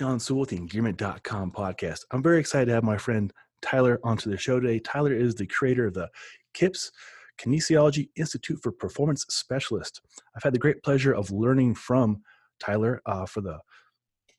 Sean 0.00 0.18
Sewell 0.18 0.40
with 0.40 0.48
the 0.48 0.58
Engearment.com 0.58 1.52
podcast. 1.52 2.06
I'm 2.10 2.22
very 2.22 2.40
excited 2.40 2.64
to 2.68 2.72
have 2.72 2.82
my 2.82 2.96
friend 2.96 3.30
Tyler 3.60 4.00
onto 4.02 4.30
the 4.30 4.38
show 4.38 4.58
today. 4.58 4.78
Tyler 4.78 5.12
is 5.12 5.34
the 5.34 5.46
creator 5.46 5.88
of 5.88 5.92
the 5.92 6.08
KIPS 6.54 6.90
Kinesiology 7.38 8.08
Institute 8.16 8.58
for 8.62 8.72
Performance 8.72 9.26
Specialist. 9.28 10.00
I've 10.34 10.42
had 10.42 10.54
the 10.54 10.58
great 10.58 10.82
pleasure 10.82 11.14
of 11.14 11.30
learning 11.30 11.74
from 11.74 12.22
Tyler 12.58 13.02
uh, 13.04 13.26
for 13.26 13.42
the 13.42 13.58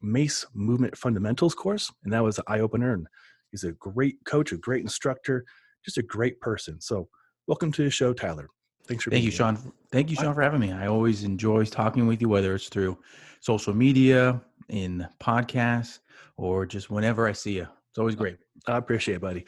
MACE 0.01 0.47
Movement 0.55 0.97
Fundamentals 0.97 1.53
course, 1.53 1.91
and 2.05 2.11
that 2.11 2.23
was 2.23 2.39
an 2.39 2.45
eye 2.47 2.61
opener. 2.61 2.93
And 2.93 3.05
he's 3.51 3.63
a 3.63 3.73
great 3.73 4.15
coach, 4.25 4.51
a 4.53 4.57
great 4.57 4.81
instructor, 4.81 5.45
just 5.85 5.99
a 5.99 6.01
great 6.01 6.41
person. 6.41 6.81
So, 6.81 7.07
welcome 7.45 7.71
to 7.73 7.83
the 7.83 7.91
show, 7.91 8.13
Tyler. 8.13 8.47
Thanks 8.87 9.03
for 9.03 9.11
Thank 9.11 9.25
you, 9.25 9.29
here. 9.29 9.37
Sean. 9.37 9.73
Thank 9.91 10.09
you, 10.09 10.15
Sean, 10.15 10.33
for 10.33 10.41
having 10.41 10.59
me. 10.59 10.71
I 10.71 10.87
always 10.87 11.23
enjoy 11.23 11.65
talking 11.65 12.07
with 12.07 12.19
you, 12.19 12.29
whether 12.29 12.55
it's 12.55 12.67
through 12.67 12.97
social 13.41 13.75
media, 13.75 14.41
in 14.71 15.07
podcasts, 15.21 15.99
or 16.37 16.65
just 16.65 16.89
whenever 16.89 17.27
I 17.27 17.33
see 17.33 17.57
you. 17.57 17.67
It's 17.89 17.99
always 17.99 18.15
great. 18.15 18.37
I 18.67 18.77
appreciate 18.77 19.15
it, 19.15 19.21
buddy. 19.21 19.45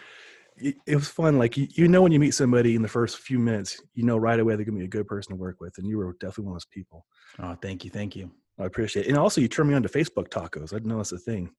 It 0.58 0.76
it 0.86 0.96
was 0.96 1.08
fun. 1.08 1.40
Like 1.40 1.58
you, 1.58 1.68
you 1.72 1.88
know, 1.88 2.02
when 2.02 2.12
you 2.12 2.20
meet 2.20 2.34
somebody 2.34 2.76
in 2.76 2.82
the 2.82 2.88
first 2.88 3.18
few 3.18 3.40
minutes, 3.40 3.82
you 3.96 4.04
know 4.04 4.18
right 4.18 4.40
away 4.40 4.56
they're 4.56 4.66
gonna 4.66 4.78
be 4.78 4.86
a 4.86 4.88
good 4.88 5.08
person 5.08 5.32
to 5.32 5.36
work 5.36 5.60
with, 5.60 5.78
and 5.78 5.88
you 5.88 5.98
were 5.98 6.14
definitely 6.20 6.46
one 6.46 6.52
of 6.54 6.56
those 6.58 6.66
people. 6.66 7.06
Oh, 7.40 7.56
thank 7.62 7.84
you. 7.84 7.90
Thank 7.90 8.16
you. 8.16 8.32
I 8.60 8.66
appreciate 8.66 9.08
it. 9.08 9.10
And 9.10 9.18
also, 9.18 9.42
you 9.42 9.48
turned 9.48 9.70
me 9.70 9.76
on 9.76 9.84
to 9.84 9.90
Facebook 9.90 10.30
tacos. 10.30 10.74
I 10.74 10.76
didn't 10.76 10.88
know 10.88 10.98
that's 10.98 11.12
a 11.12 11.18
thing. 11.18 11.50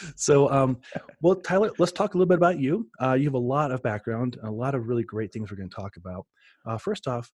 so, 0.16 0.50
um, 0.50 0.78
well, 1.22 1.36
Tyler, 1.36 1.70
let's 1.78 1.92
talk 1.92 2.14
a 2.14 2.18
little 2.18 2.28
bit 2.28 2.38
about 2.38 2.58
you. 2.58 2.88
Uh, 3.00 3.14
you 3.14 3.24
have 3.24 3.34
a 3.34 3.38
lot 3.38 3.70
of 3.70 3.82
background, 3.82 4.36
a 4.42 4.50
lot 4.50 4.74
of 4.74 4.88
really 4.88 5.04
great 5.04 5.32
things 5.32 5.50
we're 5.50 5.56
going 5.56 5.70
to 5.70 5.74
talk 5.74 5.96
about. 5.96 6.26
Uh, 6.66 6.76
first 6.76 7.08
off, 7.08 7.30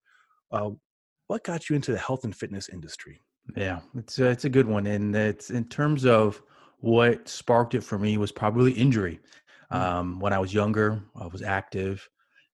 uh, 0.52 0.70
what 1.26 1.42
got 1.42 1.68
you 1.68 1.76
into 1.76 1.92
the 1.92 1.98
health 1.98 2.24
and 2.24 2.36
fitness 2.36 2.68
industry? 2.68 3.20
Yeah, 3.54 3.80
it's 3.96 4.18
a, 4.18 4.26
it's 4.26 4.44
a 4.44 4.50
good 4.50 4.66
one. 4.66 4.86
And 4.86 5.14
it's 5.14 5.50
in 5.50 5.64
terms 5.68 6.04
of 6.04 6.42
what 6.80 7.28
sparked 7.28 7.74
it 7.74 7.82
for 7.84 7.98
me 7.98 8.18
was 8.18 8.32
probably 8.32 8.72
injury. 8.72 9.20
Mm. 9.72 9.76
Um, 9.76 10.20
when 10.20 10.32
I 10.32 10.38
was 10.38 10.54
younger, 10.54 11.02
I 11.14 11.26
was 11.26 11.42
active. 11.42 12.08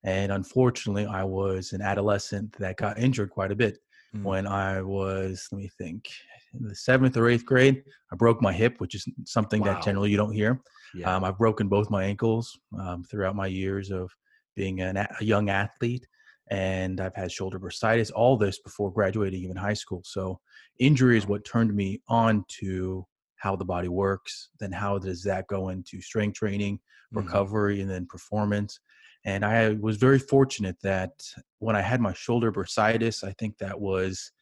And 0.04 0.32
unfortunately, 0.32 1.06
I 1.06 1.24
was 1.24 1.72
an 1.72 1.80
adolescent 1.80 2.52
that 2.58 2.76
got 2.76 2.98
injured 2.98 3.30
quite 3.30 3.52
a 3.52 3.56
bit. 3.56 3.78
Mm. 4.14 4.24
when 4.24 4.46
I 4.46 4.82
was, 4.82 5.48
let 5.50 5.58
me 5.58 5.70
think, 5.78 6.10
in 6.52 6.68
the 6.68 6.74
seventh 6.74 7.16
or 7.16 7.30
eighth 7.30 7.46
grade, 7.46 7.82
I 8.12 8.16
broke 8.16 8.42
my 8.42 8.52
hip, 8.52 8.78
which 8.78 8.94
is 8.94 9.06
something 9.24 9.62
Wow. 9.62 9.72
that 9.72 9.82
generally 9.82 10.10
you 10.10 10.18
don't 10.18 10.34
hear. 10.34 10.60
Yeah. 10.94 11.14
Um, 11.14 11.24
I've 11.24 11.38
broken 11.38 11.68
both 11.68 11.88
my 11.88 12.04
ankles 12.04 12.58
um, 12.78 13.04
throughout 13.04 13.34
my 13.34 13.46
years 13.46 13.90
of 13.90 14.10
being 14.54 14.82
an, 14.82 14.98
a 14.98 15.08
young 15.20 15.48
athlete, 15.48 16.06
and 16.48 17.00
I've 17.00 17.14
had 17.14 17.32
shoulder 17.32 17.58
bursitis. 17.58 18.10
All 18.14 18.36
this 18.36 18.58
before 18.60 18.92
graduating 18.92 19.42
even 19.42 19.56
high 19.56 19.74
school. 19.74 20.02
So 20.04 20.40
injury 20.78 21.16
is 21.16 21.26
what 21.26 21.44
turned 21.44 21.74
me 21.74 22.02
on 22.08 22.44
to 22.60 23.06
how 23.36 23.56
the 23.56 23.64
body 23.64 23.88
works. 23.88 24.50
Then 24.60 24.72
how 24.72 24.98
does 24.98 25.22
that 25.24 25.46
go 25.46 25.70
into 25.70 26.00
strength 26.00 26.36
training, 26.38 26.78
Mhm. 27.12 27.24
recovery, 27.24 27.80
and 27.80 27.90
then 27.90 28.06
performance? 28.06 28.78
And 29.24 29.44
I 29.44 29.70
was 29.74 29.96
very 29.96 30.18
fortunate 30.18 30.78
that 30.82 31.12
when 31.58 31.76
I 31.76 31.80
had 31.80 32.00
my 32.00 32.12
shoulder 32.12 32.50
bursitis, 32.52 33.22
I 33.22 33.32
think 33.32 33.58
that 33.58 33.80
was 33.80 34.32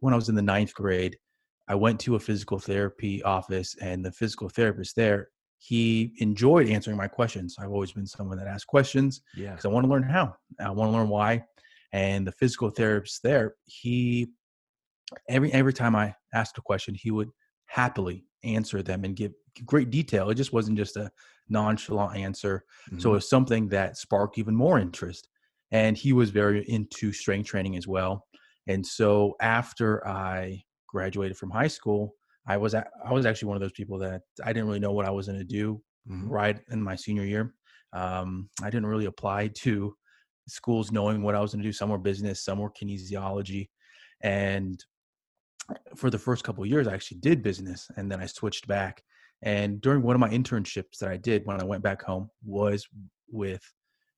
when 0.00 0.12
I 0.12 0.16
was 0.16 0.28
in 0.28 0.34
the 0.34 0.42
ninth 0.42 0.74
grade. 0.74 1.18
I 1.66 1.74
went 1.74 2.00
to 2.00 2.14
a 2.14 2.20
physical 2.20 2.58
therapy 2.58 3.22
office, 3.22 3.74
and 3.80 4.04
the 4.04 4.12
physical 4.12 4.48
therapist 4.48 4.96
there, 4.96 5.30
he 5.58 6.14
enjoyed 6.18 6.68
answering 6.68 6.96
my 6.96 7.08
questions. 7.08 7.56
I've 7.58 7.70
always 7.70 7.92
been 7.92 8.06
someone 8.06 8.38
that 8.38 8.46
asks 8.46 8.64
questions 8.64 9.22
Yeah. 9.36 9.50
because 9.50 9.64
I 9.64 9.68
want 9.68 9.84
to 9.84 9.90
learn 9.90 10.04
how, 10.04 10.34
I 10.60 10.70
want 10.70 10.90
to 10.92 10.96
learn 10.96 11.08
why. 11.08 11.44
And 11.92 12.26
the 12.26 12.32
physical 12.32 12.70
therapist 12.70 13.22
there, 13.22 13.54
he 13.64 14.28
every 15.28 15.52
every 15.52 15.72
time 15.72 15.96
I 15.96 16.14
asked 16.34 16.58
a 16.58 16.62
question, 16.62 16.94
he 16.94 17.10
would 17.10 17.30
happily 17.66 18.24
answer 18.44 18.82
them 18.82 19.04
and 19.04 19.16
give 19.16 19.32
great 19.64 19.90
detail. 19.90 20.30
It 20.30 20.36
just 20.36 20.52
wasn't 20.52 20.76
just 20.78 20.96
a 20.96 21.10
nonchalant 21.48 22.16
answer. 22.16 22.64
So 22.90 22.94
mm-hmm. 22.94 23.08
it 23.08 23.12
was 23.12 23.28
something 23.28 23.68
that 23.68 23.96
sparked 23.96 24.38
even 24.38 24.54
more 24.54 24.78
interest. 24.78 25.28
And 25.70 25.96
he 25.96 26.12
was 26.12 26.30
very 26.30 26.64
into 26.68 27.12
strength 27.12 27.48
training 27.48 27.76
as 27.76 27.86
well. 27.86 28.26
And 28.66 28.86
so 28.86 29.34
after 29.40 30.06
I 30.06 30.62
graduated 30.86 31.36
from 31.36 31.50
high 31.50 31.68
school, 31.68 32.14
I 32.48 32.56
was 32.56 32.74
a- 32.74 32.90
I 33.04 33.12
was 33.12 33.26
actually 33.26 33.48
one 33.48 33.56
of 33.56 33.60
those 33.60 33.72
people 33.72 33.98
that 33.98 34.22
I 34.42 34.52
didn't 34.52 34.66
really 34.68 34.80
know 34.80 34.92
what 34.92 35.06
I 35.06 35.10
was 35.10 35.26
going 35.26 35.38
to 35.38 35.44
do 35.44 35.82
Mhm. 36.08 36.28
right 36.28 36.58
in 36.70 36.82
my 36.82 36.96
senior 36.96 37.24
year. 37.24 37.54
Um, 37.92 38.50
I 38.62 38.70
didn't 38.70 38.86
really 38.86 39.04
apply 39.04 39.48
to 39.48 39.96
schools 40.48 40.90
knowing 40.90 41.22
what 41.22 41.34
I 41.34 41.40
was 41.40 41.52
going 41.52 41.62
to 41.62 41.68
do. 41.68 41.72
Some 41.72 41.90
were 41.90 41.98
business, 41.98 42.42
some 42.42 42.58
were 42.58 42.70
kinesiology, 42.70 43.68
and 44.22 44.82
for 45.94 46.08
the 46.08 46.18
first 46.18 46.44
couple 46.44 46.64
of 46.64 46.70
years, 46.70 46.88
I 46.88 46.94
actually 46.94 47.20
did 47.20 47.42
business, 47.42 47.90
and 47.96 48.10
then 48.10 48.20
I 48.20 48.26
switched 48.26 48.66
back. 48.66 49.04
And 49.42 49.80
during 49.80 50.02
one 50.02 50.16
of 50.16 50.20
my 50.20 50.30
internships 50.30 50.98
that 50.98 51.10
I 51.10 51.18
did 51.18 51.44
when 51.44 51.60
I 51.60 51.64
went 51.64 51.82
back 51.82 52.02
home 52.02 52.30
was 52.42 52.88
with 53.30 53.62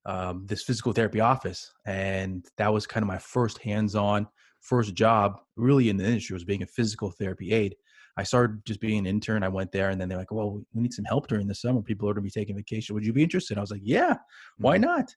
um, 0.07 0.47
this 0.47 0.63
physical 0.63 0.93
therapy 0.93 1.21
office, 1.21 1.71
and 1.85 2.47
that 2.57 2.73
was 2.73 2.87
kind 2.87 3.03
of 3.03 3.09
my 3.09 3.19
first 3.19 3.59
hands-on 3.59 4.29
first 4.61 4.95
job 4.95 5.41
really 5.57 5.89
in 5.89 5.97
the 5.97 6.05
industry 6.05 6.35
was 6.35 6.45
being 6.45 6.63
a 6.63 6.67
physical 6.67 7.11
therapy 7.11 7.53
aide. 7.53 7.75
I 8.17 8.23
started 8.25 8.65
just 8.67 8.81
being 8.81 8.99
an 8.99 9.07
intern. 9.07 9.43
I 9.43 9.49
went 9.49 9.73
there, 9.73 9.91
and 9.91 10.01
then 10.01 10.09
they're 10.09 10.19
like, 10.19 10.33
"Well, 10.33 10.63
we 10.73 10.83
need 10.83 10.93
some 10.95 11.05
help 11.05 11.29
during 11.29 11.47
the 11.49 11.55
summer. 11.55 11.83
People 11.83 12.09
are 12.09 12.15
going 12.15 12.23
to 12.25 12.27
be 12.27 12.31
taking 12.41 12.57
vacation. 12.57 12.95
Would 12.95 13.05
you 13.07 13.13
be 13.13 13.23
interested?" 13.23 13.59
I 13.59 13.61
was 13.63 13.71
like, 13.71 13.83
"Yeah, 13.85 14.17
why 14.59 14.77
Mhm. 14.77 14.79
not?" 14.79 15.15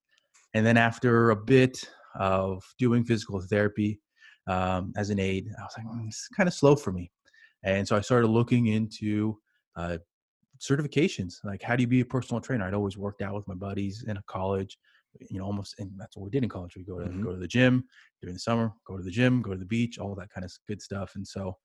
And 0.54 0.66
then 0.66 0.78
after 0.78 1.32
a 1.32 1.36
bit 1.36 1.90
of 2.16 2.64
doing 2.78 3.04
physical 3.06 3.42
therapy 3.42 4.02
um, 4.48 4.94
as 4.98 5.10
an 5.10 5.20
aide, 5.20 5.48
I 5.60 5.64
was 5.64 5.74
like, 5.78 5.88
"Mm, 5.88 6.08
"It's 6.08 6.28
kind 6.30 6.48
of 6.48 6.54
slow 6.56 6.76
for 6.76 6.92
me," 6.92 7.12
and 7.64 7.88
so 7.88 7.96
I 7.98 8.02
started 8.02 8.28
looking 8.28 8.68
into 8.68 9.42
uh, 9.76 10.00
certifications. 10.60 11.36
Like, 11.44 11.62
how 11.62 11.76
do 11.76 11.82
you 11.84 11.88
be 11.88 12.02
a 12.02 12.06
personal 12.06 12.42
trainer? 12.42 12.66
I'd 12.66 12.74
always 12.74 12.98
worked 12.98 13.22
out 13.22 13.36
with 13.36 13.48
my 13.48 13.56
buddies 13.56 14.04
in 14.08 14.18
a 14.18 14.24
college. 14.24 14.78
You 15.30 15.38
know, 15.40 15.46
almost, 15.46 15.76
and 15.80 15.92
that's 16.00 16.18
what 16.18 16.24
we 16.24 16.32
did 16.32 16.44
in 16.44 16.50
college. 16.50 16.76
We 16.76 16.84
go 16.84 17.00
to 17.00 17.12
Mhm. 17.12 17.24
go 17.24 17.32
to 17.32 17.38
the 17.38 17.48
gym 17.48 17.86
during 18.22 18.34
the 18.34 18.40
summer, 18.40 18.72
go 18.86 18.98
to 18.98 19.04
the 19.04 19.12
gym, 19.12 19.42
go 19.44 19.52
to 19.54 19.60
the 19.60 19.66
beach, 19.66 20.00
all 20.00 20.16
that 20.16 20.32
kind 20.32 20.44
of 20.44 20.52
good 20.68 20.82
stuff. 20.82 21.14
And 21.16 21.28
so, 21.28 21.58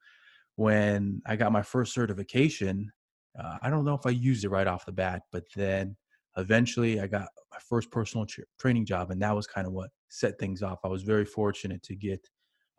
when 0.59 1.23
I 1.27 1.37
got 1.37 1.53
my 1.53 1.63
first 1.63 1.95
certification, 1.95 2.91
uh, 3.39 3.59
I 3.63 3.71
don't 3.71 3.85
know 3.85 3.95
if 3.95 4.07
I 4.07 4.11
used 4.11 4.45
it 4.45 4.49
right 4.49 4.67
off 4.67 4.87
the 4.87 4.93
bat, 4.93 5.23
but 5.31 5.45
then 5.55 5.97
eventually 6.37 7.01
I 7.01 7.07
got 7.07 7.29
my 7.53 7.59
first 7.61 7.93
personal 7.93 8.27
tra- 8.27 8.45
training 8.59 8.87
job, 8.87 9.13
and 9.13 9.23
that 9.23 9.37
was 9.37 9.47
kind 9.47 9.69
of 9.69 9.73
what 9.73 9.91
set 10.09 10.39
things 10.39 10.63
off. 10.63 10.81
I 10.85 10.89
was 10.89 11.05
very 11.05 11.25
fortunate 11.25 11.83
to 11.85 11.95
get 11.97 12.29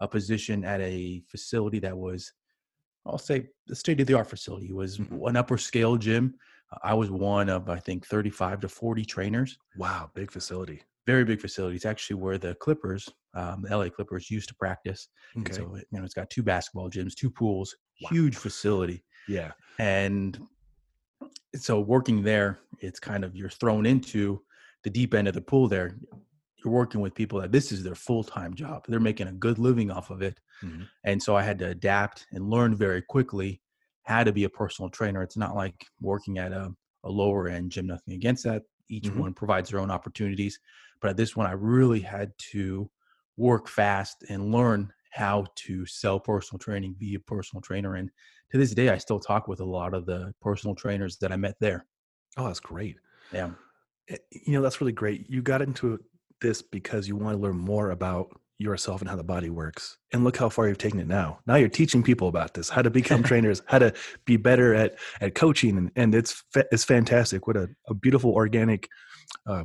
a 0.01 0.07
position 0.09 0.66
at 0.66 0.81
a 0.81 1.22
facility 1.29 1.79
that 1.79 1.97
was, 1.97 2.34
I'll 3.06 3.18
say, 3.19 3.50
the 3.68 3.75
state 3.75 4.01
of 4.01 4.07
the 4.07 4.16
art 4.16 4.29
facility. 4.29 4.69
It 4.69 4.75
was 4.75 5.00
Mhm. 5.00 5.22
an 5.28 5.38
upper 5.38 5.57
scale 5.57 5.97
gym. 5.97 6.38
I 6.84 6.94
was 6.95 7.12
one 7.12 7.50
of, 7.50 7.69
I 7.69 7.79
think, 7.79 8.07
35 8.07 8.62
to 8.62 8.69
40 8.69 9.06
trainers 9.06 9.59
Wow. 9.73 10.12
Big 10.13 10.29
facility. 10.31 10.84
Very 11.11 11.25
big 11.25 11.41
facility. 11.41 11.75
It's 11.75 11.85
actually 11.93 12.17
where 12.23 12.37
the 12.37 12.53
Clippers, 12.55 13.09
um, 13.33 13.63
the 13.63 13.69
LA 13.75 13.89
Clippers, 13.89 14.29
used 14.29 14.49
to 14.49 14.55
practice. 14.55 15.09
And 15.35 15.45
Okay. 15.45 15.55
so 15.55 15.75
it, 15.75 15.87
you 15.91 15.97
know, 15.97 16.05
it's 16.05 16.13
got 16.13 16.29
two 16.29 16.43
basketball 16.43 16.89
gyms, 16.89 17.15
two 17.15 17.31
pools, 17.31 17.75
Wow. 18.01 18.09
huge 18.11 18.35
facility. 18.37 19.03
yeah. 19.27 19.51
And 19.79 20.39
so 21.55 21.79
working 21.79 22.21
there, 22.23 22.59
it's 22.79 22.99
kind 22.99 23.23
of 23.23 23.35
you're 23.35 23.50
thrown 23.50 23.85
into 23.85 24.41
the 24.83 24.89
deep 24.89 25.13
end 25.13 25.27
of 25.27 25.33
the 25.33 25.41
pool. 25.41 25.67
There, 25.67 25.97
you're 26.63 26.73
working 26.73 27.01
with 27.01 27.15
people 27.15 27.39
that 27.41 27.51
this 27.51 27.71
is 27.71 27.83
their 27.83 27.95
full 27.95 28.23
time 28.23 28.53
job. 28.53 28.85
They're 28.88 29.00
making 29.00 29.27
a 29.27 29.33
good 29.33 29.57
living 29.59 29.89
off 29.91 30.09
of 30.12 30.21
it. 30.21 30.39
Mhm. 30.63 30.88
And 31.05 31.21
so 31.23 31.35
I 31.35 31.44
had 31.44 31.59
to 31.59 31.67
adapt 31.69 32.27
and 32.31 32.50
learn 32.50 32.75
very 32.75 33.01
quickly 33.01 33.62
how 34.03 34.23
to 34.23 34.31
be 34.31 34.44
a 34.44 34.50
personal 34.50 34.89
trainer. 34.89 35.21
It's 35.23 35.38
not 35.38 35.55
like 35.55 35.75
working 36.01 36.38
at 36.38 36.51
a, 36.51 36.71
a 37.03 37.09
lower 37.09 37.47
end 37.47 37.71
gym. 37.71 37.88
Nothing 37.88 38.13
against 38.15 38.44
that. 38.44 38.63
Each 38.89 39.09
Mhm. 39.09 39.17
one 39.23 39.33
provides 39.33 39.69
their 39.69 39.79
own 39.79 39.91
opportunities. 39.91 40.59
But 41.01 41.12
at 41.12 41.18
this 41.18 41.36
one, 41.36 41.48
I 41.48 41.54
really 41.54 42.01
had 42.01 42.31
to 42.51 42.90
work 43.38 43.68
fast 43.68 44.24
and 44.30 44.51
learn 44.51 44.92
how 45.12 45.46
to 45.56 45.86
sell 45.86 46.19
personal 46.19 46.60
training, 46.60 46.96
be 47.00 47.16
a 47.16 47.19
personal 47.19 47.62
trainer. 47.62 47.96
And 47.96 48.10
to 48.51 48.57
this 48.57 48.74
day, 48.74 48.90
I 48.90 48.98
still 48.98 49.19
talk 49.19 49.48
with 49.48 49.60
a 49.60 49.66
lot 49.66 49.94
of 49.94 50.06
the 50.06 50.34
personal 50.42 50.75
trainers 50.75 51.18
that 51.18 51.31
I 51.31 51.36
met 51.36 51.56
there. 51.60 51.86
Oh, 52.38 52.48
that's 52.48 52.60
great. 52.60 52.98
Yeah. 53.31 53.51
Eh, 54.10 54.18
You 54.31 54.54
know, 54.54 54.62
that's 54.62 54.81
really 54.81 54.92
great. 54.92 55.30
You 55.30 55.42
got 55.42 55.62
into 55.62 56.00
this 56.42 56.62
because 56.62 57.07
you 57.07 57.16
want 57.16 57.36
to 57.38 57.42
learn 57.42 57.57
more 57.57 57.92
about 57.92 58.30
yourself 58.60 59.01
and 59.01 59.10
how 59.10 59.16
the 59.16 59.24
body 59.24 59.50
works. 59.50 59.98
And 60.12 60.24
look 60.24 60.38
how 60.38 60.50
far 60.50 60.68
you've 60.68 60.78
taken 60.78 61.00
it 61.00 61.07
now. 61.07 61.40
Now 61.48 61.56
you're 61.56 61.69
teaching 61.69 62.04
people 62.04 62.28
about 62.28 62.54
this, 62.54 62.69
how 62.69 62.81
to 62.81 62.90
become 62.90 63.24
trainers, 63.31 63.62
how 63.66 63.80
to 63.80 63.94
be 64.25 64.38
better 64.38 64.75
at 64.75 64.98
at 65.22 65.34
coaching, 65.34 65.78
and, 65.78 65.92
and 65.96 66.13
it's 66.13 66.44
it's 66.56 66.84
fantastic. 66.84 67.48
What 67.48 67.57
a, 67.57 67.69
a 67.88 67.94
beautiful 67.94 68.31
organic 68.31 68.90
uh, 69.48 69.63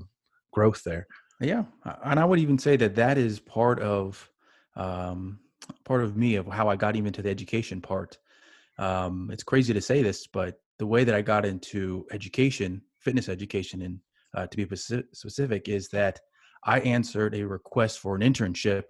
growth 0.52 0.82
there. 0.84 1.06
Yeah, 1.40 1.64
and 2.04 2.20
I 2.20 2.24
would 2.24 2.38
even 2.38 2.58
say 2.58 2.76
that 2.76 2.94
that 2.94 3.18
is 3.18 3.40
part 3.40 3.80
of 3.80 4.30
um, 4.76 5.40
part 5.84 6.02
of 6.02 6.16
me 6.16 6.36
of 6.36 6.46
how 6.46 6.68
I 6.68 6.76
got 6.76 6.96
even 6.96 7.12
to 7.12 7.22
the 7.22 7.30
education 7.30 7.80
part. 7.80 8.18
Um, 8.78 9.30
it's 9.32 9.42
crazy 9.42 9.72
to 9.74 9.80
say 9.80 10.02
this, 10.02 10.26
but 10.26 10.60
the 10.78 10.86
way 10.86 11.04
that 11.04 11.14
I 11.14 11.22
got 11.22 11.44
into 11.44 12.06
education, 12.10 12.82
fitness 12.98 13.28
education, 13.28 13.82
and 13.82 13.98
uh, 14.34 14.46
to 14.46 14.56
be 14.56 14.76
specific, 14.76 15.68
is 15.68 15.88
that 15.88 16.20
I 16.64 16.80
answered 16.80 17.34
a 17.34 17.46
request 17.46 17.98
for 17.98 18.16
an 18.16 18.22
internship, 18.22 18.84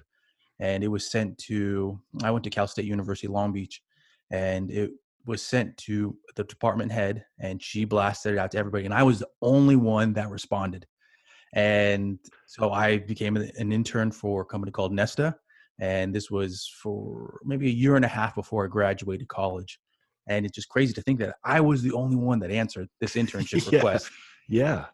and 0.61 0.85
it 0.85 0.89
was 0.89 1.11
sent 1.11 1.37
to. 1.39 1.99
I 2.23 2.31
went 2.31 2.45
to 2.45 2.51
Cal 2.51 2.67
State 2.67 2.87
University 2.87 3.27
Long 3.27 3.53
Beach, 3.53 3.83
and 4.31 4.71
it 4.71 4.91
was 5.27 5.43
sent 5.43 5.77
to 5.79 6.17
the 6.37 6.45
department 6.45 6.93
head, 6.93 7.25
and 7.39 7.63
she 7.63 7.85
blasted 7.85 8.35
it 8.35 8.39
out 8.39 8.51
to 8.53 8.59
everybody. 8.59 8.85
And 8.85 8.95
I 8.95 9.03
was 9.03 9.21
the 9.21 9.29
only 9.41 9.77
one 9.77 10.13
that 10.15 10.31
responded. 10.31 10.87
And 11.55 12.19
so 12.47 12.73
I 12.73 12.99
became 12.99 13.37
an 13.37 13.73
intern 13.73 14.11
for 14.11 14.43
a 14.43 14.45
company 14.45 14.73
called 14.73 14.93
Nesta, 14.93 15.37
and 15.81 16.15
this 16.15 16.31
was 16.31 16.71
for 16.83 17.41
maybe 17.45 17.69
a 17.69 17.73
year 17.73 17.97
and 17.97 18.05
a 18.05 18.09
half 18.09 18.35
before 18.35 18.65
I 18.65 18.69
graduated 18.69 19.29
college. 19.29 19.79
And 20.27 20.45
it's 20.45 20.55
just 20.55 20.69
crazy 20.69 20.93
to 20.95 21.03
think 21.03 21.19
that 21.21 21.37
I 21.45 21.61
was 21.61 21.81
the 21.83 21.93
only 21.93 22.17
one 22.17 22.39
that 22.41 22.51
answered 22.51 22.89
this 23.01 23.15
internship 23.23 23.71
Yeah. 23.71 23.77
request. 23.79 24.11
Yeah. 24.49 24.87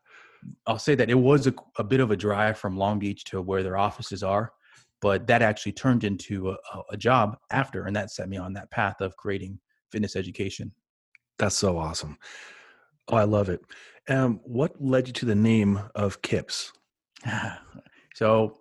I'll 0.67 0.79
say 0.79 0.95
that 0.95 1.11
it 1.11 1.15
was 1.15 1.47
a, 1.47 1.55
a 1.79 1.85
bit 1.85 2.01
of 2.01 2.11
a 2.11 2.17
drive 2.17 2.57
from 2.59 2.77
Long 2.77 2.99
Beach 2.99 3.25
to 3.25 3.41
where 3.43 3.63
their 3.63 3.77
offices 3.77 4.23
are, 4.23 4.53
but 5.01 5.27
that 5.27 5.43
actually 5.43 5.73
turned 5.73 6.05
into 6.05 6.51
a, 6.51 6.57
a- 6.75 6.83
a 6.93 6.97
job 6.97 7.37
after, 7.51 7.85
and 7.87 7.97
that 7.97 8.11
set 8.11 8.29
me 8.29 8.37
on 8.37 8.53
that 8.55 8.71
path 8.71 9.01
of 9.01 9.17
creating 9.17 9.59
fitness 9.93 10.15
education. 10.17 10.73
That's 11.39 11.57
so 11.57 11.79
awesome. 11.79 12.19
Oh, 13.11 13.17
I 13.17 13.25
love 13.25 13.49
it. 13.49 13.61
Um, 14.09 14.41
what 14.45 14.81
led 14.81 15.09
you 15.09 15.13
to 15.15 15.27
the 15.27 15.35
name 15.35 15.81
of 15.95 16.23
Kips? 16.23 16.73
so 18.15 18.57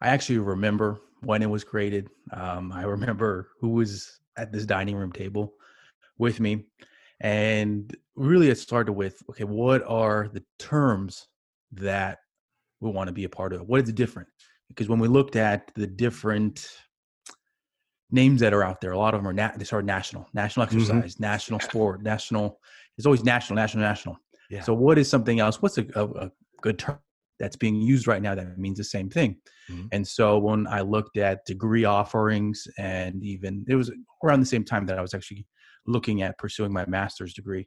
I 0.00 0.08
actually 0.08 0.38
remember 0.38 1.00
when 1.22 1.42
it 1.42 1.50
was 1.50 1.64
created. 1.64 2.08
Um, 2.32 2.72
I 2.72 2.82
remember 2.84 3.48
who 3.60 3.70
was 3.70 4.20
at 4.36 4.52
this 4.52 4.66
dining 4.66 4.96
room 4.96 5.12
table 5.12 5.54
with 6.18 6.38
me. 6.40 6.64
And 7.20 7.94
really, 8.14 8.50
it 8.50 8.58
started 8.58 8.92
with 8.92 9.22
okay, 9.30 9.44
what 9.44 9.82
are 9.86 10.28
the 10.32 10.44
terms 10.58 11.28
that 11.72 12.18
we 12.80 12.90
want 12.90 13.08
to 13.08 13.12
be 13.12 13.24
a 13.24 13.28
part 13.28 13.52
of? 13.52 13.68
What 13.68 13.82
is 13.82 13.92
different? 13.92 14.28
Because 14.68 14.88
when 14.88 14.98
we 14.98 15.08
looked 15.08 15.36
at 15.36 15.72
the 15.74 15.86
different 15.86 16.68
names 18.10 18.40
that 18.40 18.52
are 18.52 18.62
out 18.62 18.80
there, 18.80 18.92
a 18.92 18.98
lot 18.98 19.14
of 19.14 19.20
them 19.20 19.28
are 19.28 19.32
na- 19.32 19.56
they 19.56 19.64
start 19.64 19.84
national, 19.84 20.28
national 20.34 20.66
Mhm. 20.66 20.72
exercise, 20.72 21.20
national 21.20 21.60
sport, 21.60 22.02
national. 22.02 22.60
It's 23.02 23.06
always 23.06 23.24
national, 23.24 23.56
national, 23.56 23.82
national. 23.82 24.16
Yeah. 24.48 24.60
So, 24.62 24.72
what 24.74 24.96
is 24.96 25.10
something 25.10 25.40
else? 25.40 25.60
What's 25.60 25.76
a, 25.76 25.84
a, 25.96 26.04
a 26.26 26.30
good 26.60 26.78
term 26.78 27.00
that's 27.40 27.56
being 27.56 27.80
used 27.82 28.06
right 28.06 28.22
now 28.22 28.36
that 28.36 28.58
means 28.58 28.78
the 28.78 28.84
same 28.84 29.10
thing? 29.10 29.38
Mhm. 29.68 29.88
And 29.90 30.06
so, 30.06 30.38
when 30.38 30.68
I 30.68 30.82
looked 30.82 31.16
at 31.16 31.44
degree 31.44 31.84
offerings, 31.84 32.68
and 32.78 33.20
even 33.24 33.64
it 33.68 33.74
was 33.74 33.90
around 34.22 34.38
the 34.38 34.46
same 34.46 34.62
time 34.62 34.86
that 34.86 35.00
I 35.00 35.02
was 35.02 35.14
actually 35.14 35.48
looking 35.84 36.22
at 36.22 36.38
pursuing 36.38 36.72
my 36.72 36.86
master's 36.86 37.34
degree. 37.34 37.66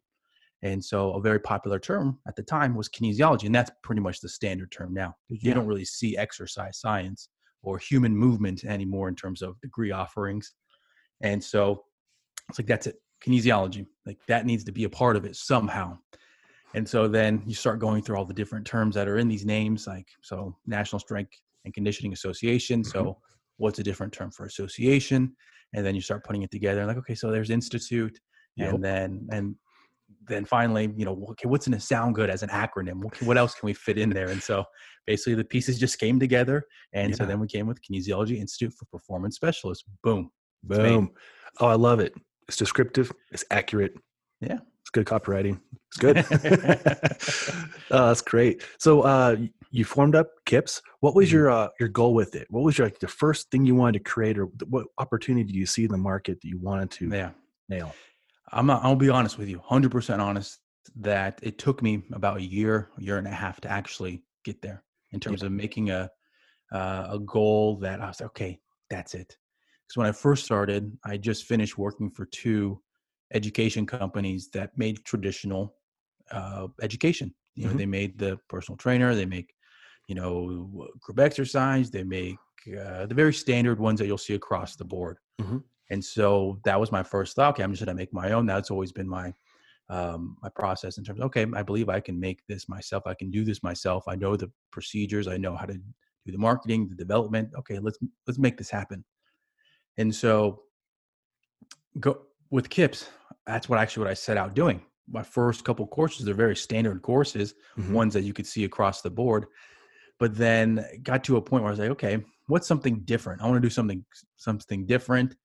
And 0.62 0.82
so, 0.82 1.12
a 1.16 1.22
very 1.22 1.40
popular 1.40 1.80
term 1.80 2.18
at 2.30 2.38
the 2.38 2.44
time 2.44 2.74
was 2.74 2.88
kinesiology, 2.88 3.48
and 3.48 3.54
that's 3.54 3.72
pretty 3.84 4.00
much 4.00 4.22
the 4.22 4.30
standard 4.30 4.72
term 4.72 4.94
now. 4.94 5.16
You 5.28 5.38
Yeah. 5.50 5.56
don't 5.56 5.68
really 5.68 5.84
see 5.84 6.16
exercise 6.16 6.80
science 6.80 7.28
or 7.62 7.78
human 7.78 8.16
movement 8.16 8.64
anymore 8.64 9.10
in 9.10 9.16
terms 9.18 9.42
of 9.42 9.60
degree 9.60 9.92
offerings. 9.92 10.54
And 11.20 11.44
so, 11.44 11.84
it's 12.48 12.58
like 12.58 12.68
that's 12.68 12.88
it, 12.88 12.96
kinesiology. 13.26 13.86
Like 14.06 14.18
that 14.28 14.46
needs 14.46 14.64
to 14.66 14.72
be 14.72 14.84
a 14.84 14.90
part 14.90 15.16
of 15.16 15.26
it 15.26 15.36
somehow. 15.36 15.98
And 16.74 16.88
so 16.88 17.08
then 17.08 17.42
you 17.46 17.54
start 17.54 17.80
going 17.80 18.04
through 18.04 18.18
all 18.18 18.26
the 18.26 18.34
different 18.34 18.66
terms 18.68 18.96
that 18.96 19.08
are 19.08 19.18
in 19.18 19.28
these 19.28 19.46
names, 19.46 19.88
like 19.88 20.08
so 20.22 20.56
National 20.66 21.00
Strength 21.00 21.32
and 21.64 21.74
Conditioning 21.74 22.12
Association. 22.14 22.84
So 22.84 23.02
mm-hmm. 23.02 23.12
what's 23.58 23.80
a 23.80 23.84
different 23.84 24.12
term 24.12 24.32
for 24.32 24.46
association? 24.46 25.36
And 25.74 25.86
then 25.86 25.96
you 25.96 26.02
start 26.02 26.24
putting 26.24 26.44
it 26.44 26.52
together, 26.52 26.86
like 26.86 26.98
okay, 26.98 27.16
so 27.16 27.32
there's 27.32 27.50
institute, 27.50 28.20
Yep. 28.58 28.74
and 28.74 28.84
then 28.84 29.28
and 29.32 29.56
then 30.28 30.46
finally, 30.46 30.92
you 30.96 31.06
know, 31.06 31.26
okay, 31.32 31.48
what's 31.48 31.68
going 31.68 31.78
to 31.78 31.86
sound 31.86 32.16
good 32.16 32.30
as 32.30 32.42
an 32.42 32.50
acronym? 32.50 33.04
What, 33.04 33.22
what 33.22 33.38
else 33.38 33.54
can 33.54 33.68
we 33.68 33.74
fit 33.74 33.98
in 33.98 34.10
there? 34.10 34.30
And 34.30 34.42
so 34.42 34.64
basically, 35.06 35.36
the 35.36 35.44
pieces 35.44 35.78
just 35.78 36.00
came 36.00 36.20
together, 36.20 36.64
and 36.94 37.16
so 37.16 37.26
then 37.26 37.40
we 37.40 37.48
came 37.48 37.68
with 37.68 37.80
Kinesiology 37.82 38.38
Institute 38.38 38.74
for 38.74 38.86
Performance 38.86 39.36
Specialists. 39.36 39.84
Boom. 40.04 40.32
Boom. 40.64 41.12
Oh, 41.60 41.68
I 41.68 41.76
love 41.76 42.00
it. 42.00 42.14
It's 42.48 42.58
descriptive. 42.58 43.12
It's 43.32 43.44
accurate. 43.52 43.94
Yeah. 44.42 44.60
It's 44.82 44.90
good 44.92 45.06
copywriting. 45.06 45.60
It's 45.88 45.98
good. 45.98 46.18
oh, 47.92 48.08
that's 48.08 48.22
great. 48.22 48.64
So 48.78 49.02
uh, 49.02 49.38
you 49.72 49.84
formed 49.86 50.16
up 50.16 50.30
Kips. 50.46 50.82
What 51.00 51.16
was 51.16 51.30
Mhm. 51.30 51.34
your 51.34 51.50
uh, 51.50 51.70
your 51.80 51.90
goal 51.90 52.14
with 52.14 52.36
it? 52.36 52.48
What 52.50 52.64
was 52.64 52.78
your 52.78 52.88
like, 52.88 53.00
the 53.00 53.08
first 53.08 53.50
thing 53.50 53.66
you 53.66 53.76
wanted 53.76 54.00
to 54.04 54.10
create, 54.12 54.38
or 54.38 54.46
what 54.70 54.86
opportunity 55.00 55.52
do 55.52 55.58
you 55.58 55.66
see 55.66 55.86
in 55.86 55.92
the 55.92 55.98
market 55.98 56.40
that 56.42 56.48
you 56.48 56.60
wanted 56.60 56.92
to 56.92 57.10
Yeah. 57.10 57.32
nail? 57.68 57.94
I'm 58.52 58.68
not, 58.68 58.84
I'll 58.84 58.96
be 58.96 59.10
honest 59.10 59.40
with 59.40 59.50
you, 59.50 59.60
100% 59.60 60.20
honest, 60.20 60.60
that 60.98 61.40
it 61.42 61.58
took 61.58 61.82
me 61.82 62.04
about 62.14 62.38
a 62.38 62.44
year, 62.44 62.90
year 63.00 63.18
and 63.18 63.28
a 63.28 63.32
half 63.32 63.60
to 63.62 63.70
actually 63.72 64.24
get 64.44 64.62
there 64.62 64.84
in 65.12 65.20
terms 65.20 65.42
of 65.42 65.52
making 65.52 65.90
a 65.90 66.10
uh, 66.72 67.08
a 67.12 67.20
goal 67.20 67.78
that 67.78 68.02
I 68.02 68.08
was 68.08 68.20
like, 68.22 68.30
okay, 68.32 68.60
that's 68.90 69.14
it. 69.16 69.36
Because 69.88 69.98
when 69.98 70.08
I 70.08 70.12
first 70.12 70.46
started, 70.46 70.98
I 71.06 71.18
just 71.18 71.46
finished 71.46 71.78
working 71.78 72.10
for 72.12 72.26
two 72.26 72.82
education 73.34 73.86
companies 73.86 74.50
that 74.52 74.78
made 74.78 75.04
traditional 75.06 75.78
uh, 76.32 76.68
education. 76.82 77.34
You 77.56 77.68
know, 77.68 77.74
Mhm. 77.74 77.78
they 77.78 77.86
made 77.86 78.18
the 78.20 78.38
personal 78.50 78.78
trainer, 78.78 79.16
they 79.16 79.26
make, 79.26 79.56
you 80.08 80.16
know, 80.16 80.90
group 81.00 81.20
exercise, 81.20 81.92
they 81.92 82.04
make 82.04 82.38
uh, 82.68 83.06
the 83.06 83.16
very 83.16 83.34
standard 83.34 83.80
ones 83.80 84.00
that 84.00 84.08
you'll 84.08 84.18
see 84.18 84.34
across 84.36 84.76
the 84.76 84.86
board. 84.86 85.18
Mhm. 85.40 85.64
And 85.90 86.04
so 86.04 86.60
that 86.66 86.80
was 86.80 86.92
my 86.92 87.04
first 87.04 87.36
thought. 87.36 87.54
Okay, 87.54 87.64
I'm 87.64 87.72
just 87.72 87.86
going 87.86 87.96
to 87.96 88.02
make 88.02 88.14
my 88.14 88.32
own. 88.32 88.46
That's 88.46 88.72
always 88.72 88.92
been 88.92 89.08
my 89.08 89.34
um, 89.90 90.38
my 90.42 90.50
process 90.50 90.98
in 90.98 91.04
terms 91.04 91.20
of 91.20 91.28
okay, 91.28 91.46
I 91.56 91.64
believe 91.64 91.90
I 91.90 92.00
can 92.00 92.20
make 92.20 92.46
this 92.48 92.68
myself. 92.68 93.04
I 93.06 93.14
can 93.14 93.30
do 93.32 93.46
this 93.46 93.62
myself. 93.64 94.08
I 94.08 94.16
know 94.16 94.36
the 94.36 94.52
procedures. 94.72 95.28
I 95.28 95.38
know 95.38 95.56
how 95.56 95.66
to 95.68 95.76
do 95.76 96.32
the 96.32 96.40
marketing, 96.40 96.90
the 96.90 96.96
development. 96.96 97.54
Okay, 97.56 97.80
let's 97.80 98.00
let's 98.28 98.40
make 98.40 98.58
this 98.58 98.70
happen. 98.72 99.06
And 99.98 100.14
so 100.14 100.64
go 102.00 102.22
with 102.50 102.70
Kips. 102.70 103.10
That's 103.48 103.70
what 103.70 103.80
actually 103.80 104.04
what 104.06 104.12
I 104.12 104.16
set 104.16 104.38
out 104.38 104.54
doing. 104.54 104.82
My 105.08 105.24
first 105.24 105.64
couple 105.64 105.86
courses, 105.88 106.26
they're 106.26 106.34
very 106.34 106.56
standard 106.56 107.02
courses, 107.02 107.54
Mhm. 107.78 107.92
ones 107.92 108.14
that 108.14 108.24
you 108.24 108.34
could 108.34 108.48
see 108.48 108.64
across 108.64 109.02
the 109.02 109.10
board. 109.10 109.46
But 110.20 110.36
then 110.36 110.84
got 111.04 111.24
to 111.26 111.38
a 111.38 111.42
point 111.42 111.64
where 111.64 111.70
I 111.70 111.74
was 111.74 111.80
like, 111.80 111.92
okay, 111.92 112.24
what's 112.48 112.68
something 112.68 113.02
different? 113.02 113.42
I 113.42 113.46
want 113.46 113.58
to 113.62 113.68
do 113.68 113.70
something 113.70 114.04
something 114.38 114.86
different. 114.86 115.36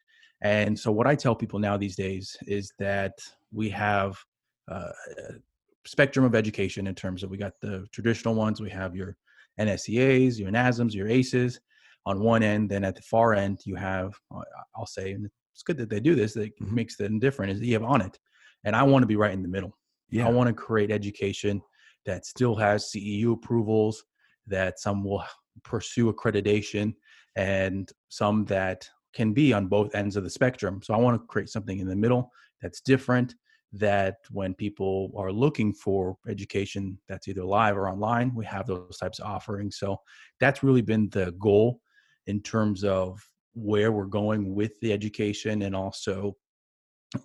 And 0.42 0.78
so 0.78 0.90
what 0.90 1.06
I 1.06 1.14
tell 1.14 1.34
people 1.34 1.58
now 1.58 1.76
these 1.76 1.96
days 1.96 2.36
is 2.46 2.72
that 2.78 3.12
we 3.52 3.68
have 3.70 4.18
uh, 4.68 4.92
a 5.18 5.32
spectrum 5.84 6.24
of 6.24 6.34
education 6.34 6.86
in 6.86 6.94
terms 6.94 7.22
of 7.22 7.30
we 7.30 7.36
got 7.36 7.54
the 7.60 7.86
traditional 7.92 8.34
ones, 8.34 8.60
we 8.60 8.70
have 8.70 8.94
your 8.94 9.16
NSCAs, 9.58 10.38
your 10.38 10.50
NASMs, 10.50 10.94
your 10.94 11.08
ACEs 11.08 11.60
on 12.06 12.20
one 12.20 12.42
end. 12.42 12.70
Then 12.70 12.84
at 12.84 12.94
the 12.94 13.02
far 13.02 13.34
end, 13.34 13.60
you 13.64 13.76
have, 13.76 14.14
uh, 14.34 14.40
I'll 14.74 14.86
say, 14.86 15.12
and 15.12 15.28
it's 15.52 15.62
good 15.62 15.76
that 15.78 15.90
they 15.90 16.00
do 16.00 16.14
this, 16.14 16.34
that 16.34 16.56
Mhm. 16.58 16.72
makes 16.72 16.96
them 16.96 17.18
different, 17.18 17.52
is 17.52 17.60
that 17.60 17.66
you 17.66 17.74
have 17.74 17.84
on 17.84 18.00
it. 18.00 18.18
And 18.64 18.74
I 18.74 18.82
want 18.82 19.02
to 19.02 19.06
be 19.06 19.16
right 19.16 19.32
in 19.32 19.42
the 19.42 19.48
middle. 19.48 19.76
Yeah. 20.08 20.26
I 20.26 20.30
want 20.30 20.48
to 20.48 20.54
create 20.54 20.90
education 20.90 21.62
that 22.06 22.26
still 22.26 22.56
has 22.56 22.90
CEU 22.90 23.32
approvals, 23.32 24.04
that 24.46 24.80
some 24.80 25.04
will 25.04 25.22
pursue 25.62 26.12
accreditation, 26.12 26.94
and 27.36 27.90
some 28.08 28.44
that 28.46 28.88
can 29.12 29.32
be 29.32 29.52
on 29.52 29.66
both 29.66 29.94
ends 29.94 30.16
of 30.16 30.24
the 30.24 30.30
spectrum. 30.30 30.80
So 30.82 30.94
I 30.94 30.96
want 30.96 31.20
to 31.20 31.26
create 31.26 31.48
something 31.48 31.78
in 31.78 31.86
the 31.86 31.96
middle 31.96 32.32
that's 32.60 32.80
different. 32.80 33.34
That 33.72 34.16
when 34.30 34.54
people 34.54 35.12
are 35.16 35.30
looking 35.30 35.72
for 35.72 36.16
education 36.28 36.98
that's 37.08 37.28
either 37.28 37.44
live 37.44 37.76
or 37.76 37.88
online, 37.88 38.34
we 38.34 38.44
have 38.46 38.66
those 38.66 38.96
types 38.96 39.20
of 39.20 39.26
offerings. 39.26 39.78
So 39.78 39.98
that's 40.40 40.64
really 40.64 40.82
been 40.82 41.08
the 41.10 41.32
goal 41.38 41.80
in 42.26 42.40
terms 42.42 42.84
of 42.84 43.20
where 43.54 43.92
we're 43.92 44.06
going 44.06 44.54
with 44.54 44.78
the 44.80 44.92
education 44.92 45.62
and 45.62 45.74
also 45.74 46.36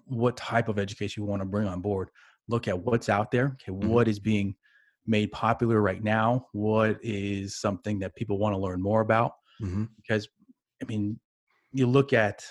what 0.06 0.36
type 0.38 0.68
of 0.68 0.80
education 0.80 1.24
we 1.24 1.30
want 1.30 1.42
to 1.42 1.46
bring 1.48 1.68
on 1.68 1.82
board. 1.82 2.10
Look 2.48 2.68
at 2.68 2.80
what's 2.80 3.10
out 3.10 3.32
there. 3.32 3.58
Okay, 3.62 3.72
Mhm. 3.72 3.88
what 3.88 4.08
is 4.08 4.20
being 4.20 4.56
made 5.06 5.32
popular 5.32 5.82
right 5.82 6.04
now? 6.04 6.48
What 6.54 6.98
is 7.04 7.56
something 7.60 8.00
that 8.00 8.16
people 8.16 8.40
want 8.40 8.54
to 8.56 8.60
learn 8.60 8.82
more 8.82 9.02
about? 9.02 9.34
Mhm. 9.62 9.90
Because, 9.98 10.28
I 10.82 10.86
mean, 10.86 11.20
you 11.72 11.86
look 11.86 12.14
at, 12.14 12.44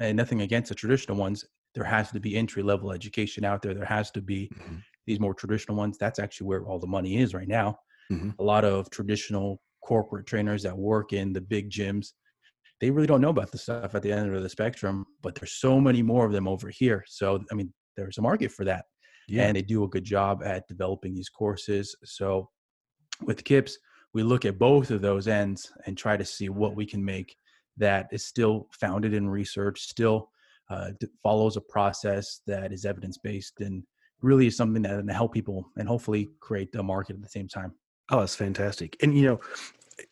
and 0.00 0.16
nothing 0.16 0.40
against 0.40 0.70
the 0.70 0.74
traditional 0.74 1.16
ones, 1.16 1.44
there 1.74 1.84
has 1.84 2.10
to 2.10 2.20
be 2.20 2.36
entry 2.36 2.62
level 2.62 2.90
education 2.92 3.44
out 3.44 3.62
there. 3.62 3.74
There 3.74 3.84
has 3.84 4.10
to 4.12 4.22
be 4.22 4.48
Mhm. 4.48 4.82
these 5.06 5.20
more 5.20 5.34
traditional 5.34 5.76
ones. 5.76 5.98
That's 5.98 6.18
actually 6.18 6.48
where 6.48 6.64
all 6.66 6.78
the 6.80 6.86
money 6.86 7.18
is 7.18 7.34
right 7.34 7.48
now. 7.48 7.78
Mhm. 8.10 8.34
A 8.38 8.42
lot 8.42 8.64
of 8.64 8.90
traditional 8.90 9.60
corporate 9.84 10.26
trainers 10.26 10.62
that 10.62 10.76
work 10.76 11.12
in 11.12 11.32
the 11.32 11.40
big 11.40 11.70
gyms, 11.70 12.12
they 12.80 12.90
really 12.90 13.06
don't 13.06 13.20
know 13.20 13.30
about 13.30 13.52
the 13.52 13.58
stuff 13.58 13.94
at 13.94 14.02
the 14.02 14.12
end 14.12 14.34
of 14.34 14.42
the 14.42 14.48
spectrum, 14.48 15.06
but 15.22 15.34
there's 15.34 15.52
so 15.52 15.80
many 15.80 16.02
more 16.02 16.26
of 16.26 16.32
them 16.32 16.48
over 16.48 16.68
here. 16.70 17.04
So, 17.06 17.42
I 17.50 17.54
mean, 17.54 17.72
there's 17.96 18.18
a 18.18 18.22
market 18.22 18.50
for 18.50 18.64
that 18.64 18.86
Yeah. 19.28 19.44
and 19.44 19.56
they 19.56 19.62
do 19.62 19.84
a 19.84 19.88
good 19.88 20.04
job 20.04 20.42
at 20.42 20.66
developing 20.68 21.14
these 21.14 21.28
courses. 21.28 21.94
So 22.04 22.50
with 23.22 23.44
KIPS, 23.44 23.78
we 24.12 24.22
look 24.22 24.44
at 24.44 24.58
both 24.58 24.90
of 24.90 25.00
those 25.02 25.28
ends 25.28 25.72
and 25.86 25.96
try 25.96 26.16
to 26.16 26.24
see 26.24 26.48
what 26.48 26.74
we 26.76 26.86
can 26.86 27.04
make 27.04 27.36
that 27.76 28.08
is 28.12 28.24
still 28.24 28.68
founded 28.72 29.12
in 29.14 29.28
research, 29.28 29.80
still 29.82 30.30
uh, 30.70 30.90
follows 31.22 31.56
a 31.56 31.60
process 31.60 32.40
that 32.46 32.72
is 32.72 32.84
evidence 32.84 33.18
based, 33.18 33.60
and 33.60 33.82
really 34.22 34.46
is 34.46 34.56
something 34.56 34.82
that 34.82 34.96
can 34.98 35.08
help 35.08 35.32
people 35.32 35.70
and 35.76 35.88
hopefully 35.88 36.30
create 36.40 36.72
the 36.72 36.82
market 36.82 37.16
at 37.16 37.22
the 37.22 37.28
same 37.28 37.48
time. 37.48 37.72
Oh, 38.10 38.20
that's 38.20 38.36
fantastic. 38.36 38.96
And 39.02 39.16
you 39.16 39.22
know, 39.24 39.40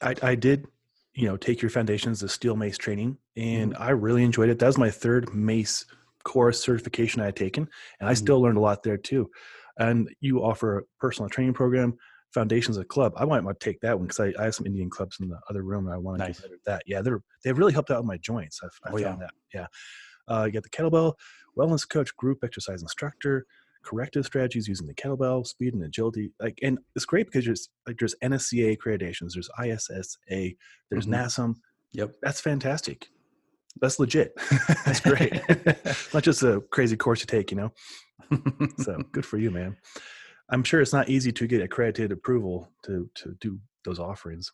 I, 0.00 0.14
I 0.22 0.34
did, 0.34 0.66
you 1.14 1.28
know, 1.28 1.36
take 1.36 1.60
your 1.60 1.70
foundations 1.70 2.22
of 2.22 2.30
steel 2.30 2.56
mace 2.56 2.78
training, 2.78 3.18
and 3.36 3.76
I 3.76 3.90
really 3.90 4.22
enjoyed 4.24 4.48
it. 4.48 4.58
That 4.58 4.66
was 4.66 4.78
my 4.78 4.90
third 4.90 5.34
mace 5.34 5.84
course 6.24 6.60
certification 6.62 7.20
I 7.20 7.26
had 7.26 7.36
taken, 7.36 7.68
and 8.00 8.08
I 8.08 8.12
Mhm. 8.12 8.16
still 8.18 8.40
learned 8.40 8.58
a 8.58 8.60
lot 8.60 8.82
there 8.82 8.96
too. 8.96 9.30
And 9.78 10.08
you 10.20 10.42
offer 10.44 10.78
a 10.78 10.82
personal 11.00 11.28
training 11.28 11.54
program, 11.54 11.96
Foundations 12.32 12.76
of 12.76 12.88
Club. 12.88 13.12
I 13.16 13.24
might 13.24 13.42
want 13.42 13.58
to 13.58 13.64
take 13.64 13.80
that 13.80 13.98
one 13.98 14.06
because 14.08 14.20
I, 14.20 14.32
I 14.40 14.44
have 14.44 14.54
some 14.54 14.66
Indian 14.66 14.88
clubs 14.88 15.18
in 15.20 15.28
the 15.28 15.38
other 15.50 15.62
room. 15.62 15.86
And 15.86 15.94
I 15.94 15.98
want 15.98 16.18
to 16.20 16.26
Nice. 16.26 16.40
better 16.40 16.54
at 16.54 16.64
that. 16.64 16.82
Yeah, 16.86 17.02
they're 17.02 17.22
they've 17.44 17.56
really 17.58 17.72
helped 17.72 17.90
out 17.90 17.98
with 17.98 18.06
my 18.06 18.18
joints. 18.18 18.60
I've, 18.62 18.70
I 18.84 18.92
Oh, 18.92 18.96
yeah. 18.98 19.16
that. 19.16 19.30
Yeah, 19.52 19.66
uh, 20.28 20.44
you 20.44 20.52
got 20.52 20.62
the 20.62 20.70
kettlebell 20.70 21.14
wellness 21.58 21.86
coach, 21.88 22.14
group 22.16 22.38
exercise 22.44 22.80
instructor, 22.80 23.46
corrective 23.82 24.24
strategies 24.26 24.68
using 24.68 24.86
the 24.86 24.94
kettlebell, 24.94 25.46
speed 25.46 25.74
and 25.74 25.82
agility. 25.84 26.30
Like, 26.40 26.58
and 26.62 26.78
it's 26.94 27.04
great 27.04 27.26
because 27.26 27.44
there's 27.44 27.68
like 27.86 27.98
there's 27.98 28.14
NSCA 28.22 28.76
accreditations, 28.76 29.34
there's 29.34 29.50
ISSA, 29.62 30.54
there's 30.90 31.06
Mhm. 31.06 31.12
NASM. 31.12 31.54
Yep. 31.92 32.14
That's 32.22 32.40
fantastic. 32.40 33.08
That's 33.80 33.98
legit. 33.98 34.34
That's 34.84 35.00
great. 35.00 35.32
Not 36.14 36.22
just 36.22 36.42
a 36.42 36.60
crazy 36.70 36.96
course 36.96 37.20
to 37.20 37.26
take, 37.26 37.50
you 37.50 37.56
know. 37.56 37.72
So 38.78 38.98
good 39.12 39.26
for 39.26 39.38
you, 39.38 39.50
man. 39.50 39.76
I'm 40.50 40.64
sure 40.64 40.80
it's 40.80 40.92
not 40.92 41.08
easy 41.08 41.32
to 41.32 41.46
get 41.46 41.62
accredited 41.62 42.12
approval 42.12 42.68
to 42.84 43.08
to 43.14 43.36
do 43.40 43.58
those 43.84 43.98
offerings. 43.98 44.52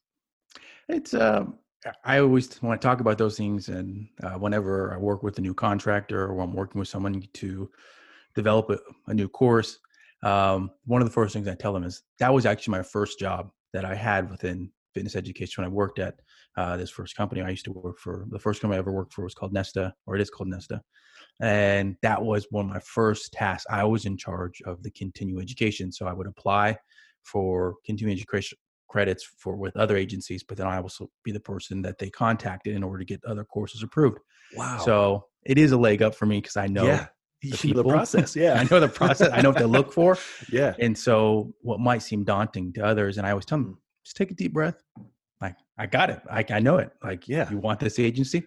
It's 0.88 1.14
um 1.14 1.58
I 2.04 2.18
always 2.18 2.60
want 2.62 2.80
to 2.80 2.86
talk 2.86 3.00
about 3.00 3.18
those 3.18 3.36
things, 3.36 3.68
and 3.68 4.08
uh, 4.22 4.32
whenever 4.34 4.92
I 4.92 4.96
work 4.96 5.22
with 5.22 5.38
a 5.38 5.40
new 5.40 5.54
contractor 5.54 6.26
or 6.26 6.40
I'm 6.40 6.54
working 6.54 6.78
with 6.78 6.88
someone 6.88 7.22
to 7.34 7.70
develop 8.38 8.70
a, 8.70 8.78
a 9.10 9.14
new 9.14 9.28
course, 9.28 9.78
um, 10.22 10.70
one 10.84 11.00
of 11.00 11.08
the 11.08 11.12
first 11.12 11.32
things 11.32 11.48
I 11.48 11.54
tell 11.54 11.72
them 11.72 11.84
is 11.84 12.02
that 12.18 12.32
was 12.32 12.46
actually 12.46 12.72
my 12.72 12.82
first 12.82 13.18
job 13.18 13.50
that 13.72 13.84
I 13.84 13.94
had 13.94 14.30
within 14.30 14.70
fitness 14.94 15.16
education 15.16 15.62
when 15.62 15.70
I 15.70 15.74
worked 15.74 15.98
at 15.98 16.14
uh, 16.56 16.76
this 16.76 16.90
first 16.90 17.14
company. 17.16 17.40
I 17.40 17.50
used 17.50 17.64
to 17.66 17.72
work 17.72 17.98
for 17.98 18.26
the 18.30 18.38
first 18.38 18.60
company 18.60 18.76
I 18.76 18.80
ever 18.80 18.92
worked 18.92 19.12
for 19.12 19.24
was 19.24 19.34
called 19.34 19.52
Nesta, 19.52 19.94
or 20.06 20.16
it 20.16 20.20
is 20.20 20.30
called 20.30 20.48
Nesta, 20.48 20.80
and 21.40 21.96
that 22.02 22.20
was 22.22 22.46
one 22.50 22.64
of 22.64 22.70
my 22.70 22.80
first 22.80 23.32
tasks. 23.32 23.66
I 23.70 23.84
was 23.84 24.06
in 24.06 24.16
charge 24.16 24.60
of 24.62 24.82
the 24.82 24.90
continuing 24.90 25.42
education, 25.42 25.92
so 25.92 26.06
I 26.06 26.12
would 26.12 26.26
apply 26.26 26.76
for 27.22 27.76
continuing 27.84 28.16
education 28.16 28.58
credits 28.88 29.28
for 29.38 29.54
with 29.54 29.76
other 29.76 29.96
agencies, 29.96 30.42
but 30.42 30.56
then 30.56 30.66
I 30.66 30.80
also 30.80 31.10
be 31.22 31.30
the 31.30 31.40
person 31.40 31.82
that 31.82 31.98
they 31.98 32.10
contacted 32.10 32.74
in 32.74 32.82
order 32.82 32.98
to 32.98 33.04
get 33.04 33.24
other 33.24 33.44
courses 33.44 33.82
approved. 33.82 34.18
Wow. 34.56 34.78
So 34.84 35.26
it 35.44 35.58
is 35.58 35.72
a 35.72 35.76
leg 35.76 36.02
up 36.02 36.14
for 36.14 36.26
me 36.26 36.38
because 36.40 36.56
I 36.56 36.66
know 36.66 36.86
yeah, 36.86 37.06
You 37.40 37.72
know 37.74 37.82
the 37.82 37.88
process. 37.88 38.34
Yeah, 38.34 38.54
I 38.60 38.64
know 38.70 38.80
the 38.80 38.88
process. 38.88 39.30
I 39.32 39.40
know 39.40 39.50
what 39.50 39.58
to 39.58 39.66
look 39.66 39.92
for. 39.92 40.18
yeah. 40.52 40.74
And 40.78 40.96
so 40.96 41.54
what 41.60 41.78
might 41.80 42.02
seem 42.02 42.24
daunting 42.24 42.72
to 42.74 42.84
others, 42.84 43.18
and 43.18 43.26
I 43.26 43.30
always 43.30 43.44
tell 43.44 43.58
them, 43.58 43.78
just 44.04 44.16
take 44.16 44.30
a 44.30 44.34
deep 44.34 44.52
breath. 44.52 44.82
Like, 45.40 45.54
I 45.76 45.86
got 45.86 46.10
it. 46.10 46.20
I, 46.30 46.44
I 46.50 46.58
know 46.60 46.78
it. 46.78 46.90
Like, 47.02 47.28
Yeah. 47.28 47.48
you 47.50 47.58
want 47.58 47.78
this 47.78 47.98
agency? 47.98 48.44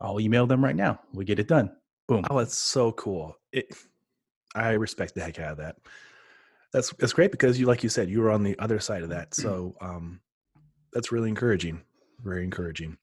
I'll 0.00 0.18
email 0.20 0.46
them 0.46 0.64
right 0.64 0.74
now. 0.74 1.00
We 1.12 1.24
get 1.24 1.38
it 1.38 1.46
done. 1.46 1.70
Boom. 2.08 2.24
Oh, 2.30 2.38
it's 2.38 2.56
so 2.56 2.92
cool. 2.92 3.36
It, 3.52 3.66
I 4.54 4.72
respect 4.72 5.14
the 5.14 5.20
heck 5.22 5.38
out 5.38 5.52
of 5.52 5.58
that. 5.58 5.76
That's 6.72 6.90
that's 6.94 7.12
great 7.12 7.30
because 7.32 7.60
you, 7.60 7.66
like 7.66 7.82
you 7.82 7.90
said, 7.90 8.08
you 8.08 8.20
were 8.20 8.30
on 8.30 8.42
the 8.42 8.58
other 8.58 8.80
side 8.80 9.02
of 9.02 9.10
that. 9.10 9.34
So 9.34 9.76
um, 9.82 10.20
that's 10.92 11.12
really 11.12 11.28
encouraging. 11.28 11.82
Very 12.24 12.44
encouraging. 12.44 12.96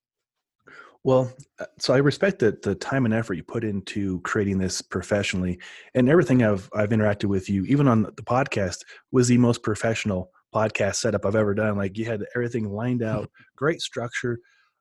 Well, 1.04 1.32
uh, 1.60 1.66
so 1.78 1.94
I 1.94 1.98
respect 1.98 2.40
that 2.40 2.62
the 2.62 2.76
time 2.76 3.06
and 3.06 3.14
effort 3.14 3.36
you 3.36 3.44
put 3.44 3.64
into 3.64 4.20
creating 4.22 4.58
this 4.58 4.82
professionally, 4.82 5.60
and 5.96 6.10
everything 6.10 6.44
I've 6.44 6.70
I've 6.74 6.90
interacted 6.90 7.26
with 7.26 7.50
you, 7.50 7.64
even 7.66 7.88
on 7.88 8.04
the 8.04 8.24
podcast, 8.24 8.80
was 9.12 9.28
the 9.28 9.38
most 9.38 9.64
professional 9.64 10.32
podcast 10.54 10.96
setup 10.96 11.26
I've 11.26 11.36
ever 11.36 11.54
done. 11.54 11.78
Like 11.78 11.98
you 11.98 12.06
had 12.06 12.26
everything 12.36 12.70
lined 12.70 13.02
out, 13.02 13.30
great 13.56 13.82
structure, 13.82 14.40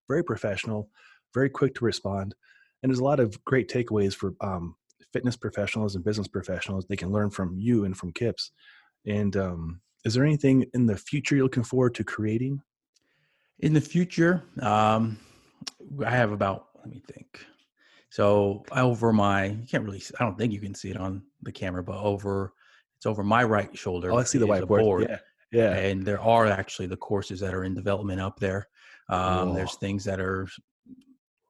very 0.08 0.24
professional, 0.24 0.90
very 1.34 1.50
quick 1.50 1.74
to 1.76 1.84
respond, 1.84 2.34
and 2.82 2.90
there's 2.90 3.00
a 3.00 3.04
lot 3.04 3.20
of 3.20 3.42
great 3.44 3.70
takeaways 3.70 4.14
for 4.14 4.34
um, 4.40 4.74
fitness 5.12 5.36
professionals 5.36 5.94
and 5.94 6.04
business 6.04 6.28
professionals. 6.28 6.86
They 6.86 6.96
can 6.96 7.10
learn 7.10 7.30
from 7.30 7.56
you 7.56 7.84
and 7.84 7.96
from 7.96 8.12
Kips. 8.12 8.52
And 9.06 9.36
um, 9.36 9.80
is 10.04 10.14
there 10.14 10.24
anything 10.24 10.66
in 10.74 10.86
the 10.86 10.96
future 10.96 11.34
you're 11.34 11.44
looking 11.44 11.64
forward 11.64 11.94
to 11.96 12.04
creating? 12.04 12.60
In 13.60 13.72
the 13.72 13.80
future, 13.80 14.44
um, 14.60 15.18
I 16.04 16.10
have 16.10 16.32
about, 16.32 16.68
let 16.76 16.88
me 16.88 17.02
think. 17.12 17.44
So 18.10 18.64
over 18.72 19.12
my, 19.12 19.46
you 19.46 19.66
can't 19.70 19.84
really, 19.84 20.02
I 20.18 20.24
don't 20.24 20.38
think 20.38 20.52
you 20.52 20.60
can 20.60 20.74
see 20.74 20.90
it 20.90 20.96
on 20.96 21.22
the 21.42 21.52
camera, 21.52 21.82
but 21.82 21.96
over, 21.96 22.52
it's 22.96 23.06
over 23.06 23.22
my 23.22 23.44
right 23.44 23.76
shoulder. 23.76 24.12
Oh, 24.12 24.18
I 24.18 24.24
see 24.24 24.38
the 24.38 24.46
whiteboard. 24.46 24.66
board. 24.66 25.06
Yeah, 25.08 25.18
yeah. 25.52 25.76
and 25.76 26.04
there 26.04 26.20
are 26.20 26.46
actually 26.46 26.86
the 26.86 26.96
courses 26.96 27.40
that 27.40 27.54
are 27.54 27.64
in 27.64 27.74
development 27.74 28.20
up 28.20 28.40
there 28.40 28.68
um, 29.08 29.54
there's 29.54 29.76
things 29.76 30.04
that 30.04 30.20
are 30.20 30.46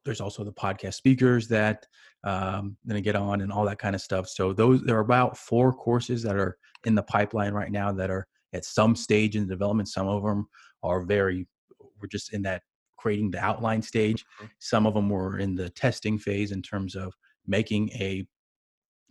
there's 0.05 0.21
also 0.21 0.45
the 0.45 0.53
podcast 0.53 0.95
speakers 0.95 1.49
that 1.49 1.87
um 2.25 2.77
gonna 2.87 3.01
get 3.01 3.17
on 3.17 3.41
and 3.41 3.53
all 3.53 3.65
that 3.65 3.79
kind 3.79 3.95
of 3.95 4.01
stuff 4.01 4.29
so 4.29 4.53
those 4.53 4.83
there 4.83 4.97
are 4.97 5.01
about 5.01 5.37
four 5.37 5.73
courses 5.73 6.23
that 6.23 6.37
are 6.37 6.57
in 6.85 6.95
the 6.95 7.03
pipeline 7.03 7.53
right 7.53 7.71
now 7.71 7.93
that 7.93 8.11
are 8.11 8.27
at 8.53 8.65
some 8.65 8.97
stage 8.97 9.37
in 9.37 9.43
the 9.43 9.55
development 9.55 9.89
some 9.89 10.09
of 10.09 10.23
them 10.23 10.49
are 10.83 11.03
very 11.03 11.47
we're 12.01 12.09
just 12.09 12.33
in 12.33 12.43
that 12.43 12.63
creating 12.99 13.31
the 13.31 13.39
outline 13.51 13.81
stage 13.83 14.25
Mhm. 14.41 14.51
some 14.59 14.87
of 14.87 14.95
them 14.95 15.09
were 15.09 15.39
in 15.39 15.55
the 15.55 15.71
testing 15.71 16.19
phase 16.19 16.51
in 16.53 16.61
terms 16.63 16.95
of 16.95 17.15
making 17.47 17.91
a 17.93 18.27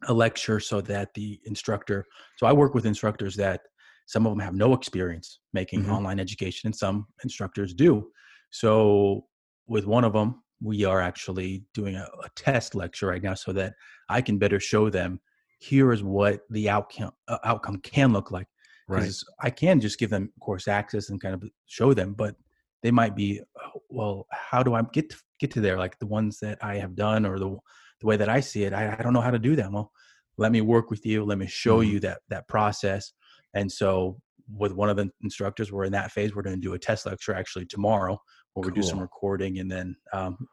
a 0.08 0.14
lecture 0.14 0.60
so 0.60 0.80
that 0.80 1.14
the 1.16 1.40
instructor 1.46 2.06
so 2.38 2.46
i 2.46 2.54
work 2.54 2.74
with 2.76 2.86
instructors 2.86 3.36
that 3.36 3.62
some 4.06 4.26
of 4.26 4.32
them 4.32 4.40
have 4.40 4.54
no 4.54 4.74
experience 4.74 5.40
making 5.54 5.84
Mhm. 5.84 5.92
online 5.98 6.20
education 6.20 6.68
and 6.68 6.76
some 6.76 7.08
instructors 7.24 7.74
do 7.74 8.12
so 8.52 9.26
with 9.68 9.86
one 9.86 10.04
of 10.04 10.14
them 10.14 10.44
we 10.62 10.86
are 10.86 11.02
actually 11.02 11.64
doing 11.74 11.96
a, 11.96 12.08
a 12.24 12.30
test 12.36 12.76
lecture 12.76 13.08
right 13.08 13.24
now 13.24 13.34
so 13.34 13.52
that 13.54 13.74
i 14.10 14.22
can 14.22 14.38
better 14.38 14.60
show 14.60 14.90
them 14.90 15.20
here 15.60 15.92
is 15.92 16.04
what 16.04 16.42
the 16.52 16.70
outcome 16.70 17.12
uh, 17.28 17.40
outcome 17.44 17.78
can 17.80 18.14
look 18.14 18.30
like 18.32 18.48
Right. 18.88 19.00
because 19.02 19.24
i 19.42 19.50
can 19.50 19.80
just 19.82 19.98
give 20.00 20.12
them 20.12 20.32
course 20.40 20.68
access 20.68 21.10
and 21.10 21.20
kind 21.20 21.34
of 21.34 21.44
show 21.66 21.94
them 21.94 22.14
but 22.14 22.36
they 22.84 22.92
might 22.92 23.16
be 23.16 23.42
"Oh, 23.64 23.82
well 23.90 24.28
how 24.32 24.64
do 24.64 24.74
i 24.76 24.82
get 24.94 25.10
to, 25.10 25.18
get 25.40 25.52
to 25.52 25.62
there? 25.62 25.78
Like 25.78 25.98
the 26.00 26.08
ones 26.08 26.40
that 26.40 26.58
i 26.64 26.76
have 26.78 26.96
done 26.96 27.26
or 27.26 27.40
the 27.40 27.58
the 28.00 28.06
way 28.08 28.18
that 28.18 28.30
i 28.30 28.40
see 28.40 28.64
it 28.64 28.74
i, 28.74 28.96
I 28.98 29.02
don't 29.04 29.14
know 29.14 29.22
how 29.22 29.32
to 29.32 29.40
do 29.40 29.56
that 29.56 29.72
well 29.72 29.92
let 30.40 30.52
me 30.52 30.62
work 30.62 30.92
with 30.92 31.04
you. 31.06 31.26
Let 31.26 31.40
me 31.40 31.48
show 31.48 31.80
Mhm. 31.82 31.88
you 31.90 32.00
that 32.02 32.20
that 32.30 32.48
process. 32.48 33.14
And 33.56 33.72
so 33.72 34.22
with 34.54 34.72
one 34.72 34.90
of 34.90 34.96
the 34.96 35.10
instructors 35.24 35.72
we're 35.72 35.84
in 35.86 35.92
that 35.92 36.12
phase 36.12 36.34
we're 36.34 36.42
going 36.42 36.56
to 36.56 36.62
do 36.62 36.74
a 36.74 36.80
test 36.80 37.06
lecture 37.06 37.34
actually 37.34 37.66
tomorrow 37.66 38.18
where 38.54 38.66
we 38.66 38.72
do 38.72 38.82
some 38.82 39.00
recording 39.00 39.60
and 39.60 39.70
then 39.70 39.96
um, 40.14 40.48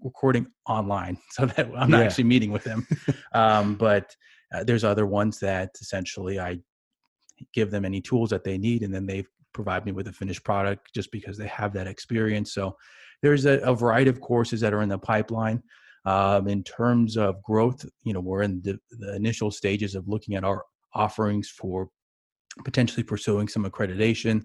recording 0.00 0.46
online 0.68 1.16
so 1.30 1.46
that 1.46 1.66
i'm 1.76 1.90
not 1.90 2.00
Yeah. 2.00 2.06
actually 2.06 2.24
meeting 2.24 2.52
with 2.52 2.62
them. 2.64 2.86
Um, 3.32 3.74
but 3.74 4.14
uh, 4.54 4.62
there's 4.62 4.84
other 4.84 5.06
ones 5.06 5.40
that 5.40 5.70
essentially 5.80 6.38
i 6.38 6.58
give 7.52 7.70
them 7.70 7.84
any 7.84 8.00
tools 8.00 8.30
that 8.30 8.44
they 8.44 8.58
need 8.58 8.82
and 8.82 8.94
then 8.94 9.06
they 9.06 9.24
provide 9.56 9.84
me 9.84 9.92
with 9.92 10.06
a 10.06 10.12
finished 10.12 10.44
product 10.44 10.94
just 10.94 11.10
because 11.10 11.36
they 11.36 11.48
have 11.48 11.72
that 11.72 11.88
experience. 11.88 12.52
So 12.52 12.76
there's 13.22 13.46
a, 13.46 13.58
a 13.60 13.74
variety 13.74 14.10
of 14.10 14.20
courses 14.20 14.60
that 14.60 14.72
are 14.72 14.82
in 14.82 14.88
the 14.88 14.98
pipeline 14.98 15.62
um, 16.04 16.46
in 16.46 16.62
terms 16.62 17.16
of 17.16 17.42
growth 17.42 17.84
you 18.04 18.12
know 18.12 18.20
we're 18.20 18.42
in 18.42 18.62
the, 18.62 18.78
the 18.90 19.16
initial 19.16 19.50
stages 19.50 19.96
of 19.96 20.06
looking 20.06 20.36
at 20.36 20.44
our 20.44 20.62
offerings 20.94 21.48
for 21.48 21.88
potentially 22.64 23.02
pursuing 23.02 23.48
some 23.48 23.64
accreditation 23.64 24.44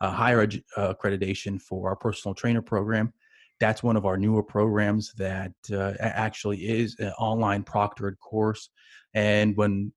uh, 0.00 0.10
higher 0.10 0.42
uh, 0.76 0.94
accreditation 0.94 1.60
for 1.60 1.88
our 1.88 1.96
personal 1.96 2.34
trainer 2.34 2.62
program. 2.62 3.12
That's 3.58 3.82
one 3.82 3.96
of 3.96 4.06
our 4.06 4.16
newer 4.16 4.42
programs 4.42 5.12
that 5.14 5.52
uh, 5.70 5.92
actually 6.00 6.58
is 6.58 6.96
an 6.98 7.12
online 7.18 7.62
proctored 7.62 8.18
course. 8.18 8.70
And 9.12 9.54
when 9.56 9.92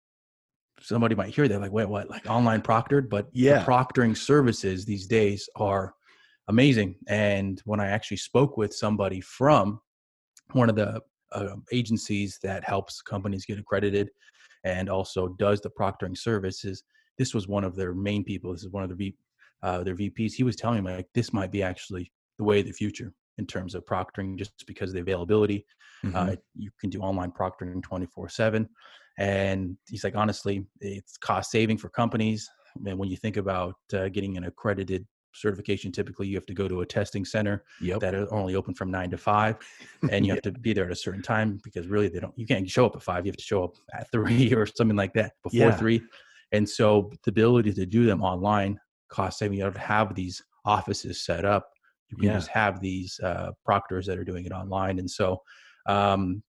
somebody 0.83 1.15
might 1.15 1.33
hear 1.33 1.47
that 1.47 1.61
like 1.61 1.71
wait 1.71 1.87
what 1.87 2.09
like 2.09 2.29
online 2.29 2.61
proctored 2.61 3.09
but 3.09 3.27
Yeah. 3.33 3.59
the 3.59 3.65
proctoring 3.65 4.15
services 4.15 4.85
these 4.85 5.07
days 5.07 5.49
are 5.55 5.93
amazing 6.49 6.95
and 7.07 7.61
when 7.65 7.79
i 7.79 7.87
actually 7.87 8.17
spoke 8.17 8.57
with 8.57 8.73
somebody 8.73 9.21
from 9.21 9.79
one 10.51 10.69
of 10.69 10.75
the 10.75 11.01
uh, 11.31 11.55
agencies 11.71 12.37
that 12.43 12.63
helps 12.63 13.01
companies 13.01 13.45
get 13.45 13.57
accredited 13.57 14.09
and 14.65 14.89
also 14.89 15.29
does 15.39 15.61
the 15.61 15.69
proctoring 15.69 16.17
services 16.17 16.83
this 17.17 17.33
was 17.33 17.47
one 17.47 17.63
of 17.63 17.75
their 17.75 17.93
main 17.93 18.23
people 18.23 18.51
this 18.51 18.63
is 18.63 18.69
one 18.69 18.83
of 18.83 18.89
their, 18.89 18.97
v, 18.97 19.15
uh, 19.63 19.83
their 19.83 19.95
vps 19.95 20.33
he 20.33 20.43
was 20.43 20.55
telling 20.55 20.83
me 20.83 20.91
like 20.93 21.07
this 21.13 21.31
might 21.33 21.51
be 21.51 21.63
actually 21.63 22.11
the 22.37 22.43
way 22.43 22.59
of 22.59 22.65
the 22.65 22.73
future 22.73 23.13
in 23.39 23.47
terms 23.47 23.73
of 23.73 23.85
proctoring 23.85 24.37
just 24.37 24.51
because 24.67 24.89
of 24.89 24.95
the 24.95 25.01
availability 25.01 25.65
Mhm. 26.05 26.33
uh, 26.33 26.35
you 26.55 26.69
can 26.81 26.89
do 26.89 26.99
online 26.99 27.31
proctoring 27.31 27.81
24 27.81 28.27
7 28.27 28.67
and 29.17 29.77
he's 29.87 30.03
like 30.03 30.15
honestly 30.15 30.65
it's 30.81 31.17
cost 31.17 31.51
saving 31.51 31.77
for 31.77 31.89
companies 31.89 32.49
and 32.85 32.97
when 32.97 33.09
you 33.09 33.17
think 33.17 33.37
about 33.37 33.75
uh, 33.93 34.07
getting 34.09 34.37
an 34.37 34.45
accredited 34.45 35.05
certification 35.35 35.91
typically 35.91 36.27
you 36.27 36.35
have 36.35 36.45
to 36.45 36.53
go 36.53 36.67
to 36.67 36.81
a 36.81 36.85
testing 36.85 37.25
center 37.25 37.63
yep. 37.81 37.99
that 37.99 38.13
are 38.13 38.31
only 38.33 38.55
open 38.55 38.73
from 38.73 38.91
nine 38.91 39.09
to 39.09 39.17
five 39.17 39.57
and 40.11 40.25
you 40.25 40.31
have 40.33 40.41
to 40.41 40.51
be 40.51 40.73
there 40.73 40.85
at 40.85 40.91
a 40.91 40.95
certain 40.95 41.21
time 41.21 41.59
because 41.63 41.87
really 41.87 42.07
they 42.07 42.19
don't 42.19 42.37
you 42.37 42.45
can't 42.45 42.69
show 42.69 42.85
up 42.85 42.95
at 42.95 43.01
five 43.01 43.25
you 43.25 43.31
have 43.31 43.37
to 43.37 43.43
show 43.43 43.63
up 43.63 43.73
at 43.93 44.09
three 44.11 44.53
or 44.55 44.65
something 44.65 44.97
like 44.97 45.13
that 45.13 45.33
before 45.43 45.69
Yeah. 45.69 45.75
three 45.75 46.01
and 46.51 46.67
so 46.67 47.11
the 47.23 47.29
ability 47.29 47.73
to 47.73 47.85
do 47.85 48.05
them 48.05 48.21
online 48.21 48.79
cost 49.09 49.39
saving 49.39 49.57
you 49.57 49.63
don't 49.63 49.77
have 49.77 50.13
these 50.15 50.41
offices 50.65 51.23
set 51.23 51.45
up 51.45 51.69
you 52.09 52.17
can 52.17 52.27
Yeah. 52.27 52.33
just 52.33 52.49
have 52.49 52.79
these 52.79 53.19
uh, 53.23 53.51
proctors 53.65 54.05
that 54.05 54.19
are 54.19 54.23
doing 54.23 54.45
it 54.45 54.51
online 54.51 54.99
and 54.99 55.09
so 55.09 55.41
um, 55.87 56.43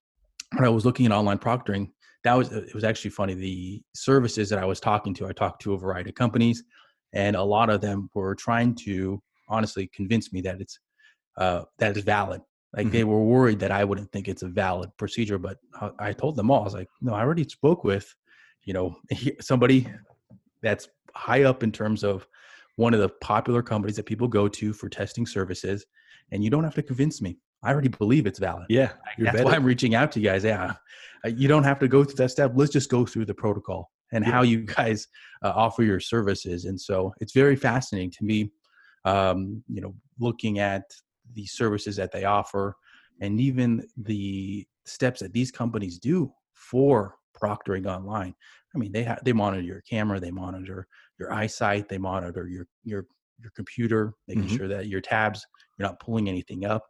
when 0.54 0.64
I 0.64 0.68
was 0.68 0.84
looking 0.84 1.06
at 1.06 1.12
online 1.12 1.38
proctoring, 1.38 1.90
that 2.24 2.34
was 2.34 2.50
it 2.52 2.74
was 2.74 2.84
actually 2.84 3.10
funny. 3.10 3.34
The 3.34 3.82
services 3.94 4.48
that 4.48 4.58
I 4.58 4.64
was 4.64 4.80
talking 4.80 5.14
to, 5.14 5.26
I 5.26 5.32
talked 5.32 5.62
to 5.62 5.74
a 5.74 5.78
variety 5.78 6.10
of 6.10 6.16
companies, 6.16 6.64
and 7.12 7.36
a 7.36 7.42
lot 7.42 7.70
of 7.70 7.80
them 7.80 8.10
were 8.14 8.34
trying 8.34 8.74
to 8.86 9.22
honestly 9.48 9.90
convince 9.94 10.32
me 10.32 10.40
that 10.40 10.60
it's 10.60 10.78
uh, 11.36 11.62
that 11.78 11.96
it's 11.96 12.04
valid. 12.04 12.40
Like 12.74 12.86
mm-hmm. 12.86 12.92
they 12.92 13.04
were 13.04 13.22
worried 13.22 13.60
that 13.60 13.70
I 13.70 13.84
wouldn't 13.84 14.10
think 14.10 14.26
it's 14.26 14.42
a 14.42 14.48
valid 14.48 14.90
procedure, 14.96 15.38
but 15.38 15.58
I 15.98 16.12
told 16.12 16.36
them 16.36 16.50
all. 16.50 16.62
I 16.62 16.64
was 16.64 16.74
like, 16.74 16.88
no, 17.00 17.14
I 17.14 17.20
already 17.20 17.44
spoke 17.44 17.84
with, 17.84 18.12
you 18.64 18.72
know, 18.72 18.96
somebody 19.40 19.86
that's 20.62 20.88
high 21.14 21.44
up 21.44 21.62
in 21.62 21.70
terms 21.70 22.02
of 22.02 22.26
one 22.76 22.94
of 22.94 23.00
the 23.00 23.10
popular 23.20 23.62
companies 23.62 23.96
that 23.96 24.06
people 24.06 24.26
go 24.26 24.48
to 24.48 24.72
for 24.72 24.88
testing 24.88 25.26
services, 25.26 25.86
and 26.32 26.42
you 26.42 26.50
don't 26.50 26.64
have 26.64 26.74
to 26.74 26.82
convince 26.82 27.22
me. 27.22 27.38
I 27.64 27.72
already 27.72 27.88
believe 27.88 28.26
it's 28.26 28.38
valid. 28.38 28.66
Yeah, 28.68 28.92
that's 29.18 29.32
better. 29.32 29.44
why 29.44 29.54
I'm 29.54 29.64
reaching 29.64 29.94
out 29.94 30.12
to 30.12 30.20
you 30.20 30.28
guys. 30.28 30.44
Yeah, 30.44 30.74
you 31.24 31.48
don't 31.48 31.64
have 31.64 31.78
to 31.80 31.88
go 31.88 32.04
through 32.04 32.16
that 32.16 32.30
step. 32.30 32.52
Let's 32.54 32.72
just 32.72 32.90
go 32.90 33.06
through 33.06 33.24
the 33.24 33.34
protocol 33.34 33.90
and 34.12 34.24
yeah. 34.24 34.30
how 34.30 34.42
you 34.42 34.60
guys 34.78 35.08
uh, 35.42 35.52
offer 35.54 35.82
your 35.82 36.00
services. 36.00 36.66
And 36.66 36.80
so 36.80 37.14
it's 37.20 37.32
very 37.32 37.56
fascinating 37.56 38.10
to 38.12 38.24
me. 38.24 38.50
Um, 39.04 39.62
you 39.68 39.80
know, 39.80 39.94
looking 40.18 40.58
at 40.60 40.84
the 41.34 41.46
services 41.46 41.96
that 41.96 42.12
they 42.12 42.24
offer 42.24 42.76
and 43.20 43.40
even 43.40 43.86
the 43.96 44.66
steps 44.86 45.20
that 45.20 45.32
these 45.32 45.50
companies 45.50 45.98
do 45.98 46.32
for 46.54 47.16
proctoring 47.38 47.86
online. 47.86 48.34
I 48.74 48.78
mean, 48.78 48.92
they 48.92 49.02
have 49.04 49.22
they 49.24 49.32
monitor 49.32 49.62
your 49.62 49.82
camera, 49.82 50.18
they 50.18 50.30
monitor 50.30 50.86
your 51.18 51.32
eyesight, 51.32 51.88
they 51.88 51.98
monitor 51.98 52.48
your 52.48 52.66
your 52.82 53.06
your 53.40 53.52
computer, 53.54 54.14
making 54.26 54.44
mm-hmm. 54.44 54.56
sure 54.56 54.68
that 54.68 54.88
your 54.88 55.00
tabs 55.00 55.44
you're 55.78 55.86
not 55.86 56.00
pulling 56.00 56.28
anything 56.28 56.64
up. 56.64 56.84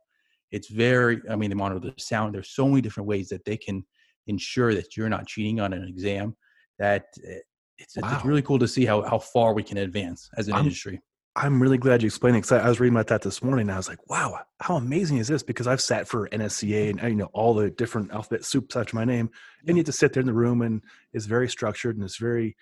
It's 0.54 0.68
very, 0.68 1.20
I 1.28 1.34
mean, 1.34 1.50
they 1.50 1.56
monitor 1.56 1.80
the 1.80 1.92
sound. 1.98 2.34
There's 2.34 2.50
so 2.50 2.68
many 2.68 2.80
different 2.80 3.08
ways 3.08 3.28
that 3.30 3.44
they 3.44 3.56
can 3.56 3.84
ensure 4.28 4.72
that 4.72 4.96
you're 4.96 5.08
not 5.08 5.26
cheating 5.26 5.58
on 5.58 5.72
an 5.72 5.82
exam. 5.82 6.36
That 6.78 7.06
eh, 7.26 7.38
it's, 7.78 7.96
wow. 7.96 8.14
it's 8.14 8.24
really 8.24 8.42
cool 8.42 8.60
to 8.60 8.68
see 8.68 8.84
how 8.86 9.02
how 9.02 9.18
far 9.18 9.52
we 9.52 9.64
can 9.64 9.78
advance 9.78 10.30
as 10.36 10.46
an 10.46 10.54
I'm, 10.54 10.60
industry. 10.64 11.00
I'm 11.34 11.60
really 11.60 11.78
glad 11.78 12.02
you 12.02 12.06
explained 12.06 12.36
it 12.36 12.42
because 12.42 12.52
I, 12.52 12.66
I 12.66 12.68
was 12.68 12.78
reading 12.78 12.94
about 12.94 13.08
that 13.08 13.22
this 13.22 13.42
morning. 13.42 13.62
and 13.62 13.72
I 13.72 13.76
was 13.76 13.88
like, 13.88 14.08
wow, 14.08 14.38
how 14.60 14.76
amazing 14.76 15.18
is 15.18 15.26
this? 15.26 15.42
Because 15.42 15.66
I've 15.66 15.80
sat 15.80 16.06
for 16.06 16.28
NSCA 16.28 16.90
and 16.90 17.02
you 17.02 17.16
know 17.16 17.30
all 17.32 17.52
the 17.52 17.70
different 17.70 18.12
alphabet 18.12 18.44
soups 18.44 18.76
after 18.76 18.94
my 18.94 19.04
name, 19.04 19.30
and 19.66 19.76
you 19.76 19.80
have 19.80 19.86
to 19.86 19.92
sit 19.92 20.12
there 20.12 20.20
in 20.20 20.28
the 20.28 20.32
room 20.32 20.62
and 20.62 20.82
it's 21.12 21.26
very 21.26 21.48
structured 21.48 21.96
and 21.96 22.04
it's 22.04 22.18
very 22.18 22.56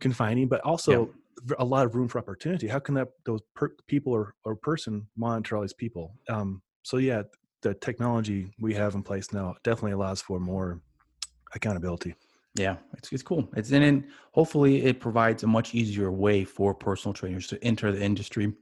confining, 0.00 0.48
but 0.48 0.60
also 0.62 1.06
yeah. 1.06 1.12
A 1.58 1.64
lot 1.64 1.86
of 1.86 1.94
room 1.94 2.08
for 2.08 2.18
opportunity. 2.18 2.68
How 2.68 2.78
can 2.78 2.94
that 2.94 3.08
those 3.24 3.40
per, 3.54 3.70
people 3.86 4.12
or, 4.12 4.34
or 4.44 4.56
person 4.56 5.06
monitor 5.16 5.56
all 5.56 5.62
these 5.62 5.72
people? 5.72 6.14
Um, 6.28 6.62
so 6.82 6.96
yeah, 6.96 7.22
the 7.62 7.74
technology 7.74 8.52
we 8.58 8.74
have 8.74 8.94
in 8.94 9.02
place 9.02 9.32
now 9.32 9.54
definitely 9.64 9.92
allows 9.92 10.20
for 10.22 10.38
more 10.38 10.80
accountability. 11.54 12.14
Yeah, 12.54 12.76
it's 12.96 13.12
it's 13.12 13.22
cool. 13.22 13.48
It's 13.54 13.70
and 13.70 13.82
then 13.82 14.08
hopefully 14.32 14.84
it 14.84 15.00
provides 15.00 15.42
a 15.42 15.46
much 15.46 15.74
easier 15.74 16.10
way 16.10 16.44
for 16.44 16.74
personal 16.74 17.12
trainers 17.12 17.46
to 17.48 17.62
enter 17.62 17.92
the 17.92 18.02
industry. 18.02 18.52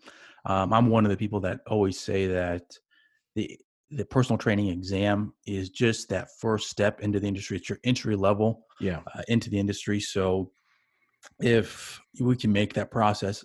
Um, 0.47 0.73
I'm 0.73 0.89
one 0.89 1.05
of 1.05 1.11
the 1.11 1.17
people 1.17 1.41
that 1.41 1.61
always 1.67 1.99
say 1.99 2.27
that 2.27 2.77
the 3.37 3.59
the 3.91 4.05
personal 4.05 4.39
training 4.39 4.69
exam 4.69 5.33
is 5.47 5.71
just 5.71 6.09
that 6.09 6.29
first 6.41 6.69
step 6.69 7.01
into 7.01 7.21
the 7.21 7.29
industry. 7.29 7.57
It's 7.57 7.69
your 7.69 7.79
entry 7.85 8.17
level 8.17 8.67
yeah. 8.81 9.01
Uh, 9.15 9.23
into 9.29 9.51
the 9.51 9.59
industry. 9.59 10.01
So 10.01 10.51
if 11.41 12.01
we 12.21 12.37
can 12.37 12.53
make 12.53 12.75
that 12.75 12.91
process, 12.91 13.45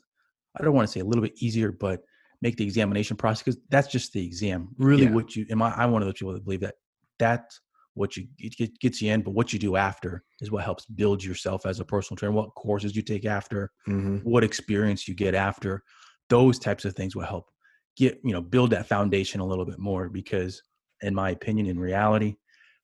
I 0.59 0.63
don't 0.63 0.73
want 0.73 0.87
to 0.87 0.91
say 0.91 0.99
a 0.99 1.05
little 1.05 1.23
bit 1.23 1.41
easier, 1.41 1.71
but 1.71 2.01
make 2.41 2.55
the 2.57 2.63
examination 2.63 3.17
process 3.17 3.43
because 3.43 3.61
that's 3.69 3.87
just 3.87 4.13
the 4.13 4.25
exam. 4.25 4.69
Really, 4.77 5.03
yeah. 5.03 5.11
what 5.11 5.35
you 5.35 5.45
am 5.49 5.61
I? 5.61 5.71
I'm 5.71 5.91
one 5.91 6.01
of 6.01 6.07
those 6.07 6.15
people 6.15 6.33
that 6.33 6.43
believe 6.43 6.61
that 6.61 6.75
that's 7.17 7.61
what 7.93 8.15
you 8.15 8.27
it 8.37 8.79
gets 8.79 9.01
you 9.01 9.11
in, 9.11 9.21
but 9.21 9.31
what 9.31 9.51
you 9.51 9.59
do 9.59 9.75
after 9.75 10.23
is 10.41 10.51
what 10.51 10.63
helps 10.63 10.85
build 10.85 11.23
yourself 11.23 11.65
as 11.65 11.79
a 11.79 11.85
personal 11.85 12.17
trainer. 12.17 12.33
What 12.33 12.55
courses 12.55 12.95
you 12.95 13.01
take 13.01 13.25
after, 13.25 13.71
mm-hmm. 13.87 14.17
what 14.17 14.43
experience 14.43 15.07
you 15.07 15.13
get 15.13 15.35
after, 15.35 15.83
those 16.29 16.59
types 16.59 16.85
of 16.85 16.95
things 16.95 17.15
will 17.15 17.25
help 17.25 17.49
get 17.97 18.19
you 18.23 18.31
know 18.31 18.41
build 18.41 18.71
that 18.71 18.87
foundation 18.87 19.41
a 19.41 19.45
little 19.45 19.65
bit 19.65 19.79
more. 19.79 20.09
Because 20.09 20.61
in 21.01 21.13
my 21.13 21.31
opinion, 21.31 21.67
in 21.67 21.79
reality, 21.79 22.35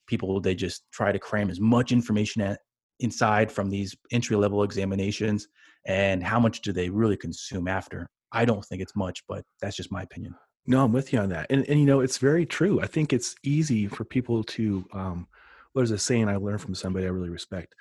people 0.07 0.39
they 0.41 0.55
just 0.55 0.83
try 0.91 1.11
to 1.11 1.19
cram 1.19 1.49
as 1.49 1.59
much 1.59 1.91
information 1.91 2.41
at, 2.41 2.59
inside 2.99 3.51
from 3.51 3.69
these 3.69 3.95
entry 4.11 4.35
level 4.35 4.63
examinations, 4.63 5.47
and 5.85 6.23
how 6.23 6.39
much 6.39 6.61
do 6.61 6.71
they 6.71 6.89
really 6.89 7.17
consume 7.17 7.67
after? 7.67 8.09
I 8.31 8.45
don't 8.45 8.65
think 8.65 8.81
it's 8.81 8.95
much, 8.95 9.23
but 9.27 9.43
that's 9.61 9.75
just 9.75 9.91
my 9.91 10.01
opinion. 10.01 10.35
No, 10.67 10.83
I'm 10.83 10.91
with 10.91 11.13
you 11.13 11.19
on 11.19 11.29
that. 11.29 11.47
And, 11.49 11.67
and 11.69 11.79
you 11.79 11.85
know, 11.85 11.99
it's 11.99 12.17
very 12.17 12.45
true. 12.45 12.81
I 12.81 12.87
think 12.87 13.13
it's 13.13 13.35
easy 13.43 13.87
for 13.87 14.03
people 14.03 14.43
to, 14.43 14.85
um, 14.93 15.27
there's 15.75 15.91
a 15.91 15.97
saying 15.97 16.27
I 16.27 16.37
learned 16.37 16.61
from 16.61 16.73
somebody 16.73 17.05
I 17.05 17.09
really 17.09 17.29
respect. 17.29 17.75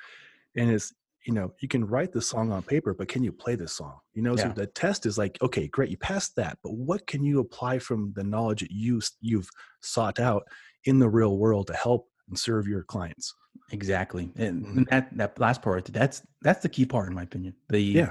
And 0.57 0.70
it's, 0.70 0.92
you 1.27 1.33
know, 1.33 1.53
you 1.61 1.68
can 1.68 1.87
write 1.87 2.12
the 2.12 2.20
song 2.20 2.53
on 2.53 2.62
paper, 2.62 2.92
but 2.92 3.09
can 3.09 3.24
you 3.24 3.33
play 3.33 3.55
the 3.55 3.66
song? 3.66 3.98
You 4.12 4.22
know, 4.22 4.37
yeah. 4.37 4.42
so 4.42 4.48
the 4.50 4.66
test 4.66 5.07
is 5.07 5.16
like, 5.16 5.38
okay, 5.40 5.68
great, 5.68 5.90
you 5.90 5.96
passed 5.96 6.37
that, 6.37 6.59
but 6.62 6.74
what 6.74 7.07
can 7.07 7.24
you 7.24 7.40
apply 7.40 7.79
from 7.79 8.12
the 8.14 8.24
knowledge 8.24 8.61
that 8.61 8.70
you 8.70 9.00
you've 9.22 9.48
sought 9.81 10.20
out 10.20 10.42
in 10.85 10.98
the 10.98 11.09
real 11.09 11.38
world 11.38 11.68
to 11.68 11.74
help 11.74 12.09
and 12.29 12.39
serve 12.39 12.67
your 12.67 12.83
clients? 12.83 13.35
Exactly, 13.73 14.31
and 14.37 14.65
mm-hmm. 14.65 14.83
that 14.91 15.17
that 15.17 15.39
last 15.39 15.63
part, 15.63 15.87
that's 15.87 16.23
that's 16.43 16.63
the 16.63 16.69
key 16.69 16.85
part, 16.85 17.09
in 17.09 17.15
my 17.15 17.23
opinion. 17.23 17.55
The 17.69 17.81
yeah, 17.81 18.11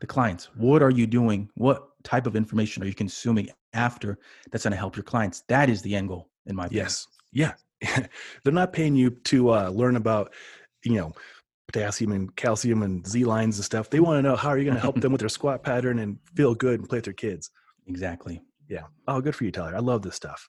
the 0.00 0.06
clients. 0.06 0.50
What 0.56 0.82
are 0.82 0.90
you 0.90 1.06
doing? 1.06 1.48
What 1.54 1.88
type 2.02 2.26
of 2.26 2.36
information 2.36 2.82
are 2.82 2.86
you 2.86 2.94
consuming 2.94 3.48
after 3.72 4.18
that's 4.50 4.64
going 4.64 4.72
to 4.72 4.78
help 4.78 4.96
your 4.96 5.04
clients? 5.04 5.42
That 5.48 5.70
is 5.70 5.82
the 5.82 5.94
end 5.94 6.08
goal, 6.08 6.28
in 6.46 6.56
my 6.56 6.66
opinion. 6.66 6.84
Yes. 6.84 7.06
Yeah. 7.32 7.52
They're 8.44 8.52
not 8.52 8.72
paying 8.72 8.94
you 8.94 9.10
to 9.10 9.52
uh, 9.52 9.68
learn 9.70 9.96
about, 9.96 10.32
you 10.84 10.94
know, 10.94 11.12
potassium 11.66 12.12
and 12.12 12.34
calcium 12.36 12.82
and 12.82 13.06
Z 13.06 13.24
lines 13.24 13.56
and 13.56 13.64
stuff. 13.64 13.90
They 13.90 14.00
want 14.00 14.18
to 14.18 14.22
know 14.22 14.36
how 14.36 14.50
are 14.50 14.58
you 14.58 14.64
going 14.64 14.76
to 14.76 14.80
help 14.80 15.00
them 15.00 15.12
with 15.12 15.20
their 15.20 15.28
squat 15.28 15.62
pattern 15.62 15.98
and 15.98 16.18
feel 16.34 16.54
good 16.54 16.80
and 16.80 16.88
play 16.88 16.98
with 16.98 17.06
their 17.06 17.14
kids. 17.14 17.50
Exactly. 17.86 18.42
Yeah. 18.68 18.84
Oh, 19.08 19.20
good 19.20 19.34
for 19.34 19.44
you, 19.44 19.50
Tyler. 19.50 19.76
I 19.76 19.80
love 19.80 20.02
this 20.02 20.14
stuff. 20.14 20.48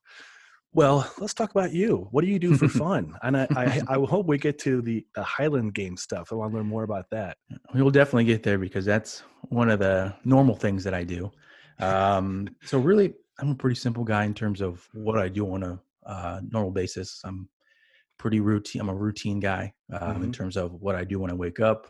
Well, 0.75 1.09
let's 1.19 1.33
talk 1.33 1.51
about 1.51 1.71
you. 1.71 2.09
What 2.11 2.25
do 2.25 2.29
you 2.29 2.37
do 2.37 2.57
for 2.57 2.67
fun? 2.83 3.17
and 3.23 3.37
I, 3.37 3.47
I, 3.55 3.81
I 3.87 3.93
hope 3.93 4.27
we 4.27 4.37
get 4.37 4.59
to 4.59 4.81
the, 4.81 5.05
the 5.15 5.23
Highland 5.23 5.73
game 5.73 5.95
stuff. 5.95 6.33
I 6.33 6.35
want 6.35 6.51
to 6.51 6.57
learn 6.57 6.67
more 6.67 6.83
about 6.83 7.05
that. 7.11 7.37
We 7.73 7.81
will 7.81 7.91
definitely 7.91 8.25
get 8.25 8.43
there 8.43 8.57
because 8.57 8.83
that's 8.83 9.23
one 9.43 9.69
of 9.69 9.79
the 9.79 10.13
normal 10.25 10.53
things 10.53 10.83
that 10.83 10.93
I 10.93 11.05
do. 11.05 11.31
Um, 11.79 12.49
so 12.65 12.77
really, 12.77 13.13
I'm 13.39 13.51
a 13.51 13.55
pretty 13.55 13.75
simple 13.75 14.03
guy 14.03 14.25
in 14.25 14.33
terms 14.33 14.59
of 14.59 14.85
what 14.93 15.17
I 15.17 15.29
do 15.29 15.49
on 15.53 15.63
a 15.63 15.79
uh, 16.05 16.41
normal 16.49 16.71
basis. 16.71 17.21
I'm 17.23 17.47
pretty 18.17 18.41
routine. 18.41 18.81
I'm 18.81 18.89
a 18.89 18.95
routine 18.95 19.39
guy 19.39 19.71
um, 19.93 20.15
mm-hmm. 20.15 20.23
in 20.25 20.33
terms 20.33 20.57
of 20.57 20.73
what 20.81 20.95
I 20.95 21.05
do 21.05 21.19
when 21.19 21.31
I 21.31 21.35
wake 21.35 21.61
up, 21.61 21.87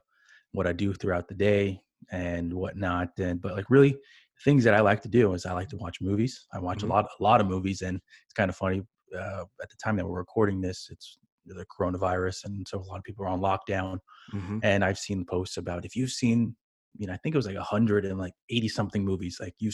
what 0.51 0.67
I 0.67 0.73
do 0.73 0.93
throughout 0.93 1.27
the 1.27 1.33
day, 1.33 1.81
and 2.11 2.53
whatnot. 2.53 3.17
And 3.17 3.41
but 3.41 3.55
like 3.55 3.71
really, 3.71 3.97
things 4.43 4.63
that 4.63 4.73
I 4.73 4.81
like 4.81 5.01
to 5.03 5.09
do 5.09 5.33
is 5.33 5.45
I 5.45 5.53
like 5.53 5.69
to 5.69 5.77
watch 5.77 5.97
movies. 6.01 6.45
I 6.53 6.59
watch 6.59 6.79
mm-hmm. 6.79 6.91
a 6.91 6.93
lot, 6.93 7.07
a 7.19 7.23
lot 7.23 7.41
of 7.41 7.47
movies, 7.47 7.81
and 7.81 7.97
it's 8.25 8.33
kind 8.33 8.49
of 8.49 8.55
funny. 8.55 8.83
Uh, 9.15 9.43
at 9.61 9.69
the 9.69 9.77
time 9.83 9.95
that 9.95 10.05
we're 10.05 10.17
recording 10.17 10.59
this, 10.61 10.89
it's 10.91 11.17
the 11.45 11.65
coronavirus, 11.65 12.45
and 12.45 12.67
so 12.67 12.79
a 12.79 12.81
lot 12.81 12.97
of 12.97 13.03
people 13.03 13.25
are 13.25 13.29
on 13.29 13.39
lockdown. 13.39 13.99
Mm-hmm. 14.33 14.59
And 14.63 14.83
I've 14.83 14.97
seen 14.97 15.25
posts 15.25 15.57
about 15.57 15.85
if 15.85 15.95
you've 15.95 16.11
seen, 16.11 16.55
you 16.97 17.07
know, 17.07 17.13
I 17.13 17.17
think 17.17 17.35
it 17.35 17.37
was 17.37 17.47
like 17.47 17.55
a 17.55 17.63
hundred 17.63 18.05
and 18.05 18.17
like 18.17 18.33
eighty 18.49 18.67
something 18.67 19.05
movies, 19.05 19.37
like 19.39 19.53
you 19.59 19.71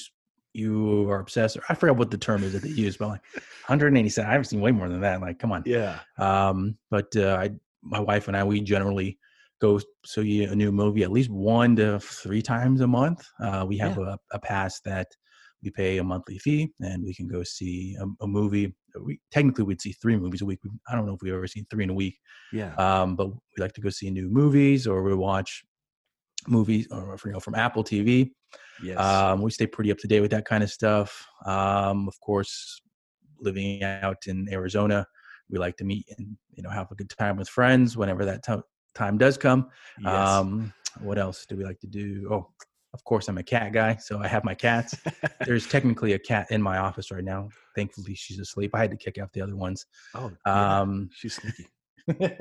you 0.54 1.10
are 1.10 1.20
obsessed. 1.20 1.58
Or 1.58 1.64
I 1.70 1.74
forgot 1.74 1.98
what 1.98 2.12
the 2.12 2.18
term 2.18 2.44
is 2.44 2.54
that 2.54 2.64
they 2.64 2.70
use, 2.70 2.98
but 2.98 3.08
like 3.08 3.22
187. 3.68 4.28
I 4.28 4.32
haven't 4.32 4.46
seen 4.46 4.62
way 4.62 4.72
more 4.72 4.90
than 4.90 5.02
that. 5.02 5.22
Like, 5.22 5.40
come 5.40 5.52
on. 5.52 5.64
Yeah. 5.66 6.00
Um, 6.18 6.78
but 6.90 7.16
uh, 7.16 7.38
I, 7.40 7.52
my 7.82 8.00
wife 8.00 8.28
and 8.28 8.38
I, 8.38 8.44
we 8.44 8.62
generally 8.62 9.18
go 9.62 9.80
see 10.06 10.44
a 10.44 10.56
new 10.56 10.72
movie 10.72 11.04
at 11.04 11.12
least 11.12 11.30
one 11.30 11.76
to 11.76 12.00
three 12.00 12.42
times 12.42 12.82
a 12.82 12.88
month. 12.88 13.26
Uh, 13.40 13.66
we 13.68 13.78
have 13.78 13.98
yeah. 13.98 14.16
a, 14.32 14.36
a, 14.36 14.40
pass 14.40 14.82
that 14.82 15.08
we 15.64 15.70
pay 15.70 16.00
a 16.00 16.04
monthly 16.04 16.40
fee, 16.40 16.72
and 16.80 17.04
we 17.04 17.14
can 17.14 17.28
go 17.28 17.44
see 17.44 17.96
a, 18.00 18.24
a, 18.24 18.28
movie. 18.28 18.74
We 19.00 19.20
technically 19.32 19.64
we'd 19.64 19.82
see 19.82 19.94
three 19.94 20.18
movies 20.18 20.42
a 20.42 20.46
week. 20.46 20.60
I 20.90 20.96
don't 20.96 21.06
know 21.06 21.14
if 21.14 21.22
we've 21.22 21.34
ever 21.34 21.48
seen 21.48 21.66
three 21.70 21.84
in 21.84 21.92
a 21.92 21.94
week. 21.94 22.18
Yeah. 22.52 22.74
Um, 22.76 23.16
but 23.16 23.28
we 23.28 23.60
like 23.60 23.74
to 23.74 23.82
go 23.82 23.90
see 23.90 24.10
new 24.10 24.30
movies, 24.30 24.88
or 24.88 25.04
we 25.04 25.14
watch 25.14 25.64
movies, 26.48 26.88
or 26.92 27.18
you 27.24 27.32
know, 27.32 27.40
from 27.40 27.56
Apple 27.56 27.84
TV. 27.84 28.32
Yes. 28.84 29.00
Um, 29.00 29.42
we 29.42 29.52
stay 29.52 29.68
pretty 29.68 29.92
up 29.92 30.00
to 30.00 30.08
date 30.08 30.22
with 30.22 30.32
that 30.32 30.46
kind 30.46 30.64
of 30.64 30.72
stuff. 30.72 31.26
Um, 31.46 32.08
of 32.08 32.20
course, 32.20 32.82
living 33.40 33.84
out 33.84 34.18
in 34.26 34.48
Arizona, 34.52 35.06
we 35.52 35.60
like 35.60 35.78
to 35.78 35.84
meet 35.84 36.06
and 36.18 36.36
you 36.54 36.64
know 36.64 36.70
have 36.70 36.92
a 36.92 36.96
good 36.96 37.10
time 37.10 37.38
with 37.38 37.50
friends 37.50 37.96
whenever 37.96 38.26
that 38.26 38.44
t- 38.44 38.56
time 38.96 39.18
does 39.18 39.38
come. 39.38 39.70
Yes. 40.02 40.30
Um, 40.30 40.74
what 41.00 41.18
else 41.18 41.46
do 41.46 41.56
we 41.56 41.64
like 41.64 41.80
to 41.80 41.88
do? 41.88 42.28
Oh, 42.32 42.48
of 42.94 43.04
course, 43.06 43.30
I'm 43.30 43.38
a 43.38 43.44
cat 43.44 43.72
guy, 43.72 43.96
so 43.96 44.20
I 44.20 44.28
have 44.28 44.44
my 44.44 44.54
cats. 44.54 44.96
There's 45.46 45.66
technically 45.68 46.14
a 46.14 46.20
cat 46.20 46.48
in 46.52 46.62
my 46.62 46.78
office 46.78 47.10
right 47.10 47.24
now. 47.24 47.50
Thankfully, 47.76 48.16
she's 48.16 48.40
asleep. 48.40 48.72
I 48.74 48.80
had 48.80 48.92
to 48.92 48.98
kick 48.98 49.18
out 49.18 49.32
the 49.32 49.42
other 49.42 49.56
ones. 49.56 49.86
Oh, 50.14 50.32
yeah. 50.46 50.80
um, 50.82 51.10
she's 51.14 51.36
sneaky. 51.36 51.68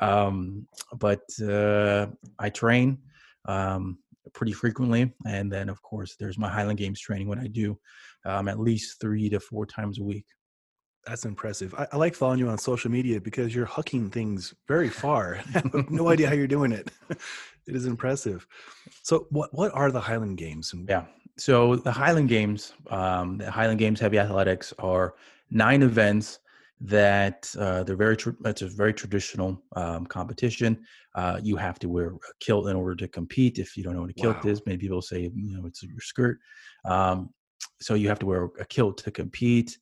um, 0.00 0.68
but 0.98 1.22
uh, 1.42 2.06
I 2.38 2.50
train 2.50 2.98
um, 3.46 3.98
pretty 4.34 4.52
frequently, 4.52 5.12
and 5.26 5.50
then 5.50 5.68
of 5.68 5.82
course 5.82 6.14
there's 6.16 6.38
my 6.38 6.48
Highland 6.48 6.78
Games 6.78 7.00
training. 7.00 7.26
What 7.26 7.38
I 7.38 7.48
do 7.48 7.76
um, 8.24 8.48
at 8.48 8.60
least 8.60 9.00
three 9.00 9.28
to 9.30 9.40
four 9.40 9.66
times 9.66 9.98
a 9.98 10.02
week. 10.02 10.26
That's 11.08 11.24
impressive. 11.24 11.74
I, 11.74 11.86
I, 11.90 11.96
like 11.96 12.14
following 12.14 12.38
you 12.38 12.48
on 12.50 12.58
social 12.58 12.90
media 12.90 13.18
because 13.18 13.54
you're 13.54 13.66
hucking 13.66 14.12
things 14.12 14.54
very 14.66 14.90
far. 14.90 15.40
I 15.54 15.58
have 15.58 15.90
no 15.90 16.08
idea 16.14 16.28
how 16.28 16.34
you're 16.34 16.46
doing 16.46 16.70
it. 16.70 16.90
it 17.08 17.18
is 17.74 17.86
impressive. 17.86 18.46
So, 19.02 19.26
what 19.30 19.52
what 19.54 19.72
are 19.74 19.90
the 19.90 20.00
Highland 20.00 20.36
Games? 20.36 20.74
Yeah. 20.86 21.06
So 21.38 21.76
the 21.76 21.92
Highland 21.92 22.28
Games, 22.28 22.74
um, 22.90 23.38
the 23.38 23.50
Highland 23.50 23.78
Games 23.78 24.00
Heavy 24.00 24.18
Athletics 24.18 24.74
are 24.80 25.14
nine 25.50 25.82
events 25.82 26.40
that 26.80 27.50
uh, 27.58 27.84
they're 27.84 27.96
very. 27.96 28.16
Tra- 28.16 28.34
it's 28.44 28.62
a 28.62 28.68
very 28.68 28.92
traditional 28.92 29.62
um, 29.76 30.04
competition. 30.04 30.84
Uh, 31.14 31.40
you 31.42 31.56
have 31.56 31.78
to 31.78 31.88
wear 31.88 32.08
a 32.08 32.34
kilt 32.40 32.68
in 32.68 32.76
order 32.76 32.96
to 32.96 33.08
compete. 33.08 33.58
If 33.58 33.76
you 33.76 33.82
don't 33.82 33.94
know 33.94 34.02
what 34.02 34.10
a 34.10 34.14
kilt 34.14 34.44
wow. 34.44 34.50
is, 34.50 34.66
many 34.66 34.78
people 34.78 35.00
say 35.00 35.30
you 35.34 35.56
know 35.56 35.66
it's 35.66 35.82
your 35.82 36.00
skirt. 36.00 36.38
Um, 36.84 37.30
so 37.80 37.94
you 37.94 38.08
have 38.08 38.18
to 38.18 38.26
wear 38.26 38.50
a 38.60 38.64
kilt 38.66 38.98
to 39.04 39.10
compete. 39.10 39.78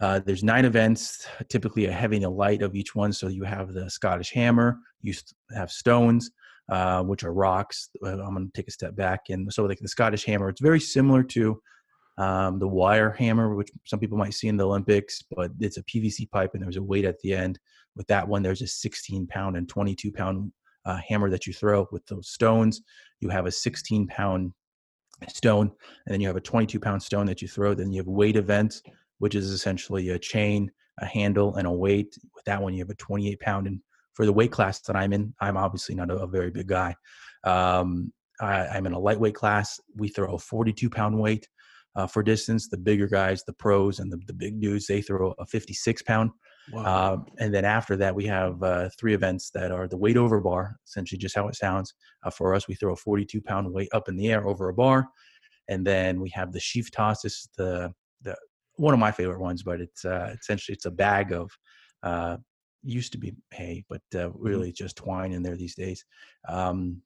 Uh, 0.00 0.20
there's 0.24 0.44
nine 0.44 0.64
events, 0.64 1.26
typically 1.48 1.86
a 1.86 1.92
heavy 1.92 2.16
and 2.16 2.24
a 2.24 2.30
light 2.30 2.62
of 2.62 2.74
each 2.74 2.94
one. 2.94 3.12
So 3.12 3.28
you 3.28 3.42
have 3.44 3.72
the 3.72 3.90
Scottish 3.90 4.32
hammer, 4.32 4.78
you 5.02 5.12
have 5.54 5.70
stones, 5.70 6.30
uh, 6.68 7.02
which 7.02 7.24
are 7.24 7.32
rocks. 7.32 7.90
Uh, 8.04 8.20
I'm 8.20 8.34
going 8.34 8.46
to 8.46 8.52
take 8.54 8.68
a 8.68 8.72
step 8.72 8.94
back. 8.94 9.22
And 9.30 9.52
so, 9.52 9.64
like 9.64 9.78
the 9.80 9.88
Scottish 9.88 10.24
hammer, 10.24 10.48
it's 10.48 10.60
very 10.60 10.80
similar 10.80 11.22
to 11.24 11.60
um, 12.18 12.58
the 12.58 12.68
wire 12.68 13.10
hammer, 13.10 13.54
which 13.54 13.70
some 13.84 14.00
people 14.00 14.18
might 14.18 14.34
see 14.34 14.48
in 14.48 14.56
the 14.56 14.66
Olympics, 14.66 15.22
but 15.34 15.50
it's 15.60 15.78
a 15.78 15.84
PVC 15.84 16.30
pipe 16.30 16.50
and 16.54 16.62
there's 16.62 16.76
a 16.76 16.82
weight 16.82 17.04
at 17.04 17.18
the 17.20 17.32
end. 17.32 17.58
With 17.96 18.06
that 18.08 18.26
one, 18.26 18.42
there's 18.42 18.62
a 18.62 18.66
16 18.66 19.26
pound 19.28 19.56
and 19.56 19.68
22 19.68 20.12
pound 20.12 20.52
uh, 20.84 20.98
hammer 21.08 21.30
that 21.30 21.46
you 21.46 21.52
throw. 21.52 21.88
With 21.90 22.04
those 22.06 22.28
stones, 22.28 22.82
you 23.20 23.28
have 23.28 23.46
a 23.46 23.52
16 23.52 24.08
pound 24.08 24.52
stone, 25.28 25.70
and 26.06 26.12
then 26.12 26.20
you 26.20 26.26
have 26.26 26.36
a 26.36 26.40
22 26.40 26.78
pound 26.80 27.02
stone 27.02 27.26
that 27.26 27.40
you 27.40 27.48
throw. 27.48 27.74
Then 27.74 27.92
you 27.92 28.00
have 28.00 28.06
weight 28.06 28.36
events, 28.36 28.82
which 29.18 29.34
is 29.34 29.50
essentially 29.50 30.10
a 30.10 30.18
chain, 30.18 30.70
a 31.00 31.06
handle, 31.06 31.56
and 31.56 31.66
a 31.66 31.72
weight. 31.72 32.16
With 32.34 32.44
that 32.46 32.62
one, 32.62 32.74
you 32.74 32.80
have 32.80 32.90
a 32.90 32.94
28 32.94 33.40
pound. 33.40 33.66
And 33.66 33.80
for 34.14 34.26
the 34.26 34.32
weight 34.32 34.52
class 34.52 34.80
that 34.82 34.96
I'm 34.96 35.12
in, 35.12 35.34
I'm 35.40 35.56
obviously 35.56 35.94
not 35.94 36.10
a, 36.10 36.18
a 36.18 36.26
very 36.26 36.50
big 36.50 36.66
guy. 36.66 36.94
Um, 37.44 38.12
I, 38.40 38.76
am 38.76 38.86
in 38.86 38.92
a 38.92 38.98
lightweight 38.98 39.34
class. 39.34 39.78
We 39.96 40.08
throw 40.08 40.34
a 40.34 40.38
42 40.38 40.90
pound 40.90 41.18
weight 41.18 41.48
uh, 41.96 42.06
for 42.06 42.22
distance. 42.22 42.68
The 42.68 42.78
bigger 42.78 43.06
guys, 43.06 43.42
the 43.44 43.52
pros 43.52 43.98
and 43.98 44.12
the, 44.12 44.18
the 44.26 44.32
big 44.32 44.60
dudes, 44.60 44.86
they 44.86 45.02
throw 45.02 45.34
a 45.38 45.46
56 45.46 46.02
pound. 46.02 46.30
Wow. 46.72 46.82
Uh, 46.82 47.16
and 47.38 47.54
then 47.54 47.64
after 47.64 47.96
that, 47.96 48.14
we 48.14 48.26
have 48.26 48.62
uh, 48.62 48.90
three 48.98 49.14
events 49.14 49.50
that 49.54 49.72
are 49.72 49.88
the 49.88 49.96
weight 49.96 50.16
over 50.16 50.40
bar, 50.40 50.76
essentially 50.86 51.18
just 51.18 51.34
how 51.34 51.48
it 51.48 51.56
sounds. 51.56 51.94
Uh, 52.24 52.30
for 52.30 52.54
us, 52.54 52.68
we 52.68 52.74
throw 52.74 52.92
a 52.92 52.96
42 52.96 53.40
pound 53.40 53.72
weight 53.72 53.88
up 53.92 54.08
in 54.08 54.16
the 54.16 54.30
air 54.30 54.46
over 54.46 54.68
a 54.68 54.74
bar. 54.74 55.08
And 55.68 55.86
then 55.86 56.20
we 56.20 56.30
have 56.30 56.52
the 56.52 56.60
sheaf 56.60 56.90
toss. 56.90 57.22
This 57.22 57.34
is 57.34 57.48
the 57.56 57.92
one 58.78 58.94
of 58.94 59.00
my 59.00 59.12
favorite 59.12 59.40
ones, 59.40 59.62
but 59.62 59.80
it's 59.80 60.04
uh, 60.04 60.34
essentially 60.40 60.74
it's 60.74 60.86
a 60.86 60.90
bag 60.90 61.32
of 61.32 61.50
uh, 62.02 62.36
used 62.82 63.12
to 63.12 63.18
be 63.18 63.34
hay, 63.52 63.84
but 63.88 64.00
uh, 64.14 64.28
mm-hmm. 64.28 64.42
really 64.42 64.72
just 64.72 64.96
twine 64.96 65.32
in 65.32 65.42
there 65.42 65.56
these 65.56 65.74
days. 65.74 66.04
Um, 66.48 67.02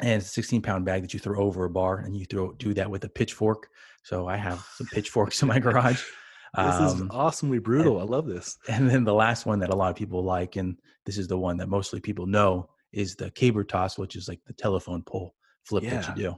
and 0.00 0.10
it's 0.10 0.26
a 0.26 0.30
16 0.30 0.60
pound 0.62 0.84
bag 0.84 1.02
that 1.02 1.14
you 1.14 1.20
throw 1.20 1.40
over 1.40 1.64
a 1.64 1.70
bar, 1.70 1.98
and 1.98 2.16
you 2.16 2.26
throw 2.26 2.52
do 2.52 2.74
that 2.74 2.90
with 2.90 3.04
a 3.04 3.08
pitchfork. 3.08 3.68
So 4.02 4.28
I 4.28 4.36
have 4.36 4.66
some 4.74 4.86
pitchforks 4.88 5.40
in 5.42 5.48
my 5.48 5.58
garage. 5.58 6.02
this 6.56 6.74
um, 6.74 6.84
is 6.86 7.02
awesomely 7.10 7.58
brutal. 7.58 8.00
And, 8.00 8.08
I 8.08 8.12
love 8.12 8.26
this. 8.26 8.58
And 8.68 8.90
then 8.90 9.04
the 9.04 9.14
last 9.14 9.46
one 9.46 9.58
that 9.60 9.70
a 9.70 9.76
lot 9.76 9.90
of 9.90 9.96
people 9.96 10.22
like, 10.22 10.56
and 10.56 10.76
this 11.06 11.16
is 11.18 11.28
the 11.28 11.38
one 11.38 11.56
that 11.58 11.68
mostly 11.68 12.00
people 12.00 12.26
know, 12.26 12.68
is 12.92 13.16
the 13.16 13.30
caber 13.30 13.64
toss, 13.64 13.96
which 13.96 14.16
is 14.16 14.28
like 14.28 14.40
the 14.46 14.52
telephone 14.52 15.02
pole 15.02 15.34
flip 15.64 15.84
yeah. 15.84 16.00
that 16.00 16.16
you 16.16 16.22
do. 16.22 16.36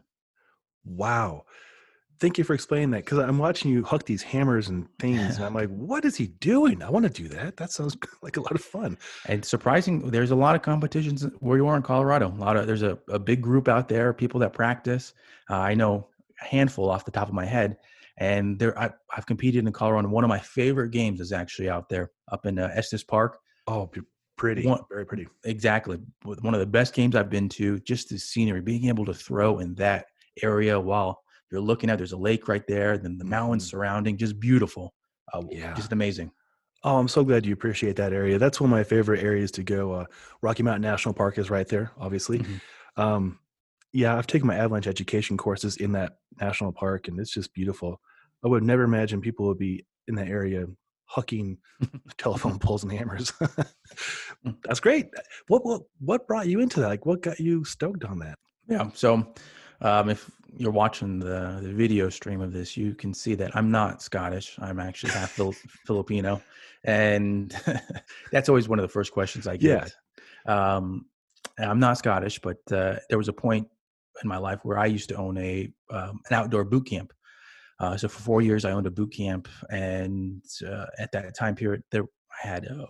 Wow 0.85 1.45
thank 2.21 2.39
you 2.39 2.45
for 2.45 2.55
explaining 2.55 2.91
that 2.91 3.05
because 3.05 3.19
I'm 3.19 3.39
watching 3.39 3.71
you 3.71 3.85
huck 3.85 4.05
these 4.05 4.23
hammers 4.23 4.69
and 4.69 4.87
things, 4.99 5.37
and 5.37 5.45
I'm 5.45 5.55
like, 5.55 5.69
what 5.71 6.05
is 6.05 6.17
he 6.17 6.27
doing? 6.27 6.83
I 6.83 6.91
want 6.91 7.05
to 7.05 7.11
do 7.11 7.29
that. 7.29 7.57
That 7.57 7.71
sounds 7.71 7.97
like 8.23 8.37
a 8.37 8.41
lot 8.41 8.53
of 8.53 8.61
fun. 8.61 8.99
And 9.27 9.45
surprising, 9.45 10.11
there's 10.11 10.31
a 10.31 10.37
lot 10.37 10.57
of 10.57 10.63
competitions 10.63 11.27
where 11.41 11.57
you 11.57 11.67
are 11.67 11.77
in 11.77 11.83
Colorado. 11.83 12.29
A 12.29 12.35
lot 12.35 12.57
of 12.57 12.67
there's 12.67 12.83
a, 12.83 12.99
a 13.09 13.19
big 13.19 13.41
group 13.41 13.69
out 13.69 13.89
there, 13.89 14.13
people 14.13 14.41
that 14.41 14.53
practice. 14.53 15.15
Uh, 15.51 15.57
I 15.57 15.75
know 15.75 16.09
a 16.41 16.45
handful 16.45 16.91
off 16.91 17.05
the 17.05 17.11
top 17.11 17.29
of 17.29 17.35
my 17.35 17.47
head, 17.47 17.77
and 18.19 18.59
there 18.59 18.79
I, 18.79 18.91
have 19.11 19.27
competed 19.27 19.67
in 19.67 19.73
Colorado. 19.73 20.09
One 20.09 20.25
of 20.25 20.29
my 20.29 20.41
favorite 20.41 20.91
games 20.91 21.21
is 21.21 21.33
actually 21.33 21.69
out 21.69 21.89
there 21.89 22.11
up 22.31 22.47
in 22.47 22.59
uh, 22.59 22.71
Estes 22.75 23.05
Park. 23.05 23.39
Oh, 23.67 23.91
pretty, 24.37 24.67
one, 24.67 24.81
very 24.91 25.05
pretty. 25.05 25.27
Exactly, 25.45 25.99
one 26.25 26.55
of 26.55 26.61
the 26.61 26.67
best 26.67 26.95
games 26.95 27.15
I've 27.15 27.31
been 27.31 27.49
to. 27.51 27.79
Just 27.81 28.09
the 28.09 28.19
scenery, 28.19 28.61
being 28.61 28.87
able 28.87 29.05
to 29.05 29.15
throw 29.15 29.59
in 29.59 29.75
that 29.77 30.07
area 30.43 30.79
while 30.79 31.23
you're 31.51 31.61
looking 31.61 31.91
at 31.91 31.99
there's 31.99 32.13
a 32.13 32.17
lake 32.19 32.49
right 32.49 32.67
there 32.67 32.99
then 32.99 33.19
the 33.19 33.25
mountains 33.25 33.65
mm-hmm. 33.65 33.77
surrounding 33.77 34.17
just 34.17 34.39
beautiful 34.39 34.93
uh, 35.33 35.43
yeah. 35.51 35.75
just 35.75 35.93
amazing. 35.93 36.31
Oh 36.85 36.97
i'm 36.97 37.09
so 37.09 37.25
glad 37.25 37.45
you 37.45 37.53
appreciate 37.53 37.97
that 37.97 38.13
area. 38.13 38.39
That's 38.39 38.61
one 38.61 38.71
of 38.71 38.77
my 38.77 38.85
favorite 38.85 39.23
areas 39.23 39.51
to 39.53 39.63
go 39.63 39.93
uh, 39.93 40.05
rocky 40.43 40.63
mountain 40.63 40.83
national 40.83 41.15
park 41.15 41.39
is 41.39 41.51
right 41.51 41.69
there 41.69 41.93
obviously. 41.99 42.39
Mm-hmm. 42.41 43.01
um, 43.01 43.39
yeah 43.93 44.17
i've 44.17 44.27
taken 44.27 44.47
my 44.47 44.57
avalanche 44.57 44.87
education 44.87 45.37
courses 45.37 45.79
in 45.79 45.93
that 45.93 46.19
national 46.41 46.73
park 46.73 47.09
and 47.09 47.19
it's 47.21 47.33
just 47.33 47.53
beautiful. 47.55 48.01
I 48.45 48.49
would 48.49 48.63
never 48.63 48.85
imagine 48.85 49.21
people 49.21 49.47
would 49.49 49.59
be 49.59 49.85
in 50.07 50.15
that 50.15 50.29
area 50.29 50.67
hucking 51.15 51.57
telephone 52.19 52.59
poles 52.59 52.83
and 52.85 52.93
hammers. 52.93 53.33
Mm. 54.47 54.55
that's 54.63 54.79
great. 54.79 55.07
What, 55.49 55.65
what 55.67 55.83
what 55.99 56.29
brought 56.29 56.47
you 56.47 56.61
into 56.61 56.79
that? 56.79 56.87
Like 56.87 57.07
what 57.07 57.23
got 57.23 57.41
you 57.41 57.65
stoked 57.65 58.05
on 58.05 58.21
that? 58.21 58.39
Yeah 58.69 58.91
so 58.95 59.35
um, 59.81 60.09
if 60.09 60.31
you're 60.57 60.73
watching 60.73 61.19
the, 61.19 61.59
the 61.63 61.73
video 61.73 62.09
stream 62.09 62.41
of 62.41 62.53
this, 62.53 62.77
you 62.77 62.95
can 62.95 63.15
see 63.15 63.35
that 63.35 63.55
I'm 63.57 63.71
not 63.71 64.03
Scottish. 64.03 64.57
I'm 64.59 64.81
actually 64.81 65.13
half 65.13 65.31
Fil- 65.31 65.53
Filipino, 65.87 66.43
and 66.85 67.55
that's 68.33 68.49
always 68.49 68.69
one 68.69 68.79
of 68.79 68.83
the 68.83 68.89
first 68.89 69.13
questions 69.13 69.47
I 69.47 69.57
get. 69.57 69.93
Yeah. 70.47 70.77
Um, 70.77 71.07
I'm 71.59 71.81
not 71.81 71.99
Scottish, 71.99 72.39
but 72.39 72.59
uh, 72.73 72.97
there 73.09 73.19
was 73.19 73.29
a 73.29 73.33
point 73.33 73.69
in 74.23 74.29
my 74.29 74.39
life 74.39 74.61
where 74.65 74.79
I 74.79 74.87
used 74.87 75.09
to 75.11 75.17
own 75.17 75.37
a 75.39 75.73
um, 75.91 76.21
an 76.31 76.37
outdoor 76.37 76.65
boot 76.65 76.87
camp. 76.87 77.13
Uh, 77.81 77.97
so 77.97 78.09
for 78.09 78.21
four 78.21 78.43
years, 78.43 78.65
I 78.65 78.73
owned 78.73 78.87
a 78.87 78.91
boot 78.91 79.13
camp, 79.13 79.49
and 79.71 80.43
uh, 80.67 80.87
at 80.99 81.13
that 81.13 81.37
time 81.37 81.55
period, 81.55 81.83
there 81.91 82.05
I 82.45 82.49
had 82.49 82.65
a 82.65 82.87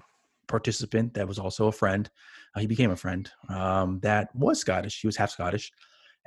participant 0.47 1.15
that 1.15 1.29
was 1.29 1.39
also 1.39 1.67
a 1.67 1.73
friend. 1.73 2.09
Uh, 2.55 2.61
he 2.61 2.67
became 2.67 2.91
a 2.91 2.97
friend 2.97 3.31
um, 3.51 4.01
that 4.01 4.35
was 4.35 4.61
Scottish. 4.61 5.01
He 5.01 5.07
was 5.07 5.17
half 5.17 5.31
Scottish, 5.31 5.71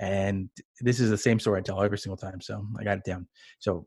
and 0.01 0.49
this 0.79 0.99
is 0.99 1.11
the 1.11 1.17
same 1.17 1.39
story 1.39 1.59
I 1.59 1.61
tell 1.61 1.81
every 1.81 1.99
single 1.99 2.17
time. 2.17 2.41
So 2.41 2.65
I 2.79 2.83
got 2.83 2.97
it 2.97 3.03
down. 3.05 3.27
So 3.59 3.85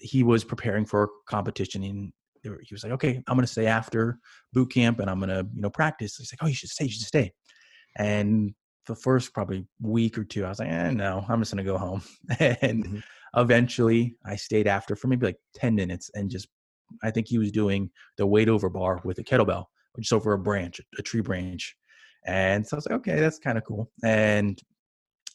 he 0.00 0.22
was 0.22 0.44
preparing 0.44 0.84
for 0.84 1.08
competition 1.26 1.82
and 1.82 2.12
he 2.42 2.74
was 2.74 2.84
like, 2.84 2.92
okay, 2.92 3.22
I'm 3.26 3.36
going 3.36 3.46
to 3.46 3.50
stay 3.52 3.66
after 3.66 4.18
boot 4.52 4.70
camp 4.70 5.00
and 5.00 5.10
I'm 5.10 5.18
going 5.18 5.30
to, 5.30 5.48
you 5.54 5.62
know, 5.62 5.70
practice. 5.70 6.16
He's 6.16 6.30
like, 6.32 6.44
oh, 6.44 6.46
you 6.46 6.54
should 6.54 6.68
stay, 6.68 6.84
you 6.84 6.90
should 6.90 7.06
stay. 7.06 7.32
And 7.96 8.54
the 8.86 8.94
first 8.94 9.32
probably 9.32 9.66
week 9.80 10.18
or 10.18 10.24
two, 10.24 10.44
I 10.44 10.50
was 10.50 10.58
like, 10.58 10.68
eh, 10.68 10.90
no, 10.90 11.24
I'm 11.26 11.40
just 11.40 11.54
going 11.54 11.64
to 11.64 11.70
go 11.72 11.78
home. 11.78 12.02
and 12.38 12.84
mm-hmm. 12.84 12.98
eventually 13.40 14.14
I 14.26 14.36
stayed 14.36 14.68
after 14.68 14.94
for 14.94 15.08
maybe 15.08 15.26
like 15.26 15.40
10 15.54 15.74
minutes 15.74 16.10
and 16.14 16.30
just, 16.30 16.48
I 17.02 17.10
think 17.10 17.28
he 17.28 17.38
was 17.38 17.50
doing 17.50 17.90
the 18.18 18.26
weight 18.26 18.50
over 18.50 18.68
bar 18.68 19.00
with 19.04 19.18
a 19.18 19.24
kettlebell, 19.24 19.64
just 19.98 20.12
over 20.12 20.34
a 20.34 20.38
branch, 20.38 20.82
a 20.98 21.02
tree 21.02 21.22
branch. 21.22 21.74
And 22.26 22.66
so 22.66 22.76
I 22.76 22.78
was 22.78 22.86
like, 22.86 22.98
okay, 23.00 23.20
that's 23.20 23.38
kind 23.38 23.56
of 23.56 23.64
cool. 23.64 23.90
And 24.04 24.60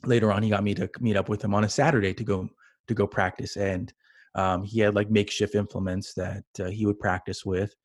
later 0.06 0.32
on 0.32 0.44
he 0.44 0.50
got 0.50 0.64
me 0.64 0.74
to 0.74 0.90
meet 1.00 1.18
up 1.18 1.30
with 1.30 1.44
him 1.44 1.54
on 1.54 1.64
a 1.64 1.70
saturday 1.70 2.14
to 2.14 2.24
go 2.24 2.50
to 2.88 2.94
go 2.94 3.08
practice 3.08 3.58
and 3.58 3.94
um, 4.34 4.64
he 4.64 4.80
had 4.80 4.96
like 4.96 5.12
makeshift 5.12 5.56
implements 5.56 6.14
that 6.14 6.44
uh, 6.60 6.66
he 6.66 6.86
would 6.86 7.00
practice 7.00 7.46
with 7.46 7.76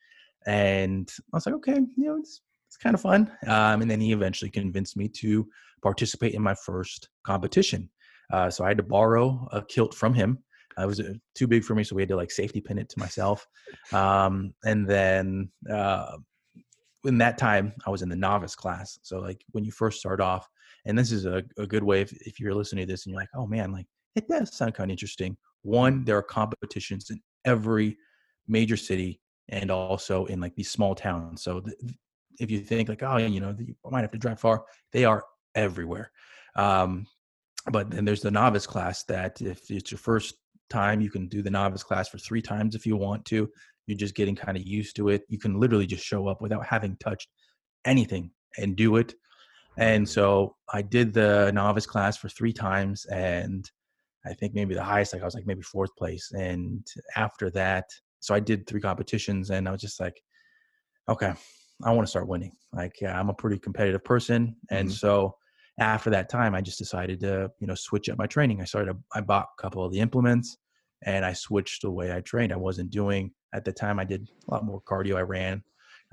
and 0.46 1.12
i 1.33 1.37
was 1.37 1.46
like 1.46 1.55
okay 1.55 1.81
you 1.96 2.07
know 2.07 2.16
it's, 2.16 2.40
it's 2.76 2.83
kind 2.83 2.94
of 2.94 3.00
fun. 3.00 3.31
Um, 3.46 3.83
and 3.83 3.90
then 3.90 4.00
he 4.00 4.12
eventually 4.12 4.50
convinced 4.50 4.96
me 4.96 5.09
to 5.09 5.48
participate 5.83 6.35
in 6.35 6.42
my 6.42 6.55
first 6.55 7.09
competition. 7.24 7.88
Uh, 8.33 8.50
so 8.50 8.64
i 8.64 8.68
had 8.68 8.76
to 8.76 8.83
borrow 8.83 9.48
a 9.52 9.62
kilt 9.62 9.94
from 9.94 10.12
him. 10.12 10.38
It 10.79 10.87
was 10.87 11.00
uh, 11.00 11.14
too 11.35 11.46
big 11.46 11.64
for 11.64 11.74
me 11.74 11.85
so 11.85 11.96
we 11.96 12.02
had 12.02 12.09
to 12.11 12.16
like 12.16 12.31
safety 12.31 12.61
pin 12.61 12.79
it 12.79 12.88
to 12.90 12.98
myself. 12.98 13.46
Um, 13.92 14.52
and 14.64 14.87
then 14.87 15.50
uh, 15.70 16.16
in 17.05 17.18
that 17.18 17.38
time 17.38 17.72
i 17.87 17.90
was 17.90 18.02
in 18.02 18.09
the 18.09 18.16
novice 18.16 18.57
class. 18.57 18.98
So 19.02 19.20
like 19.20 19.42
when 19.52 19.64
you 19.64 19.72
first 19.72 20.00
start 20.00 20.20
off 20.20 20.48
and 20.87 20.99
this 20.99 21.12
is 21.12 21.27
a, 21.27 21.42
a 21.59 21.66
good 21.66 21.85
way 21.85 22.01
if, 22.01 22.12
if 22.22 22.40
you're 22.40 22.55
listening 22.55 22.87
to 22.87 22.92
this 22.92 23.05
and 23.05 23.12
you're 23.12 23.20
like 23.20 23.29
oh 23.35 23.46
man 23.46 23.70
like 23.72 23.87
it 24.16 24.27
does 24.29 24.57
sound 24.57 24.75
kind 24.75 24.90
of 24.90 24.92
interesting. 24.92 25.37
One 25.62 26.05
there 26.05 26.16
are 26.16 26.22
competitions 26.22 27.11
in 27.11 27.20
every 27.44 27.99
major 28.49 28.77
city 28.77 29.20
and 29.49 29.70
also 29.70 30.25
in 30.27 30.40
like 30.40 30.55
these 30.55 30.70
small 30.70 30.94
towns 30.94 31.42
so 31.42 31.61
th- 31.61 31.77
if 32.38 32.51
you 32.51 32.61
think 32.61 32.88
like 32.88 33.03
oh 33.03 33.16
you 33.16 33.40
know 33.40 33.55
you 33.59 33.75
might 33.90 34.03
have 34.03 34.11
to 34.11 34.18
drive 34.18 34.40
far 34.40 34.64
they 34.92 35.05
are 35.05 35.25
everywhere 35.55 36.11
um, 36.57 37.07
but 37.70 37.90
then 37.90 38.05
there's 38.05 38.22
the 38.22 38.31
novice 38.31 38.66
class 38.66 39.05
that 39.05 39.40
if 39.40 39.70
it's 39.70 39.90
your 39.90 39.99
first 39.99 40.35
time 40.70 41.01
you 41.01 41.11
can 41.11 41.29
do 41.29 41.42
the 41.42 41.51
novice 41.51 41.83
class 41.83 42.09
for 42.09 42.18
three 42.18 42.42
times 42.42 42.75
if 42.75 42.87
you 42.87 42.96
want 42.96 43.25
to 43.25 43.49
you're 43.87 43.99
just 43.99 44.14
getting 44.14 44.35
kind 44.35 44.57
of 44.57 44.64
used 44.64 44.96
to 44.96 45.09
it 45.09 45.22
you 45.29 45.38
can 45.38 45.59
literally 45.59 45.87
just 45.87 46.05
show 46.05 46.29
up 46.29 46.40
without 46.40 46.64
having 46.64 46.96
touched 46.99 47.29
anything 47.85 48.31
and 48.59 48.77
do 48.77 48.96
it 48.96 49.14
and 49.79 50.09
so 50.09 50.57
I 50.73 50.83
did 50.83 51.12
the 51.12 51.51
novice 51.53 51.87
class 51.87 52.17
for 52.17 52.29
three 52.29 52.53
times, 52.53 53.05
and 53.07 53.71
I 54.27 54.35
think 54.35 54.55
maybe 54.55 54.75
the 54.75 54.85
highest, 54.85 55.12
like 55.12 55.23
I 55.23 55.25
was 55.25 55.35
like 55.35 55.47
maybe 55.47 55.62
fourth 55.62 55.95
place. 55.97 56.33
And 56.33 56.87
after 57.17 57.51
that, 57.53 57.85
so 58.21 58.35
I 58.35 58.41
did 58.41 58.67
three 58.67 58.81
competitions, 58.81 59.51
and 59.51 59.69
I 59.69 59.73
was 59.73 59.81
just 59.81 60.01
like, 60.01 60.21
okay, 61.09 61.33
I 61.85 61.93
want 61.93 62.07
to 62.07 62.11
start 62.11 62.29
winning. 62.29 62.53
Like, 62.73 63.01
yeah, 63.01 63.19
I'm 63.19 63.29
a 63.29 63.35
pretty 63.35 63.59
competitive 63.59 64.05
person, 64.05 64.57
and 64.71 64.89
Mhm. 64.89 64.93
so 64.93 65.37
after 65.79 66.09
that 66.11 66.29
time, 66.31 66.55
I 66.55 66.62
just 66.62 66.79
decided 66.79 67.21
to 67.21 67.51
you 67.61 67.67
know 67.67 67.75
switch 67.75 68.09
up 68.09 68.19
my 68.19 68.27
training. 68.27 68.61
I 68.61 68.65
started. 68.65 68.97
I 69.15 69.21
bought 69.21 69.49
a 69.59 69.62
couple 69.62 69.85
of 69.85 69.93
the 69.93 70.01
implements, 70.01 70.57
and 71.03 71.25
I 71.25 71.33
switched 71.35 71.83
the 71.83 71.91
way 71.91 72.12
I 72.15 72.21
trained. 72.23 72.53
I 72.53 72.57
wasn't 72.57 72.91
doing 72.91 73.33
at 73.53 73.65
the 73.65 73.73
time. 73.73 73.99
I 73.99 74.05
did 74.05 74.27
a 74.49 74.55
lot 74.55 74.65
more 74.65 74.81
cardio. 74.83 75.17
I 75.17 75.23
ran. 75.23 75.62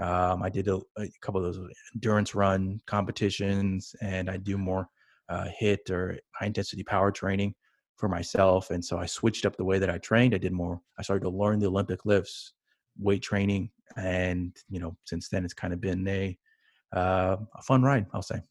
Um, 0.01 0.41
I 0.41 0.49
did 0.49 0.67
a, 0.67 0.79
a 0.97 1.08
couple 1.21 1.45
of 1.45 1.53
those 1.53 1.69
endurance 1.93 2.34
run 2.34 2.79
competitions, 2.88 3.95
and 4.01 4.29
I 4.29 4.38
do 4.38 4.58
more 4.58 4.88
uh, 5.29 5.47
HIIT 5.62 5.89
or 5.91 6.17
high 6.32 6.47
intensity 6.47 6.84
power 6.84 7.12
training 7.12 7.56
for 7.97 8.10
myself. 8.10 8.71
And 8.71 8.84
so 8.84 8.97
I 8.97 9.06
switched 9.06 9.45
up 9.45 9.56
the 9.56 9.63
way 9.63 9.79
that 9.79 9.89
I 9.89 9.97
trained. 9.99 10.34
I 10.34 10.39
did 10.39 10.51
more. 10.51 10.82
I 10.97 11.03
started 11.03 11.23
to 11.23 11.29
learn 11.29 11.60
the 11.60 11.67
Olympic 11.67 12.06
lifts, 12.06 12.53
weight 12.99 13.21
training, 13.21 13.69
and 13.95 14.56
you 14.69 14.79
know, 14.79 14.95
since 15.06 15.29
then 15.29 15.45
it's 15.45 15.53
kind 15.53 15.73
of 15.73 15.79
been 15.79 16.08
a 16.08 16.38
uh, 16.93 17.38
a 17.56 17.62
fun 17.62 17.84
ride. 17.84 18.08
I'll 18.13 18.21
say. 18.21 18.41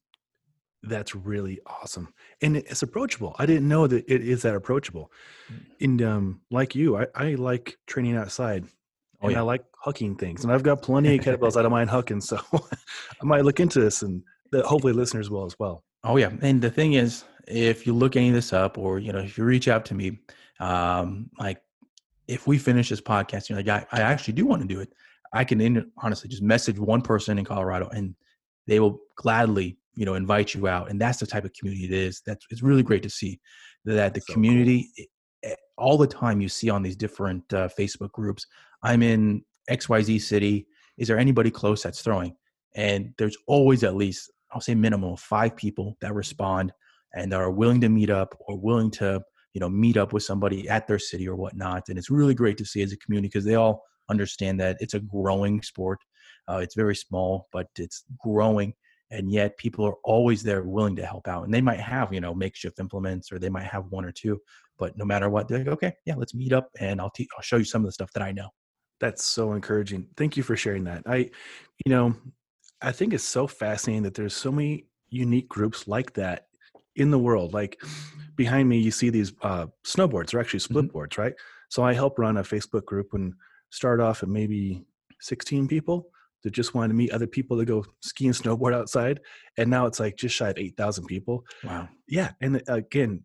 That's 0.85 1.15
really 1.15 1.61
awesome, 1.65 2.13
and 2.41 2.57
it's 2.57 2.83
approachable. 2.83 3.37
I 3.39 3.47
didn't 3.47 3.69
know 3.69 3.87
that 3.87 4.05
it 4.09 4.21
is 4.21 4.43
that 4.43 4.57
approachable. 4.57 5.13
Mm. 5.53 5.61
And 5.81 6.03
um, 6.03 6.41
like 6.51 6.75
you, 6.75 6.97
I, 6.97 7.07
I 7.15 7.35
like 7.35 7.79
training 7.87 8.17
outside, 8.17 8.65
Oh, 9.23 9.27
and 9.27 9.33
yeah. 9.33 9.39
I 9.39 9.43
like 9.43 9.65
hucking 9.85 10.19
things, 10.19 10.45
and 10.45 10.53
I've 10.53 10.63
got 10.63 10.83
plenty 10.83 11.17
of 11.17 11.25
kettlebells 11.25 11.57
I 11.57 11.63
don't 11.63 11.71
mind 11.71 11.91
hucking. 11.91 12.23
So 12.23 12.39
I 12.53 13.25
might 13.25 13.45
look 13.45 13.61
into 13.61 13.81
this, 13.81 14.03
and 14.03 14.23
the, 14.51 14.63
hopefully 14.67 14.93
listeners 14.93 15.31
will 15.31 15.45
as 15.45 15.57
well. 15.59 15.85
Oh 16.05 16.17
yeah, 16.17 16.31
and 16.41 16.61
the 16.61 16.71
thing 16.71 16.95
is, 16.95 17.25
if 17.47 17.87
you 17.87 17.95
look 17.95 18.17
any 18.17 18.29
of 18.29 18.35
this 18.35 18.53
up, 18.53 18.79
or 18.79 18.99
you 18.99 19.13
know, 19.13 19.21
if 19.21 19.39
you 19.39 19.45
reach 19.45 19.69
out 19.69 19.85
to 19.87 19.95
me, 19.95 20.19
um, 20.61 21.31
like 21.39 21.61
if 22.29 22.47
we 22.47 22.59
finish 22.59 22.89
this 22.89 23.01
podcast, 23.01 23.49
you're 23.49 23.59
like, 23.59 23.69
I, 23.69 23.87
I 23.93 24.03
actually 24.03 24.35
do 24.35 24.47
want 24.47 24.63
to 24.63 24.69
do 24.69 24.81
it. 24.81 24.93
I 25.33 25.45
can 25.45 25.61
in, 25.61 25.91
honestly 25.99 26.29
just 26.29 26.43
message 26.43 26.79
one 26.79 27.03
person 27.03 27.39
in 27.39 27.45
Colorado, 27.45 27.89
and 27.89 28.15
they 28.67 28.81
will 28.81 29.01
gladly, 29.17 29.79
you 29.95 30.05
know, 30.05 30.15
invite 30.15 30.55
you 30.55 30.67
out. 30.67 30.91
And 30.91 31.01
that's 31.01 31.19
the 31.19 31.27
type 31.27 31.45
of 31.45 31.53
community 31.53 31.85
it 31.85 31.93
is. 31.93 32.23
That's 32.27 32.45
it's 32.51 32.63
really 32.63 32.83
great 32.83 33.03
to 33.05 33.11
see 33.11 33.41
that 33.85 34.15
the 34.15 34.21
So 34.21 34.33
community 34.35 34.91
eh, 35.43 35.55
all 35.79 35.99
the 35.99 36.07
time 36.07 36.41
you 36.41 36.49
see 36.49 36.71
on 36.71 36.83
these 36.83 36.97
different 36.97 37.43
uh, 37.53 37.69
Facebook 37.79 38.13
groups. 38.13 38.47
I'm 38.83 39.03
in 39.03 39.45
XYZ 39.71 40.21
city. 40.21 40.67
Is 40.99 41.09
there 41.09 41.19
anybody 41.19 41.51
close 41.51 41.83
that's 41.83 42.03
throwing? 42.03 42.37
And 42.75 43.15
there's 43.19 43.37
always 43.47 43.85
at 43.85 43.97
least, 43.97 44.31
I'll 44.53 44.61
say 44.61 44.75
minimum 44.75 45.13
of 45.13 45.21
five 45.21 45.57
people 45.57 45.97
that 46.01 46.15
respond 46.15 46.73
and 47.15 47.33
are 47.35 47.51
willing 47.51 47.81
to 47.83 47.89
meet 47.89 48.11
up 48.11 48.37
or 48.47 48.59
willing 48.59 48.91
to, 48.93 49.23
you 49.55 49.61
know, 49.61 49.69
meet 49.69 49.97
up 49.97 50.13
with 50.13 50.23
somebody 50.23 50.69
at 50.69 50.87
their 50.87 50.99
city 50.99 51.29
or 51.29 51.37
whatnot. 51.37 51.89
And 51.89 51.99
it's 51.99 52.11
really 52.11 52.35
great 52.35 52.57
to 52.59 52.65
see 52.65 52.83
as 52.83 52.93
a 52.93 52.97
community 52.97 53.29
because 53.29 53.45
they 53.45 53.55
all 53.55 53.83
understand 54.09 54.61
that 54.61 54.77
it's 54.81 54.95
a 54.95 55.01
growing 55.01 55.63
sport. 55.63 55.99
Uh, 56.49 56.59
it's 56.59 56.75
very 56.75 56.97
small, 56.97 57.49
but 57.53 57.69
it's 57.77 58.05
growing. 58.19 58.75
And 59.11 59.31
yet 59.31 59.59
people 59.59 59.85
are 59.85 59.97
always 60.05 60.43
there 60.43 60.63
willing 60.63 60.97
to 60.97 61.05
help 61.05 61.29
out. 61.29 61.45
And 61.45 61.53
they 61.53 61.61
might 61.61 61.81
have, 61.81 62.15
you 62.15 62.21
know, 62.21 62.35
makeshift 62.35 62.81
implements 62.81 63.31
or 63.31 63.39
they 63.39 63.51
might 63.51 63.65
have 63.65 63.85
one 63.91 64.07
or 64.07 64.13
two, 64.13 64.41
but 64.79 64.97
no 64.97 65.05
matter 65.05 65.29
what, 65.29 65.49
they're 65.49 65.59
like, 65.59 65.69
okay, 65.69 65.93
yeah, 66.07 66.15
let's 66.17 66.35
meet 66.35 66.53
up 66.53 66.71
and 66.81 66.99
I'll, 66.99 67.11
te- 67.11 67.29
I'll 67.37 67.43
show 67.43 67.57
you 67.57 67.65
some 67.65 67.83
of 67.83 67.87
the 67.87 67.93
stuff 67.93 68.11
that 68.15 68.23
I 68.23 68.33
know. 68.33 68.49
That's 69.03 69.25
so 69.25 69.53
encouraging. 69.53 70.07
Thank 70.17 70.37
you 70.37 70.45
for 70.45 70.55
sharing 70.55 70.85
that. 70.85 71.03
I, 71.07 71.17
you 71.85 71.91
know, 71.91 72.15
I 72.81 72.93
think 72.93 73.13
it's 73.13 73.25
so 73.25 73.49
fascinating 73.49 74.05
that 74.05 74.15
there's 74.15 74.33
so 74.33 74.53
many 74.53 74.87
unique 75.11 75.49
groups 75.49 75.89
like 75.89 76.13
that 76.15 76.47
in 76.95 77.11
the 77.11 77.19
world. 77.19 77.53
Like 77.53 77.83
behind 78.37 78.69
me, 78.69 78.79
you 78.79 78.93
see 78.93 79.11
these 79.11 79.33
uh, 79.43 79.67
snowboards. 79.85 80.31
They're 80.31 80.41
actually 80.41 80.61
split 80.61 80.93
boards, 80.93 81.19
right? 81.19 81.35
So 81.69 81.83
I 81.83 81.95
help 81.95 82.17
run 82.17 82.37
a 82.37 82.45
Facebook 82.45 82.85
group 82.85 83.13
and 83.15 83.35
start 83.71 83.99
off 84.01 84.23
at 84.23 84.29
maybe 84.29 84.85
16 85.21 85.67
people 85.67 86.07
that 86.45 86.53
just 86.53 86.73
wanted 86.77 86.89
to 86.89 86.95
meet 86.95 87.11
other 87.11 87.27
people 87.27 87.59
to 87.59 87.65
go 87.65 87.85
ski 88.03 88.27
and 88.27 88.37
snowboard 88.37 88.73
outside. 88.73 89.19
And 89.59 89.69
now 89.69 89.87
it's 89.87 89.99
like 89.99 90.17
just 90.17 90.37
shy 90.37 90.51
of 90.51 90.59
8,000 90.59 91.07
people. 91.07 91.45
Wow. 91.65 91.89
Yeah. 92.07 92.31
And 92.41 92.63
uh, 92.69 92.75
again, 92.75 93.25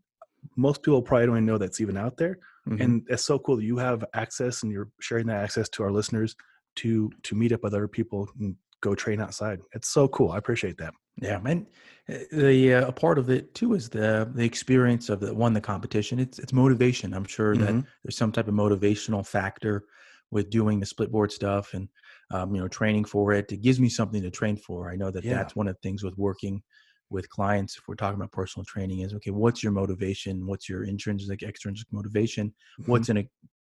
most 0.55 0.81
people 0.81 1.03
probably 1.03 1.27
don't 1.27 1.35
even 1.35 1.45
know 1.45 1.59
that's 1.59 1.81
even 1.81 1.97
out 1.97 2.17
there 2.17 2.39
Mhm. 2.67 2.81
and 2.81 3.07
it's 3.09 3.23
so 3.25 3.39
cool 3.39 3.57
that 3.57 3.63
you 3.63 3.77
have 3.77 4.03
access 4.13 4.63
and 4.63 4.71
you're 4.71 4.89
sharing 4.99 5.27
that 5.27 5.43
access 5.43 5.69
to 5.69 5.83
our 5.83 5.91
listeners 5.91 6.35
to 6.75 7.09
to 7.23 7.35
meet 7.35 7.51
up 7.51 7.63
with 7.63 7.73
other 7.73 7.87
people 7.87 8.29
and 8.39 8.55
go 8.81 8.93
train 8.95 9.19
outside 9.21 9.59
it's 9.73 9.89
so 9.89 10.07
cool 10.07 10.31
i 10.31 10.37
appreciate 10.37 10.77
that 10.77 10.93
Yeah, 11.19 11.41
and 11.45 11.65
uh, 12.09 12.17
the 12.31 12.73
uh, 12.75 12.87
a 12.87 12.91
part 12.91 13.17
of 13.17 13.29
it 13.29 13.55
too 13.55 13.73
is 13.73 13.89
the 13.89 14.29
the 14.35 14.45
experience 14.45 15.09
of 15.09 15.19
the 15.19 15.33
won 15.33 15.53
the 15.53 15.61
competition. 15.61 16.19
It's 16.19 16.37
it's 16.37 16.53
motivation. 16.53 17.13
I'm 17.13 17.25
sure 17.25 17.57
that 17.57 17.77
Mhm. 17.77 17.87
there's 18.03 18.17
some 18.17 18.31
type 18.31 18.47
of 18.47 18.53
motivational 18.53 19.25
factor 19.25 19.85
with 20.29 20.49
doing 20.51 20.79
the 20.79 20.85
split 20.85 21.11
board 21.11 21.31
stuff 21.31 21.73
and 21.73 21.89
um, 22.31 22.53
you 22.53 22.61
know 22.61 22.67
training 22.67 23.05
for 23.05 23.33
it. 23.33 23.51
It 23.51 23.61
gives 23.63 23.79
me 23.79 23.89
something 23.89 24.21
to 24.21 24.29
train 24.29 24.57
for. 24.57 24.91
I 24.91 24.95
know 24.95 25.09
that 25.11 25.25
Yeah. 25.25 25.37
that's 25.37 25.55
one 25.55 25.67
of 25.67 25.75
the 25.75 25.81
things 25.81 26.03
with 26.03 26.15
working 26.17 26.61
with 27.09 27.29
clients. 27.29 27.77
If 27.77 27.87
we're 27.87 27.95
talking 27.95 28.19
about 28.19 28.31
personal 28.31 28.65
training, 28.65 28.99
is 28.99 29.13
okay. 29.15 29.31
What's 29.31 29.63
your 29.63 29.71
motivation? 29.71 30.45
What's 30.45 30.67
your 30.67 30.83
intrinsic, 30.83 31.43
extrinsic 31.43 31.87
motivation? 31.91 32.53
Mm-hmm. 32.81 32.91
What's 32.91 33.07
going 33.07 33.23
to 33.23 33.29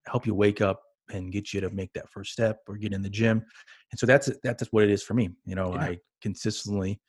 help 0.08 0.26
you 0.26 0.36
wake 0.36 0.62
up 0.62 0.82
and 1.12 1.32
get 1.32 1.54
you 1.54 1.62
to 1.62 1.70
make 1.70 1.92
that 1.94 2.10
first 2.10 2.32
step 2.32 2.60
or 2.68 2.78
get 2.78 2.94
in 2.94 3.02
the 3.02 3.10
gym? 3.10 3.44
And 3.92 4.00
so 4.00 4.06
that's 4.06 4.30
that's 4.44 4.64
what 4.72 4.84
it 4.84 4.90
is 4.90 5.04
for 5.04 5.14
me. 5.14 5.30
You 5.46 5.56
know, 5.56 5.74
Yeah. 5.74 5.82
I 5.82 5.98
consistently 6.22 7.00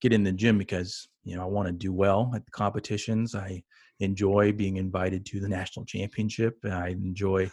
get 0.00 0.12
in 0.12 0.24
the 0.24 0.32
gym 0.32 0.58
because 0.58 1.08
you 1.22 1.36
know 1.36 1.42
I 1.42 1.46
want 1.46 1.66
to 1.68 1.72
do 1.72 1.92
well 1.92 2.32
at 2.34 2.44
the 2.44 2.50
competitions. 2.50 3.34
I 3.34 3.62
enjoy 4.00 4.52
being 4.52 4.76
invited 4.76 5.24
to 5.26 5.40
the 5.40 5.48
national 5.48 5.86
championship. 5.86 6.58
I 6.64 6.88
enjoy. 6.88 7.50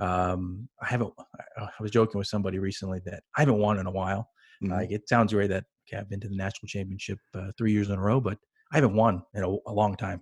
Um, 0.00 0.68
I 0.80 0.86
haven't. 0.86 1.12
I 1.58 1.68
was 1.80 1.90
joking 1.90 2.18
with 2.18 2.28
somebody 2.28 2.58
recently 2.58 3.00
that 3.04 3.22
I 3.36 3.40
haven't 3.40 3.58
won 3.58 3.78
in 3.78 3.86
a 3.86 3.90
while. 3.90 4.30
Mhm. 4.62 4.70
Like 4.70 4.90
it 4.92 5.08
sounds 5.08 5.32
great 5.32 5.48
that 5.48 5.64
I've 5.96 6.08
been 6.10 6.20
to 6.20 6.28
the 6.28 6.36
national 6.36 6.68
championship 6.68 7.18
uh, 7.34 7.50
three 7.56 7.72
years 7.72 7.88
in 7.88 7.96
a 7.98 8.00
row, 8.00 8.20
but 8.20 8.38
I 8.72 8.76
haven't 8.76 8.94
won 8.94 9.22
in 9.34 9.42
a, 9.44 9.48
a 9.48 9.72
long 9.72 9.96
time. 9.96 10.20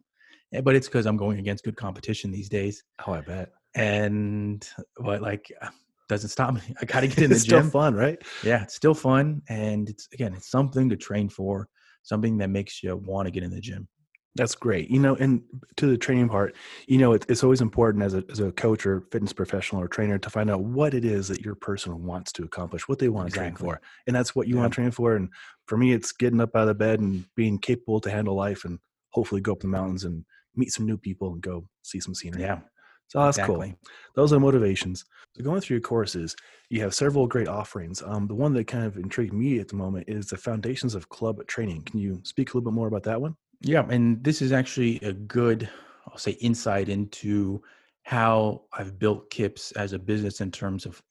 Eh, 0.52 0.60
But 0.60 0.76
it's 0.76 0.86
because 0.86 1.06
I'm 1.06 1.16
going 1.16 1.38
against 1.38 1.64
good 1.64 1.76
competition 1.76 2.30
these 2.30 2.48
days, 2.48 2.82
oh 3.06 3.12
i 3.12 3.20
bet. 3.20 3.50
And 3.74 4.66
but 4.96 5.20
like 5.22 5.52
uh, 5.60 5.70
doesn't 6.08 6.30
stop 6.30 6.54
me. 6.54 6.60
I 6.80 6.84
got 6.84 7.00
to 7.00 7.08
get 7.08 7.18
in 7.24 7.30
the 7.30 7.36
it's 7.36 7.42
still 7.42 7.62
gym. 7.62 7.70
fun 7.70 7.94
right? 7.94 8.18
Yeah 8.42 8.62
it's 8.62 8.74
still 8.74 8.94
fun 8.94 9.42
and 9.48 9.88
it's 9.88 10.08
again 10.12 10.34
it's 10.34 10.50
something 10.50 10.88
to 10.88 10.96
train 10.96 11.28
for 11.28 11.68
something 12.02 12.38
that 12.38 12.50
makes 12.50 12.82
you 12.82 12.96
want 12.96 13.26
to 13.26 13.30
get 13.32 13.42
in 13.42 13.50
the 13.50 13.60
gym 13.60 13.88
that's 14.36 14.54
great 14.54 14.90
you 14.90 14.98
know 14.98 15.14
and 15.16 15.42
to 15.76 15.86
the 15.86 15.96
training 15.96 16.28
part 16.28 16.54
you 16.86 16.98
know 16.98 17.12
it, 17.12 17.24
it's 17.28 17.42
always 17.42 17.60
important 17.60 18.02
as 18.04 18.14
a, 18.14 18.24
as 18.30 18.40
a 18.40 18.52
coach 18.52 18.86
or 18.86 19.00
fitness 19.12 19.32
professional 19.32 19.80
or 19.82 19.88
trainer 19.88 20.18
to 20.18 20.30
find 20.30 20.50
out 20.50 20.60
what 20.62 20.94
it 20.94 21.04
is 21.04 21.28
that 21.28 21.40
your 21.40 21.54
person 21.54 22.04
wants 22.04 22.32
to 22.32 22.44
accomplish 22.44 22.88
what 22.88 22.98
they 22.98 23.08
want 23.08 23.28
to 23.28 23.34
train 23.36 23.54
for 23.56 23.80
and 24.06 24.14
that's 24.14 24.34
what 24.34 24.46
you 24.48 24.54
Yeah. 24.54 24.62
want 24.62 24.72
to 24.72 24.74
train 24.76 24.90
for 24.90 25.16
and 25.16 25.30
for 25.66 25.76
me 25.76 25.92
it's 25.92 26.12
getting 26.12 26.40
up 26.40 26.54
out 26.54 26.68
of 26.68 26.78
bed 26.78 27.00
and 27.00 27.24
being 27.34 27.58
capable 27.58 28.00
to 28.00 28.10
handle 28.10 28.34
life 28.34 28.64
and 28.64 28.78
hopefully 29.10 29.40
go 29.40 29.52
up 29.52 29.60
the 29.60 29.66
mountains 29.68 30.04
and 30.04 30.24
meet 30.54 30.72
some 30.72 30.86
new 30.86 30.96
people 30.98 31.32
and 31.32 31.42
go 31.42 31.66
see 31.82 32.00
some 32.00 32.14
scenery 32.14 32.42
yeah 32.42 32.60
so 33.08 33.20
that's 33.20 33.38
cool 33.38 33.64
those 34.14 34.32
are 34.32 34.40
motivations. 34.40 35.04
So 35.36 35.44
going 35.44 35.60
through 35.60 35.76
your 35.76 35.82
courses, 35.82 36.34
you 36.70 36.80
have 36.80 36.94
several 36.94 37.26
great 37.26 37.46
offerings. 37.48 38.02
Um, 38.02 38.26
the 38.26 38.34
one 38.34 38.52
that 38.54 38.66
kind 38.66 38.84
of 38.84 38.96
intrigued 38.96 39.34
me 39.34 39.58
at 39.58 39.68
the 39.68 39.76
moment 39.76 40.08
is 40.08 40.26
the 40.28 40.36
foundations 40.36 40.94
of 40.94 41.08
club 41.08 41.46
training. 41.46 41.82
Can 41.82 42.00
you 42.00 42.20
speak 42.24 42.48
a 42.52 42.56
little 42.56 42.70
bit 42.70 42.74
more 42.74 42.88
about 42.88 43.02
that 43.04 43.20
one? 43.20 43.36
Yeah 43.60 43.86
and 43.88 44.22
this 44.22 44.42
is 44.42 44.52
actually 44.52 45.00
a 45.00 45.12
good 45.12 45.68
i'll 46.08 46.18
say 46.18 46.32
insight 46.32 46.88
into 46.88 47.62
how 48.02 48.62
i've 48.72 48.98
built 48.98 49.30
kips 49.30 49.72
as 49.72 49.92
a 49.92 49.98
business 49.98 50.40
in 50.40 50.50
terms 50.50 50.86
of 50.86 51.02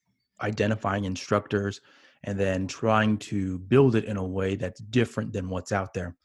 identifying 0.42 1.06
instructors 1.06 1.82
and 2.24 2.40
then 2.40 2.68
trying 2.68 3.18
to 3.18 3.60
build 3.60 3.96
it 3.96 4.06
in 4.06 4.18
a 4.18 4.24
way 4.24 4.56
that's 4.56 4.82
different 4.82 5.32
than 5.32 5.50
what's 5.50 5.72
out 5.72 5.94
there 5.94 6.16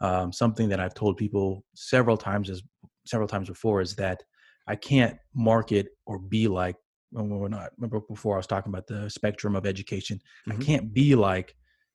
um, 0.00 0.32
something 0.32 0.68
that 0.68 0.80
i've 0.80 0.94
told 0.94 1.16
people 1.16 1.64
several 1.74 2.16
times 2.16 2.50
is 2.50 2.62
several 3.06 3.28
times 3.28 3.48
before 3.48 3.80
is 3.80 3.94
that 3.94 4.22
i 4.66 4.76
can't 4.76 5.16
market 5.34 5.88
or 6.06 6.18
be 6.18 6.48
like 6.48 6.76
when 7.12 7.28
we're 7.28 7.48
not 7.48 7.70
remember 7.76 8.00
before 8.08 8.34
i 8.34 8.38
was 8.38 8.46
talking 8.46 8.70
about 8.72 8.86
the 8.86 9.08
spectrum 9.08 9.56
of 9.56 9.66
education 9.66 10.20
Mhm. 10.48 10.52
i 10.52 10.64
can't 10.64 10.92
be 10.92 11.14
like 11.14 11.54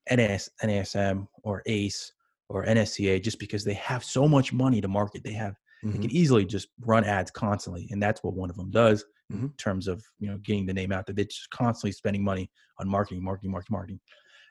NAS, 0.10 0.50
nasm 0.64 1.28
or 1.44 1.64
ace 1.66 2.12
or 2.50 2.66
nsca 2.66 3.22
just 3.24 3.40
because 3.40 3.64
they 3.64 3.74
have 3.74 4.04
so 4.04 4.28
much 4.28 4.54
money 4.54 4.82
to 4.82 4.88
market 4.88 5.24
they 5.24 5.34
have 5.34 5.56
they 5.84 6.00
Mhm. 6.00 6.02
can 6.02 6.12
easily 6.12 6.46
just 6.46 6.70
run 6.82 7.04
ads 7.04 7.32
constantly 7.32 7.88
and 7.92 8.02
that's 8.02 8.24
what 8.24 8.34
one 8.34 8.50
of 8.50 8.56
them 8.56 8.72
does 8.72 9.06
in 9.32 9.40
Mhm. 9.40 9.58
terms 9.58 9.88
of 9.88 10.04
you 10.20 10.28
know 10.30 10.38
getting 10.40 10.66
the 10.66 10.74
name 10.74 10.92
out 10.92 11.06
there. 11.06 11.16
They're 11.16 11.26
just 11.26 11.50
constantly 11.50 11.92
spending 11.92 12.24
money 12.24 12.50
on 12.80 12.88
marketing 12.88 13.24
marketing 13.24 13.52
marketing 13.52 13.74
marketing. 13.74 14.00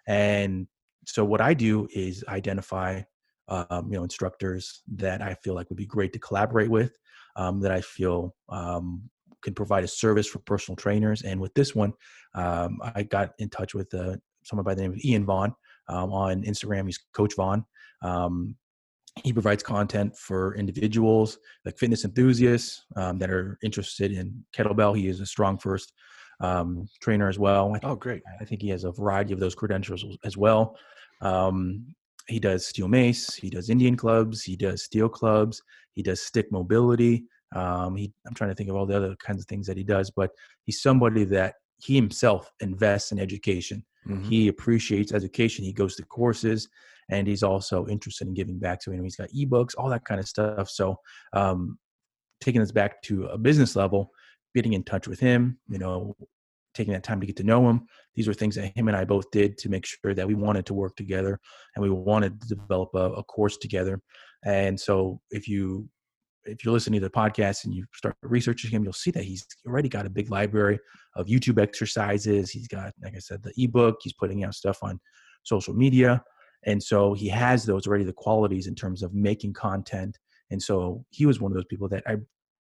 And 0.07 0.67
so 1.07 1.25
what 1.25 1.41
i 1.41 1.53
do 1.55 1.87
is 1.95 2.25
identify 2.29 3.03
um, 3.49 3.87
you 3.91 3.97
know 3.99 4.03
instructors 4.05 4.83
that 4.95 5.21
i 5.21 5.35
feel 5.35 5.55
like 5.55 5.69
would 5.69 5.77
be 5.77 5.87
great 5.87 6.13
to 6.15 6.19
collaborate 6.19 6.71
with 6.71 6.97
um, 7.37 7.61
that 7.61 7.73
i 7.73 7.81
feel 7.81 8.35
um, 8.49 9.09
can 9.43 9.55
provide 9.55 9.85
a 9.85 9.89
service 9.89 10.27
for 10.27 10.39
personal 10.41 10.77
trainers. 10.77 11.23
And 11.23 11.41
with 11.41 11.53
this 11.55 11.75
one 11.75 11.93
um, 12.35 12.79
i 12.95 13.03
got 13.03 13.33
in 13.39 13.49
touch 13.51 13.75
with 13.75 13.93
uh, 13.95 14.17
someone 14.45 14.65
by 14.65 14.75
the 14.75 14.83
name 14.83 14.93
of 14.93 15.05
ian 15.05 15.25
vaughn 15.25 15.55
um, 15.89 16.13
on 16.13 16.43
instagram. 16.45 16.87
He's 16.87 16.99
coach 17.13 17.35
vaughn 17.37 17.65
um, 18.05 18.55
he 19.23 19.33
provides 19.33 19.63
content 19.63 20.17
for 20.17 20.55
individuals 20.57 21.39
like 21.65 21.79
fitness 21.79 22.05
enthusiasts 22.05 22.85
um, 22.97 23.19
that 23.19 23.31
are 23.31 23.59
interested 23.63 24.13
in 24.13 24.45
kettlebell. 24.57 24.97
He 24.97 25.09
is 25.09 25.21
a 25.21 25.25
StrongFirst 25.25 25.87
um, 26.41 26.89
trainer 27.01 27.29
as 27.29 27.39
well. 27.39 27.77
Oh, 27.83 27.95
great. 27.95 28.23
I 28.41 28.45
think 28.45 28.61
he 28.61 28.69
has 28.71 28.85
a 28.85 28.93
variety 28.93 29.33
of 29.33 29.41
those 29.41 29.55
credentials 29.55 30.05
as 30.25 30.37
well. 30.37 30.77
Um, 31.21 31.95
he 32.27 32.41
does 32.41 32.67
steel 32.67 32.89
mace, 32.89 33.35
he 33.35 33.51
does 33.51 33.71
Indian 33.71 33.97
clubs, 33.97 34.43
he 34.43 34.57
does 34.57 34.83
steel 34.83 35.09
clubs, 35.09 35.63
he 35.93 36.03
does 36.03 36.23
stick 36.23 36.51
mobility. 36.51 37.25
Um, 37.55 37.95
he, 37.97 38.13
I'm 38.27 38.35
trying 38.35 38.51
to 38.51 38.57
think 38.57 38.71
of 38.71 38.77
all 38.77 38.87
the 38.87 38.97
other 38.97 39.15
kinds 39.17 39.41
of 39.41 39.47
things 39.47 39.67
that 39.67 39.77
he 39.77 39.85
does, 39.85 40.11
but 40.11 40.31
he's 40.65 40.83
somebody 40.83 41.25
that 41.25 41.55
he 41.79 41.95
himself 41.95 42.51
invests 42.61 43.13
in 43.13 43.19
education. 43.21 43.85
Mm-hmm. 44.09 44.29
He 44.29 44.49
appreciates 44.49 45.13
education. 45.13 45.65
He 45.65 45.73
goes 45.73 45.97
to 45.97 46.05
courses, 46.05 46.69
and 47.11 47.27
he's 47.27 47.43
also 47.43 47.87
interested 47.87 48.27
in 48.27 48.35
giving 48.35 48.59
back. 48.59 48.81
You 48.87 48.95
know, 48.95 49.03
he's 49.03 49.17
got 49.17 49.31
ebooks, 49.31 49.75
all 49.77 49.89
that 49.91 50.05
kind 50.05 50.21
of 50.21 50.29
stuff. 50.29 50.71
So, 50.71 50.97
um, 51.33 51.79
taking 52.41 52.63
us 52.63 52.73
back 52.73 53.03
to 53.03 53.25
a 53.27 53.39
business 53.39 53.77
level, 53.77 54.11
getting 54.55 54.75
in 54.75 54.83
touch 54.83 55.09
with 55.09 55.21
him, 55.21 55.59
you 55.69 55.79
know, 55.79 56.17
taking 56.75 56.93
that 56.93 57.05
time 57.05 57.21
to 57.21 57.27
get 57.27 57.37
to 57.37 57.45
know 57.45 57.69
him. 57.69 57.87
These 58.15 58.29
are 58.29 58.35
things 58.35 58.57
that 58.57 58.77
him 58.77 58.89
and 58.89 58.97
I 58.97 59.05
both 59.05 59.31
did 59.31 59.57
to 59.59 59.69
make 59.69 59.87
sure 59.87 60.15
that 60.15 60.27
we 60.27 60.35
wanted 60.35 60.67
to 60.67 60.75
work 60.75 60.97
together 60.97 61.39
and 61.75 61.83
we 61.83 61.91
wanted 61.91 62.41
to 62.43 62.49
develop 62.49 62.91
a, 62.95 63.13
a 63.13 63.25
course 63.25 63.57
together. 63.57 64.01
And 64.45 64.79
so 64.79 65.21
if 65.31 65.49
you 65.49 65.89
if 66.47 66.65
you're 66.65 66.75
listening 66.75 67.01
to 67.01 67.07
the 67.07 67.11
podcast 67.11 67.65
and 67.65 67.75
you 67.75 67.87
start 67.95 68.17
researching 68.23 68.71
him, 68.71 68.85
you'll 68.85 68.93
see 68.93 69.11
that 69.11 69.25
he's 69.25 69.47
already 69.67 69.89
got 69.89 70.05
a 70.05 70.11
big 70.11 70.31
library 70.31 70.79
of 71.17 71.27
YouTube 71.27 71.59
exercises. 71.59 72.51
He's 72.51 72.69
got, 72.69 72.93
like 73.03 73.15
I 73.17 73.19
said, 73.19 73.43
the 73.43 73.53
ebook. 73.57 73.97
He's 74.03 74.13
putting 74.13 74.45
out 74.45 74.55
stuff 74.55 74.79
on 74.83 75.01
social 75.43 75.73
media. 75.73 76.23
And 76.65 76.83
so 76.83 77.15
he 77.15 77.29
has 77.29 77.65
those 77.65 77.87
already 77.87 78.05
the 78.05 78.13
qualities 78.13 78.67
in 78.67 78.75
terms 78.75 79.03
of 79.03 79.15
making 79.15 79.53
content. 79.53 80.19
And 80.51 80.63
so 80.63 81.05
he 81.11 81.27
was 81.27 81.41
one 81.41 81.53
of 81.53 81.57
those 81.57 81.67
people 81.67 81.89
that 81.89 82.03
I 82.07 82.17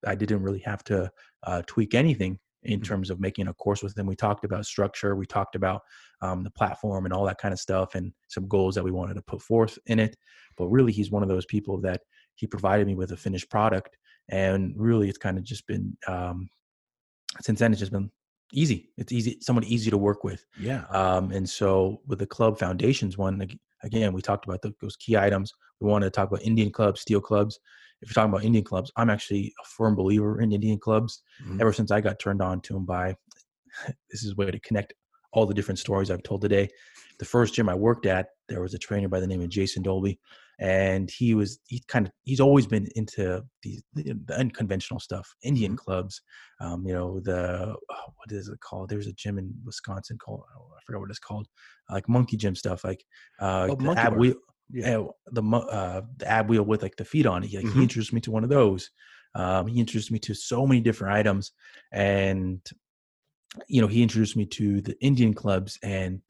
I 0.07 0.14
didn't 0.14 0.43
really 0.43 0.61
have 0.61 0.85
to 0.85 1.11
uh, 1.45 1.62
tweak 1.67 1.95
anything 1.95 2.38
in 2.62 2.81
mm-hmm. 2.81 2.85
terms 2.85 3.11
of 3.11 3.21
making 3.21 3.49
a 3.49 3.55
course 3.55 3.83
with 3.83 3.97
him. 3.97 4.07
We 4.07 4.17
talked 4.17 4.45
about 4.45 4.67
structure, 4.67 5.17
we 5.17 5.27
talked 5.27 5.55
about 5.55 5.83
um, 6.21 6.45
the 6.45 6.51
platform 6.51 7.05
and 7.05 7.12
all 7.12 7.25
that 7.25 7.38
kind 7.38 7.53
of 7.53 7.61
stuff, 7.61 7.95
and 7.95 8.12
some 8.29 8.49
goals 8.49 8.75
that 8.75 8.85
we 8.85 8.90
wanted 8.90 9.14
to 9.14 9.23
put 9.23 9.43
forth 9.43 9.79
in 9.87 9.99
it. 9.99 10.17
But 10.57 10.69
really, 10.69 10.93
he's 10.93 11.11
one 11.11 11.23
of 11.23 11.29
those 11.29 11.47
people 11.47 11.81
that 11.83 12.03
he 12.35 12.47
provided 12.47 12.87
me 12.87 12.95
with 12.95 13.12
a 13.12 13.17
finished 13.17 13.51
product, 13.51 13.97
and 14.29 14.75
really, 14.77 15.09
it's 15.09 15.19
kind 15.19 15.38
of 15.38 15.45
just 15.45 15.67
been 15.67 15.97
um, 16.07 16.49
since 17.40 17.61
then. 17.61 17.73
It's 17.73 17.81
just 17.81 17.93
been 17.93 18.11
easy. 18.53 18.90
It's 18.97 19.12
easy, 19.12 19.38
someone 19.40 19.64
easy 19.64 19.90
to 19.90 19.99
work 19.99 20.25
with. 20.25 20.45
Yeah. 20.59 20.85
Um, 20.90 21.33
and 21.33 21.49
so 21.49 22.01
with 22.07 22.19
the 22.19 22.27
club 22.27 22.59
foundations 22.59 23.19
one, 23.19 23.38
again, 23.85 24.12
we 24.12 24.23
talked 24.23 24.47
about 24.47 24.62
the, 24.62 24.73
those 24.81 24.97
key 24.97 25.16
items. 25.16 25.53
We 25.81 25.88
wanted 25.88 26.07
to 26.07 26.11
talk 26.11 26.29
about 26.29 26.42
Indian 26.42 26.70
clubs, 26.70 27.01
steel 27.01 27.20
clubs, 27.20 27.59
if 28.05 28.11
you're 28.11 28.23
talking 28.23 28.35
about 28.35 28.44
Indian 28.44 28.64
clubs, 28.64 28.92
I'm 28.97 29.09
actually 29.09 29.55
a 29.62 29.66
firm 29.66 29.94
believer 29.94 30.40
in 30.40 30.53
Indian 30.53 30.79
clubs. 30.79 31.23
Mm-hmm. 31.42 31.61
Ever 31.61 31.73
since 31.73 31.90
I 31.90 32.03
got 32.03 32.18
turned 32.18 32.42
on 32.42 32.61
to 32.62 32.75
them 32.75 32.85
by, 32.85 33.16
this 34.11 34.25
is 34.25 34.33
a 34.33 34.35
way 34.35 34.51
to 34.51 34.61
connect 34.61 34.92
all 35.33 35.47
the 35.47 35.55
different 35.55 35.79
stories 35.79 36.11
I've 36.11 36.23
told 36.23 36.42
today. 36.42 36.68
The 37.18 37.25
first 37.25 37.55
gym 37.55 37.68
I 37.68 37.75
worked 37.75 38.05
at, 38.05 38.27
there 38.49 38.61
was 38.61 38.75
a 38.75 38.79
trainer 38.79 39.09
by 39.09 39.20
the 39.20 39.27
name 39.27 39.40
of 39.40 39.49
Jason 39.49 39.83
Dolby, 39.83 40.18
and 40.61 41.11
he 41.11 41.35
was 41.35 41.59
he 41.67 41.83
kind 41.88 42.07
of 42.07 42.12
he's 42.23 42.40
always 42.40 42.67
been 42.67 42.88
into 42.95 43.43
the, 43.62 43.81
the 43.95 44.35
unconventional 44.37 45.01
stuff, 45.01 45.35
Indian 45.43 45.73
mm-hmm. 45.73 45.77
clubs. 45.79 46.21
Um, 46.61 46.87
you 46.87 46.95
know 46.95 47.21
the 47.21 47.75
oh, 47.75 48.12
what 48.17 48.31
is 48.31 48.49
it 48.49 48.61
called? 48.61 48.88
There's 48.88 49.07
a 49.07 49.12
gym 49.12 49.38
in 49.38 49.53
Wisconsin 49.64 50.19
called 50.19 50.43
oh, 50.57 50.69
I 50.77 50.81
forgot 50.87 51.01
what 51.01 51.11
it's 51.11 51.19
called, 51.19 51.49
like 51.90 52.09
monkey 52.09 52.37
gym 52.37 52.55
stuff, 52.55 52.85
like 52.85 53.05
uh, 53.40 53.69
oh, 53.71 53.95
ab 53.97 54.17
wheel, 54.17 54.35
yeah. 54.71 55.03
the 55.33 55.43
uh, 55.43 56.03
the 56.17 56.29
ab 56.29 56.49
wheel 56.49 56.62
with 56.62 56.83
like 56.83 56.97
the 56.97 57.05
feet 57.05 57.27
on 57.27 57.43
it. 57.43 57.53
Like, 57.53 57.64
mm-hmm. 57.64 57.77
He 57.77 57.83
introduced 57.83 58.12
me 58.12 58.21
to 58.23 58.31
one 58.31 58.45
of 58.45 58.51
those. 58.51 58.90
Um, 59.35 59.67
he 59.67 59.81
introduced 59.81 60.12
me 60.12 60.21
to 60.21 60.35
so 60.35 60.67
many 60.67 60.81
different 60.81 61.14
items, 61.14 61.53
and 61.93 62.61
you 63.67 63.81
know 63.81 63.88
he 63.88 64.03
introduced 64.03 64.37
me 64.37 64.47
to 64.47 64.81
the 64.81 64.97
Indian 65.01 65.35
clubs, 65.35 65.79
and 65.83 66.21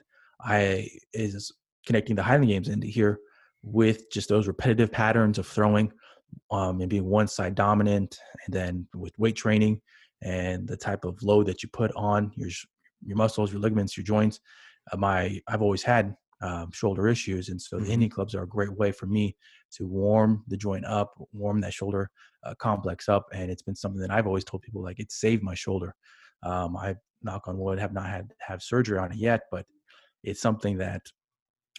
I 0.41 0.89
is 1.13 1.53
connecting 1.87 2.17
the 2.17 2.23
Highland 2.23 2.49
Games 2.49 2.69
into 2.69 2.87
here 2.87 3.21
with 3.65 4.11
just 4.11 4.29
those 4.29 4.47
repetitive 4.47 4.93
patterns 4.93 5.39
of 5.39 5.47
throwing 5.47 5.93
um, 6.51 6.81
and 6.81 6.91
being 6.91 7.07
one 7.07 7.29
side 7.29 7.55
dominant, 7.55 8.19
and 8.47 8.55
then 8.55 8.87
with 8.95 9.19
weight 9.19 9.37
training 9.37 9.81
and 10.23 10.67
the 10.67 10.77
type 10.77 11.05
of 11.05 11.23
load 11.23 11.47
that 11.47 11.63
you 11.63 11.69
put 11.73 11.93
on 11.97 12.33
your 12.37 12.51
your 13.05 13.17
muscles, 13.17 13.53
your 13.53 13.61
ligaments, 13.61 13.97
your 13.97 14.05
joints. 14.05 14.41
Uh, 14.93 14.97
my 14.97 15.39
I've 15.49 15.63
always 15.63 15.83
had 15.83 16.15
um, 16.45 16.71
shoulder 16.73 17.09
issues. 17.09 17.49
And 17.49 17.61
so 17.61 17.77
mm-hmm. 17.77 17.87
the 17.87 17.93
Indian 17.93 18.11
clubs 18.11 18.35
are 18.35 18.43
a 18.43 18.49
great 18.49 18.77
way 18.77 18.93
for 18.93 19.07
me 19.07 19.37
to 19.73 19.87
warm 19.87 20.45
the 20.49 20.57
joint 20.57 20.85
up, 20.85 21.15
warm 21.33 21.61
that 21.63 21.73
shoulder 21.73 22.11
uh, 22.45 22.55
complex 22.59 23.09
up. 23.09 23.27
And 23.33 23.51
it's 23.51 23.63
been 23.63 23.75
something 23.75 24.01
that 24.01 24.11
I've 24.11 24.27
always 24.27 24.45
told 24.45 24.63
people 24.63 24.83
like 24.83 25.01
it 25.01 25.11
saved 25.11 25.43
my 25.43 25.55
shoulder. 25.55 25.95
Um, 26.43 26.77
I 26.77 26.97
knock 27.23 27.49
on 27.49 27.59
wood 27.59 27.79
have 27.79 27.95
not 27.95 28.07
had 28.07 28.31
have 28.41 28.63
surgery 28.63 28.99
on 28.99 29.13
it 29.13 29.17
yet, 29.17 29.43
but 29.51 29.65
it's 30.23 30.41
something 30.41 30.77
that 30.79 31.01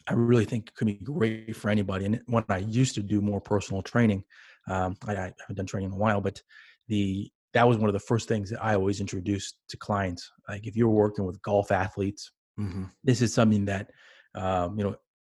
I 0.07 0.13
really 0.13 0.45
think 0.45 0.73
could 0.75 0.87
be 0.87 0.95
great 0.95 1.55
for 1.55 1.69
anybody. 1.69 2.05
And 2.05 2.21
when 2.27 2.43
I 2.49 2.59
used 2.59 2.95
to 2.95 3.01
do 3.01 3.21
more 3.21 3.41
personal 3.41 3.81
training, 3.81 4.23
um, 4.67 4.95
I, 5.07 5.13
I 5.13 5.33
haven't 5.39 5.55
done 5.55 5.65
training 5.65 5.89
in 5.89 5.95
a 5.95 5.97
while, 5.99 6.21
but 6.21 6.41
the 6.87 7.31
that 7.53 7.67
was 7.67 7.77
one 7.77 7.87
of 7.87 7.93
the 7.93 7.99
first 7.99 8.27
things 8.27 8.49
that 8.49 8.63
I 8.63 8.75
always 8.75 8.99
introduced 8.99 9.57
to 9.69 9.77
clients. 9.77 10.29
Like 10.49 10.67
if 10.67 10.75
you're 10.75 10.89
working 10.89 11.25
with 11.25 11.41
golf 11.41 11.71
athletes, 11.71 12.31
mm-hmm. 12.59 12.83
this 13.03 13.21
is 13.21 13.33
something 13.33 13.65
that 13.65 13.89
um, 14.35 14.77
you 14.77 14.83
know, 14.83 14.95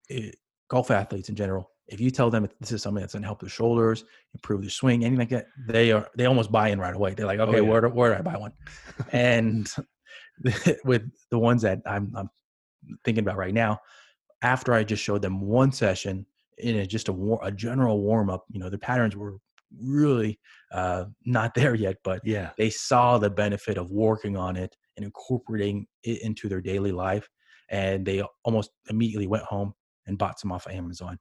it, 0.10 0.36
golf 0.70 0.92
athletes 0.92 1.30
in 1.30 1.36
general, 1.36 1.72
if 1.88 2.00
you 2.00 2.12
tell 2.12 2.30
them 2.30 2.48
this 2.60 2.72
is 2.72 2.82
something 2.82 3.02
that's 3.02 3.14
going 3.14 3.24
to 3.24 3.28
help 3.28 3.40
their 3.40 3.50
shoulders, 3.50 4.04
improve 4.34 4.62
their 4.62 4.70
swing, 4.70 5.04
anything 5.04 5.20
like 5.20 5.30
that, 5.30 5.48
they 5.68 5.92
are 5.92 6.08
they 6.16 6.26
almost 6.26 6.52
buy 6.52 6.70
in 6.70 6.80
right 6.80 6.94
away. 6.94 7.14
They're 7.14 7.26
like, 7.26 7.40
oh, 7.40 7.44
okay, 7.44 7.60
oh, 7.60 7.64
yeah. 7.64 7.70
where 7.70 7.82
do, 7.82 7.88
where 7.88 8.14
do 8.14 8.20
I 8.20 8.22
buy 8.22 8.38
one? 8.38 8.54
and 9.12 9.72
with 10.84 11.10
the 11.32 11.40
ones 11.40 11.62
that 11.64 11.82
I'm, 11.86 12.14
I'm 12.16 12.30
thinking 13.04 13.24
about 13.24 13.38
right 13.38 13.54
now, 13.54 13.80
after 14.42 14.74
I 14.74 14.84
just 14.84 15.04
showed 15.04 15.22
them 15.22 15.42
one 15.42 15.72
session 15.72 16.26
in 16.58 16.78
a, 16.78 16.86
just 16.86 17.08
a, 17.10 17.14
war, 17.14 17.40
a 17.44 17.52
general 17.52 18.02
warm 18.02 18.30
up, 18.30 18.46
you 18.50 18.60
know, 18.60 18.70
the 18.70 18.78
patterns 18.78 19.16
were 19.16 19.38
really 19.82 20.40
uh, 20.72 21.06
not 21.26 21.54
there 21.56 21.76
yet, 21.76 21.98
but 22.04 22.22
yeah, 22.24 22.52
they 22.58 22.70
saw 22.70 23.18
the 23.18 23.30
benefit 23.30 23.78
of 23.78 23.92
working 23.92 24.38
on 24.38 24.56
it 24.56 24.76
and 24.98 25.06
incorporating 25.06 25.86
it 26.04 26.22
into 26.22 26.50
their 26.50 26.62
daily 26.62 26.92
life 26.92 27.28
and 27.70 28.06
they 28.06 28.24
almost 28.44 28.72
immediately 28.90 29.28
went 29.28 29.44
home 29.44 29.74
and 30.08 30.18
bought 30.18 30.40
some 30.40 30.52
off 30.52 30.66
of 30.66 30.74
Amazon. 30.74 31.18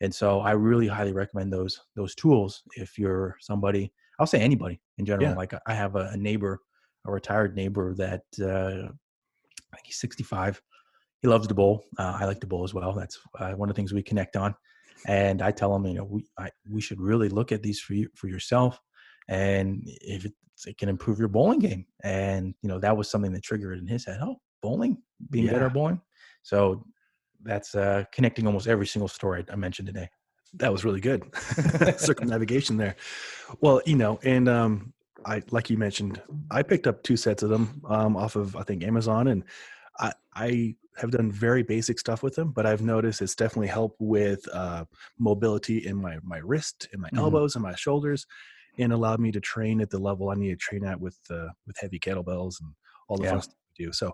And 0.00 0.14
so 0.14 0.40
I 0.40 0.52
really 0.52 0.88
highly 0.88 1.12
recommend 1.12 1.52
those 1.52 1.78
those 1.94 2.14
tools 2.14 2.62
if 2.76 2.98
you're 2.98 3.36
somebody. 3.40 3.92
I'll 4.18 4.26
say 4.26 4.40
anybody 4.40 4.80
in 4.98 5.04
general. 5.04 5.30
Yeah. 5.30 5.36
Like 5.36 5.54
I 5.66 5.74
have 5.74 5.96
a, 5.96 6.10
a, 6.12 6.16
neighbor, 6.16 6.60
a 7.06 7.12
retired 7.12 7.54
neighbor 7.54 7.94
that 7.96 8.22
uh, 8.40 8.88
I 9.72 9.76
think 9.76 9.86
he's 9.86 10.00
65. 10.00 10.60
He 11.20 11.28
loves 11.28 11.46
to 11.46 11.54
bowl. 11.54 11.84
Uh, 11.98 12.16
I 12.20 12.24
like 12.24 12.40
to 12.40 12.46
bowl 12.46 12.64
as 12.64 12.74
well. 12.74 12.92
That's 12.92 13.18
uh, 13.38 13.52
one 13.52 13.68
of 13.68 13.74
the 13.74 13.78
things 13.78 13.92
we 13.92 14.02
connect 14.02 14.36
on. 14.36 14.54
And 15.06 15.42
I 15.42 15.50
tell 15.50 15.74
him, 15.74 15.86
you 15.86 15.94
know, 15.94 16.04
we 16.04 16.26
I, 16.38 16.50
we 16.68 16.80
should 16.80 17.00
really 17.00 17.28
look 17.28 17.52
at 17.52 17.62
these 17.62 17.80
for 17.80 17.94
you 17.94 18.08
for 18.14 18.28
yourself, 18.28 18.78
and 19.28 19.82
if 19.84 20.26
it, 20.26 20.32
it 20.66 20.76
can 20.76 20.90
improve 20.90 21.18
your 21.18 21.28
bowling 21.28 21.58
game. 21.58 21.86
And 22.04 22.54
you 22.62 22.68
know 22.68 22.78
that 22.80 22.96
was 22.96 23.10
something 23.10 23.32
that 23.32 23.42
triggered 23.42 23.78
in 23.78 23.86
his 23.86 24.04
head. 24.04 24.18
Oh, 24.22 24.36
bowling, 24.62 24.98
being 25.30 25.46
yeah. 25.46 25.52
better 25.52 25.66
at 25.66 25.72
bowling. 25.72 26.00
So 26.42 26.84
that's 27.42 27.74
uh, 27.74 28.04
connecting 28.12 28.46
almost 28.46 28.68
every 28.68 28.86
single 28.86 29.08
story 29.08 29.44
I 29.50 29.56
mentioned 29.56 29.86
today. 29.86 30.08
That 30.54 30.72
was 30.72 30.84
really 30.84 31.00
good 31.00 31.22
circumnavigation 31.98 32.76
there. 32.76 32.96
Well, 33.60 33.80
you 33.86 33.96
know, 33.96 34.18
and 34.22 34.48
um, 34.48 34.92
I 35.24 35.42
like 35.50 35.70
you 35.70 35.78
mentioned, 35.78 36.20
I 36.50 36.62
picked 36.62 36.86
up 36.86 37.02
two 37.02 37.16
sets 37.16 37.42
of 37.42 37.50
them 37.50 37.82
um, 37.88 38.16
off 38.16 38.36
of 38.36 38.56
I 38.56 38.62
think 38.62 38.84
Amazon, 38.84 39.28
and 39.28 39.44
I, 40.00 40.12
I 40.34 40.74
have 40.96 41.10
done 41.10 41.30
very 41.30 41.62
basic 41.62 41.98
stuff 41.98 42.22
with 42.22 42.34
them, 42.34 42.50
but 42.50 42.66
I've 42.66 42.82
noticed 42.82 43.22
it's 43.22 43.34
definitely 43.34 43.68
helped 43.68 44.00
with 44.00 44.46
uh, 44.52 44.84
mobility 45.18 45.86
in 45.86 45.96
my 45.96 46.18
my 46.22 46.38
wrist, 46.38 46.88
in 46.92 47.00
my 47.00 47.08
mm-hmm. 47.08 47.18
elbows, 47.18 47.54
and 47.54 47.62
my 47.62 47.74
shoulders, 47.74 48.26
and 48.78 48.92
allowed 48.92 49.20
me 49.20 49.30
to 49.32 49.40
train 49.40 49.80
at 49.80 49.90
the 49.90 49.98
level 49.98 50.30
I 50.30 50.34
need 50.34 50.50
to 50.50 50.56
train 50.56 50.84
at 50.84 51.00
with 51.00 51.18
uh, 51.30 51.48
with 51.66 51.78
heavy 51.78 51.98
kettlebells 51.98 52.60
and 52.60 52.72
all 53.08 53.16
the 53.16 53.24
yeah. 53.24 53.30
fun 53.30 53.42
stuff 53.42 53.56
we 53.78 53.84
do. 53.84 53.92
So 53.92 54.12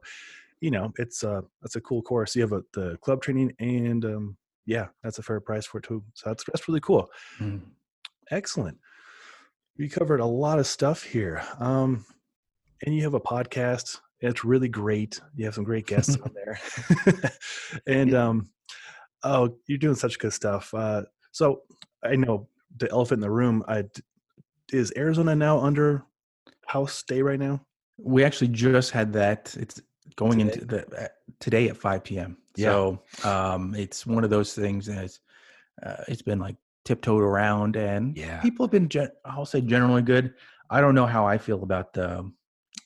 you 0.61 0.71
know, 0.71 0.93
it's 0.99 1.23
uh 1.23 1.43
that's 1.63 1.77
a 1.77 1.81
cool 1.81 2.03
course. 2.03 2.35
You 2.35 2.43
have 2.43 2.53
a, 2.53 2.63
the 2.73 2.97
club 2.99 3.23
training 3.23 3.53
and 3.59 4.05
um 4.05 4.37
yeah, 4.65 4.87
that's 5.03 5.19
a 5.19 5.23
fair 5.23 5.41
price 5.41 5.67
for 5.67 5.79
it 5.79 5.85
too. 5.85 6.03
So 6.15 6.31
that's 6.31 6.45
that's 6.45 6.67
really 6.69 6.81
cool. 6.81 7.09
Mm. 7.39 7.61
Excellent. 8.31 8.79
We 9.79 9.89
covered 9.89 10.21
a 10.21 10.27
lot 10.27 10.59
of 10.59 10.67
stuff 10.67 11.03
here. 11.03 11.43
Um 11.59 12.05
and 12.85 12.95
you 12.95 13.03
have 13.03 13.15
a 13.15 13.21
podcast. 13.21 14.01
It's 14.21 14.45
really 14.45 14.69
great. 14.69 15.21
You 15.35 15.45
have 15.45 15.55
some 15.55 15.65
great 15.65 15.87
guests 15.87 16.17
on 16.17 16.31
there. 16.35 16.59
and 17.87 18.15
um 18.15 18.51
oh, 19.23 19.57
you're 19.67 19.79
doing 19.79 19.97
such 19.97 20.19
good 20.19 20.33
stuff. 20.33 20.73
Uh 20.75 21.03
so 21.33 21.63
I 22.05 22.17
know 22.17 22.49
the 22.77 22.91
elephant 22.91 23.19
in 23.19 23.23
the 23.23 23.31
room, 23.31 23.65
I 23.69 23.85
is 24.73 24.93
Arizona 24.97 25.35
now 25.35 25.61
under 25.61 26.05
house 26.67 26.95
stay 26.95 27.23
right 27.23 27.39
now? 27.39 27.61
We 27.99 28.25
actually 28.25 28.49
just 28.49 28.91
had 28.91 29.13
that. 29.15 29.57
It's 29.59 29.81
going 30.17 30.39
today? 30.39 30.53
into 30.53 30.65
the 30.65 31.05
uh, 31.05 31.09
today 31.41 31.69
at 31.69 31.77
5 31.77 32.05
p.m. 32.05 32.37
Yeah. 32.57 32.71
So 32.71 33.03
um, 33.25 33.75
it's 33.75 34.07
one 34.07 34.25
of 34.25 34.31
those 34.31 34.55
things 34.55 34.87
that 34.87 35.19
uh, 35.83 36.05
it's 36.09 36.23
been 36.23 36.39
like 36.39 36.57
tiptoed 36.85 37.23
around, 37.23 37.77
and 37.77 38.17
yeah, 38.17 38.41
people 38.41 38.67
have 38.67 38.71
been. 38.71 38.89
Gen- 38.89 39.13
I'll 39.25 39.47
say 39.47 39.61
generally 39.61 40.03
good. 40.03 40.35
I 40.69 40.81
don't 40.81 40.95
know 40.95 41.07
how 41.07 41.27
I 41.27 41.39
feel 41.39 41.63
about 41.63 41.93
the 41.93 42.31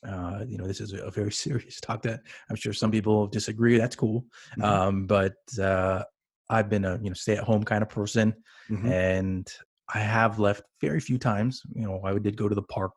uh, 0.07 0.45
you 0.49 0.57
know, 0.59 0.67
this 0.67 0.81
is 0.81 0.93
a 0.93 1.11
very 1.11 1.33
serious 1.45 1.81
talk 1.81 2.03
that 2.03 2.21
I'm 2.49 2.57
sure 2.57 2.73
some 2.73 2.91
people 2.91 3.27
disagree. 3.27 3.77
That's 3.79 3.97
cool. 3.97 4.25
Mhm. 4.59 4.65
Um, 4.65 5.07
but 5.07 5.35
uh, 5.61 6.05
I've 6.49 6.69
been 6.69 6.85
a 6.85 6.99
you 7.03 7.11
know 7.11 7.15
stay 7.15 7.37
at 7.37 7.45
home 7.45 7.65
kind 7.65 7.83
of 7.83 7.89
person, 7.89 8.35
Mhm. 8.71 8.91
and 8.91 9.49
I 9.95 9.99
have 10.01 10.39
left 10.39 10.63
very 10.81 11.01
few 11.01 11.19
times. 11.19 11.63
You 11.75 11.83
know, 11.87 12.01
I 12.05 12.17
did 12.19 12.37
go 12.37 12.49
to 12.49 12.55
the 12.55 12.63
park 12.63 12.93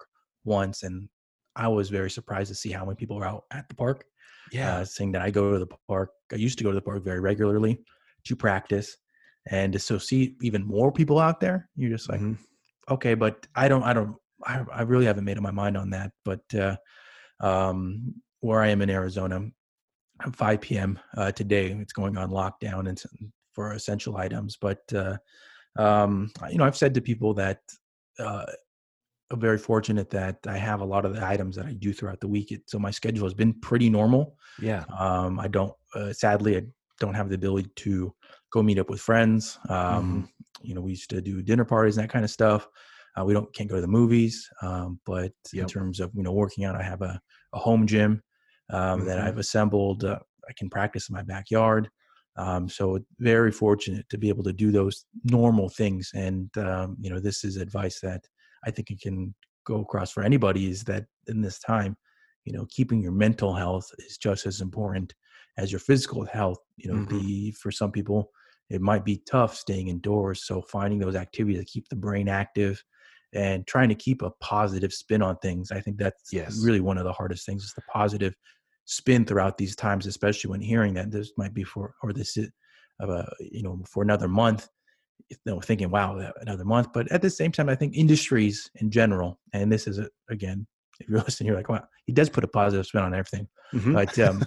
once, 0.46 0.84
and 0.84 1.10
I 1.56 1.68
was 1.68 1.90
very 1.90 2.10
surprised 2.10 2.50
to 2.50 2.56
see 2.56 2.72
how 2.72 2.86
many 2.86 2.96
people 2.96 3.18
are 3.20 3.26
out 3.26 3.44
at 3.52 3.68
the 3.70 3.76
park. 3.76 4.06
Yeah. 4.52 4.78
Uh, 4.78 4.86
saying 4.86 5.12
that 5.14 5.22
I 5.22 5.32
go 5.32 5.52
to 5.54 5.60
the 5.60 5.72
park. 5.88 6.12
I 6.32 6.36
used 6.36 6.58
to 6.60 6.64
go 6.64 6.72
to 6.72 6.76
the 6.76 6.82
park 6.82 7.04
very 7.04 7.20
regularly 7.20 7.84
to 8.26 8.36
practice, 8.36 8.98
and 9.50 9.74
to 9.74 9.80
so 9.80 9.98
see 9.98 10.36
even 10.42 10.64
more 10.66 10.92
people 10.92 11.18
out 11.20 11.40
there, 11.40 11.70
you're 11.76 11.90
just 11.90 12.10
like, 12.10 12.22
Mhm. 12.22 12.38
okay, 12.90 13.14
but 13.16 13.48
I 13.56 13.68
don't, 13.68 13.84
I 13.84 13.94
don't, 13.94 14.16
I, 14.46 14.64
I 14.72 14.82
really 14.84 15.06
haven't 15.06 15.24
made 15.26 15.38
up 15.38 15.44
my 15.44 15.52
mind 15.52 15.78
on 15.78 15.90
that. 15.92 16.12
But 16.26 16.44
uh, 16.54 16.76
um, 17.44 18.16
where 18.40 18.62
I 18.62 18.70
am 18.70 18.82
in 18.82 18.90
Arizona, 18.90 19.42
at 20.26 20.36
5 20.36 20.62
p.m. 20.62 21.00
Uh, 21.18 21.32
today, 21.32 21.68
it's 21.68 21.94
going 21.94 22.18
on 22.18 22.30
lockdown 22.30 22.90
and 22.90 23.02
for 23.54 23.74
essential 23.74 24.18
items. 24.18 24.58
But 24.60 24.82
uh, 24.94 25.18
um, 25.78 26.32
you 26.50 26.58
know, 26.58 26.66
I've 26.66 26.78
said 26.78 26.94
to 26.96 27.02
people 27.02 27.34
that 27.36 27.60
uh, 28.20 28.46
I'm 29.32 29.40
very 29.40 29.58
fortunate 29.58 30.10
that 30.12 30.38
I 30.48 30.58
have 30.58 30.82
a 30.82 30.86
lot 30.86 31.06
of 31.06 31.16
the 31.16 31.26
items 31.26 31.56
that 31.56 31.66
I 31.66 31.74
do 31.74 31.94
throughout 31.94 32.20
the 32.20 32.28
week. 32.28 32.52
It, 32.52 32.62
so 32.68 32.80
my 32.80 32.92
schedule 32.92 33.26
has 33.26 33.34
been 33.34 33.54
pretty 33.62 33.90
normal. 33.90 34.38
Yeah. 34.62 34.86
Um, 34.98 35.40
I 35.40 35.48
don't, 35.48 35.74
uh, 35.96 36.14
sadly, 36.14 36.58
I 36.58 36.64
don't 37.00 37.16
have 37.16 37.30
the 37.30 37.36
ability 37.36 37.70
to 37.78 38.14
go 38.52 38.62
meet 38.62 38.80
up 38.80 38.90
with 38.90 39.02
friends. 39.02 39.58
Um, 39.70 40.30
You 40.62 40.76
know, 40.76 40.82
we 40.82 40.92
used 40.92 41.10
to 41.10 41.22
do 41.22 41.42
dinner 41.42 41.66
parties 41.66 41.98
and 41.98 42.04
that 42.04 42.14
kind 42.14 42.24
of 42.24 42.32
stuff. 42.32 42.68
Uh, 43.20 43.26
we 43.26 43.34
don't 43.34 43.54
can't 43.54 43.70
go 43.70 43.76
to 43.76 43.82
the 43.82 43.88
movies, 43.88 44.50
um, 44.62 45.00
but 45.06 45.34
in 45.54 45.68
terms 45.68 46.00
of 46.00 46.12
you 46.16 46.24
know 46.24 46.32
working 46.32 46.66
out, 46.66 46.76
I 46.76 46.82
have 46.82 47.02
a, 47.02 47.20
a 47.54 47.60
home 47.60 47.88
gym 47.88 48.22
um, 48.70 49.06
that 49.06 49.20
Mhm. 49.20 49.20
I've 49.20 49.38
assembled. 49.38 50.04
Uh, 50.04 50.20
I 50.50 50.54
can 50.58 50.70
practice 50.70 51.10
in 51.10 51.14
my 51.16 51.24
backyard. 51.24 51.90
Um, 52.36 52.68
so 52.68 53.00
very 53.20 53.52
fortunate 53.52 54.10
to 54.10 54.18
be 54.18 54.30
able 54.30 54.44
to 54.44 54.54
do 54.54 54.72
those 54.72 55.06
normal 55.24 55.70
things. 55.70 56.12
And 56.16 56.56
um, 56.58 56.98
you 57.00 57.10
know, 57.10 57.20
this 57.20 57.44
is 57.44 57.58
advice 57.58 58.00
that 58.02 58.26
I 58.66 58.72
think 58.72 58.90
it 58.90 59.02
can 59.02 59.36
go 59.66 59.82
across 59.82 60.12
for 60.12 60.24
anybody. 60.24 60.70
Is 60.70 60.84
that 60.86 61.06
in 61.28 61.42
this 61.42 61.60
time, 61.60 61.96
you 62.46 62.54
know, 62.54 62.66
keeping 62.70 63.02
your 63.02 63.12
mental 63.12 63.54
health 63.54 63.90
is 64.00 64.18
just 64.18 64.46
as 64.46 64.62
important 64.62 65.14
as 65.58 65.72
your 65.72 65.80
physical 65.80 66.26
health. 66.26 66.58
You 66.78 66.90
know, 66.92 67.00
Mhm. 67.00 67.10
the 67.10 67.52
for 67.54 67.72
some 67.72 67.92
people 67.92 68.32
it 68.70 68.82
might 68.82 69.06
be 69.06 69.22
tough 69.30 69.56
staying 69.56 69.90
indoors. 69.90 70.46
So 70.46 70.62
finding 70.62 71.00
those 71.00 71.16
activities 71.16 71.60
that 71.60 71.68
keep 71.68 71.90
the 71.90 71.96
brain 71.96 72.28
active 72.28 72.84
and 73.34 73.66
trying 73.68 73.90
to 73.90 73.96
keep 73.96 74.22
a 74.22 74.32
positive 74.42 74.94
spin 74.94 75.22
on 75.22 75.38
things. 75.38 75.72
I 75.72 75.80
think 75.80 75.98
that's 75.98 76.32
Yes. 76.32 76.62
really 76.62 76.80
one 76.80 76.98
of 76.98 77.06
the 77.06 77.14
hardest 77.14 77.46
things 77.46 77.64
is 77.64 77.74
the 77.74 77.82
positive 77.84 78.36
spin 78.86 79.26
throughout 79.26 79.58
these 79.58 79.76
times, 79.76 80.06
especially 80.06 80.50
when 80.52 80.62
hearing 80.62 80.94
that 80.96 81.12
this 81.12 81.32
might 81.38 81.54
be 81.54 81.64
for 81.64 81.94
or 82.04 82.14
this 82.14 82.38
is 82.38 82.50
you 83.40 83.64
know 83.64 83.82
for 83.90 84.04
another 84.04 84.28
month. 84.28 84.68
You 85.30 85.38
know, 85.46 85.62
thinking, 85.62 85.90
wow, 85.90 86.32
another 86.42 86.66
month. 86.66 86.90
But 86.94 87.12
at 87.12 87.22
the 87.22 87.30
same 87.30 87.52
time, 87.52 87.70
I 87.70 87.76
think 87.76 87.96
industries 87.96 88.70
in 88.76 88.92
general, 88.92 89.40
and 89.54 89.72
this 89.72 89.88
is 89.88 89.98
a, 89.98 90.10
again, 90.30 90.68
if 91.00 91.08
you're 91.08 91.20
listening, 91.24 91.48
you're 91.48 91.56
like, 91.56 91.70
wow, 91.70 91.86
he 92.06 92.14
does 92.14 92.30
put 92.30 92.44
a 92.44 92.48
positive 92.48 92.86
spin 92.86 93.02
on 93.02 93.14
everything 93.14 93.48
Mhm. 93.74 93.94
but 93.94 94.20
um, 94.20 94.46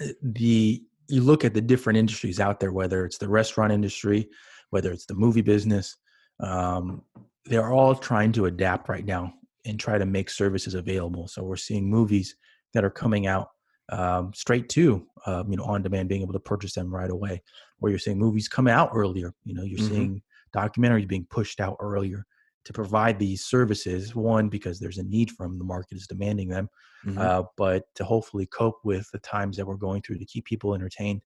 uh, 0.00 0.06
the 0.22 0.82
you 1.08 1.22
look 1.22 1.44
at 1.44 1.54
the 1.54 1.60
different 1.60 1.96
industries 1.98 2.40
out 2.40 2.60
there 2.60 2.72
whether 2.72 3.04
it's 3.04 3.18
the 3.18 3.28
restaurant 3.28 3.72
industry 3.72 4.28
whether 4.70 4.92
it's 4.92 5.06
the 5.06 5.14
movie 5.14 5.42
business 5.42 5.96
um, 6.40 7.02
they're 7.46 7.72
all 7.72 7.94
trying 7.94 8.32
to 8.32 8.46
adapt 8.46 8.88
right 8.88 9.04
now 9.04 9.32
and 9.64 9.78
try 9.80 9.98
to 9.98 10.06
make 10.06 10.30
services 10.30 10.74
available 10.74 11.28
so 11.28 11.42
we're 11.42 11.56
seeing 11.56 11.88
movies 11.88 12.36
that 12.72 12.84
are 12.84 12.90
coming 12.90 13.26
out 13.26 13.48
um, 13.90 14.32
straight 14.34 14.68
to 14.70 15.06
um, 15.26 15.50
you 15.50 15.56
know 15.56 15.64
on 15.64 15.82
demand 15.82 16.08
being 16.08 16.22
able 16.22 16.32
to 16.32 16.40
purchase 16.40 16.74
them 16.74 16.92
right 16.94 17.10
away 17.10 17.42
or 17.80 17.88
you're 17.90 17.98
seeing 17.98 18.18
movies 18.18 18.48
come 18.48 18.66
out 18.68 18.90
earlier 18.94 19.32
you 19.44 19.54
know 19.54 19.62
you're 19.62 19.78
Mhm. 19.78 19.78
seeing 19.78 20.22
documentaries 20.54 21.06
being 21.08 21.26
pushed 21.30 21.60
out 21.60 21.76
earlier 21.80 22.26
to 22.64 22.72
provide 22.72 23.18
these 23.18 23.44
services 23.44 24.14
one 24.14 24.48
because 24.48 24.80
there's 24.80 24.98
a 24.98 25.04
need 25.04 25.30
for 25.30 25.46
them 25.46 25.58
the 25.58 25.64
market 25.64 25.96
is 25.96 26.06
demanding 26.06 26.48
them 26.48 26.68
Mhm. 27.02 27.28
uh, 27.28 27.44
but 27.56 27.84
to 27.94 28.04
hopefully 28.04 28.46
cope 28.46 28.78
with 28.84 29.08
the 29.12 29.18
times 29.20 29.56
that 29.56 29.66
we're 29.66 29.76
going 29.76 30.02
through 30.02 30.18
to 30.18 30.24
keep 30.26 30.44
people 30.44 30.74
entertained 30.74 31.22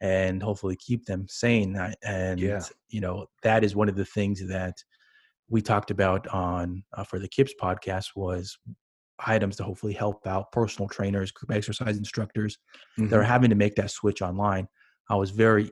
and 0.00 0.42
hopefully 0.42 0.76
keep 0.76 1.04
them 1.06 1.26
sane. 1.28 1.76
And 2.02 2.40
Yeah. 2.40 2.68
you 2.88 3.00
know 3.00 3.26
that 3.42 3.64
is 3.64 3.76
one 3.76 3.88
of 3.88 3.96
the 3.96 4.04
things 4.04 4.46
that 4.48 4.82
we 5.50 5.60
talked 5.60 5.90
about 5.90 6.26
on 6.28 6.82
uh, 6.96 7.04
for 7.04 7.18
the 7.18 7.28
Kips 7.28 7.52
podcast 7.60 8.06
was 8.16 8.56
items 9.26 9.56
to 9.56 9.64
hopefully 9.64 9.92
help 9.92 10.26
out 10.26 10.50
personal 10.52 10.88
trainers, 10.88 11.30
group 11.32 11.50
exercise 11.54 11.98
instructors 11.98 12.56
that 12.96 13.12
are 13.18 13.22
Mhm. 13.22 13.26
having 13.26 13.50
to 13.50 13.56
make 13.56 13.74
that 13.74 13.90
switch 13.90 14.22
online. 14.22 14.66
I 15.10 15.16
was 15.16 15.30
very 15.30 15.70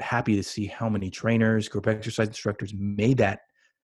happy 0.00 0.34
to 0.36 0.42
see 0.42 0.66
how 0.66 0.88
many 0.88 1.10
trainers, 1.10 1.68
group 1.68 1.86
exercise 1.86 2.28
instructors 2.28 2.72
made 2.74 3.18
that 3.18 3.40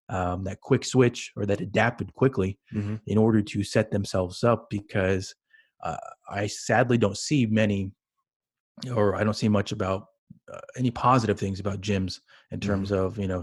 um, 0.09 0.43
that 0.43 0.61
quick 0.61 0.85
switch 0.85 1.31
or 1.37 1.47
that 1.47 1.61
adapted 1.61 2.13
quickly 2.15 2.59
Mhm. 2.75 3.01
in 3.07 3.17
order 3.17 3.41
to 3.43 3.63
set 3.63 3.93
themselves 3.93 4.43
up 4.43 4.69
because 4.69 5.33
uh, 5.85 5.97
I 6.29 6.49
sadly 6.49 6.99
don't 6.99 7.17
see 7.17 7.47
many 7.47 7.93
or 8.93 9.15
I 9.15 9.23
don't 9.23 9.35
see 9.37 9.49
much 9.49 9.71
about 9.71 10.07
uh, 10.53 10.59
any 10.77 10.91
positive 10.91 11.39
things 11.39 11.61
about 11.61 11.81
gyms 11.81 12.19
in 12.51 12.59
terms 12.59 12.91
of 12.91 13.19
you 13.19 13.29
know 13.29 13.43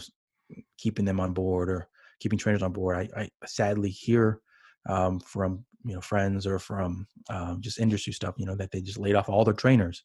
keeping 0.77 1.05
them 1.05 1.19
on 1.19 1.33
board 1.33 1.69
or 1.69 1.87
keeping 2.19 2.39
trainers 2.39 2.63
on 2.63 2.71
board. 2.71 3.09
I, 3.15 3.21
I 3.21 3.29
sadly 3.45 3.89
hear 3.89 4.41
um, 4.87 5.19
from 5.19 5.65
you 5.83 5.95
know 5.95 6.01
friends 6.01 6.45
or 6.47 6.59
from 6.59 7.07
um, 7.29 7.61
just 7.61 7.79
industry 7.79 8.13
stuff 8.13 8.35
you 8.37 8.45
know 8.45 8.55
that 8.55 8.71
they 8.71 8.81
just 8.81 8.99
laid 8.99 9.15
off 9.15 9.29
all 9.29 9.45
their 9.45 9.53
trainers. 9.53 10.03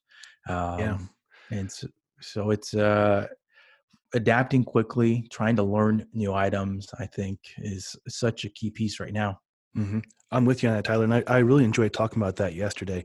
Um, 0.49 1.11
and 1.51 1.71
so, 1.71 1.89
so 2.21 2.51
it's 2.51 2.75
uh, 2.75 3.27
adapting 4.15 4.65
quickly, 4.65 5.27
trying 5.31 5.57
to 5.57 5.63
learn 5.63 6.07
new 6.13 6.33
items. 6.33 6.89
I 6.99 7.07
think 7.07 7.39
is 7.59 7.97
such 8.09 8.45
a 8.45 8.51
key 8.51 8.71
piece 8.71 9.01
right 9.01 9.13
now. 9.13 9.41
hmm 9.75 10.01
I'm 10.31 10.47
with 10.47 10.63
you 10.63 10.71
on 10.71 10.77
that, 10.77 10.85
Tyler. 10.85 11.05
And 11.05 11.15
I, 11.15 11.23
I 11.27 11.39
really 11.39 11.65
enjoyed 11.65 11.93
talking 11.93 12.21
about 12.21 12.37
that 12.37 12.55
yesterday. 12.55 13.05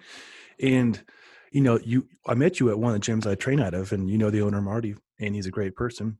And, 0.61 1.03
you 1.51 1.59
know, 1.59 1.77
you 1.83 2.07
I 2.25 2.35
met 2.35 2.59
you 2.59 2.69
at 2.69 2.79
one 2.79 2.95
of 2.95 3.01
the 3.01 3.05
gyms 3.05 3.27
I 3.27 3.35
train 3.35 3.59
out 3.59 3.73
of, 3.73 3.91
and 3.91 4.09
you 4.09 4.17
know 4.17 4.29
the 4.29 4.41
owner 4.41 4.61
Marty, 4.61 4.95
and 5.19 5.35
he's 5.35 5.45
a 5.45 5.51
great 5.51 5.75
person. 5.75 6.17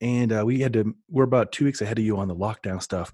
And 0.00 0.32
uh, 0.32 0.44
we 0.46 0.60
had 0.60 0.72
to 0.74 0.94
we're 1.10 1.24
about 1.24 1.52
two 1.52 1.64
weeks 1.64 1.80
ahead 1.80 1.98
of 1.98 2.04
you 2.04 2.16
on 2.18 2.28
the 2.28 2.36
lockdown 2.36 2.80
stuff. 2.82 3.12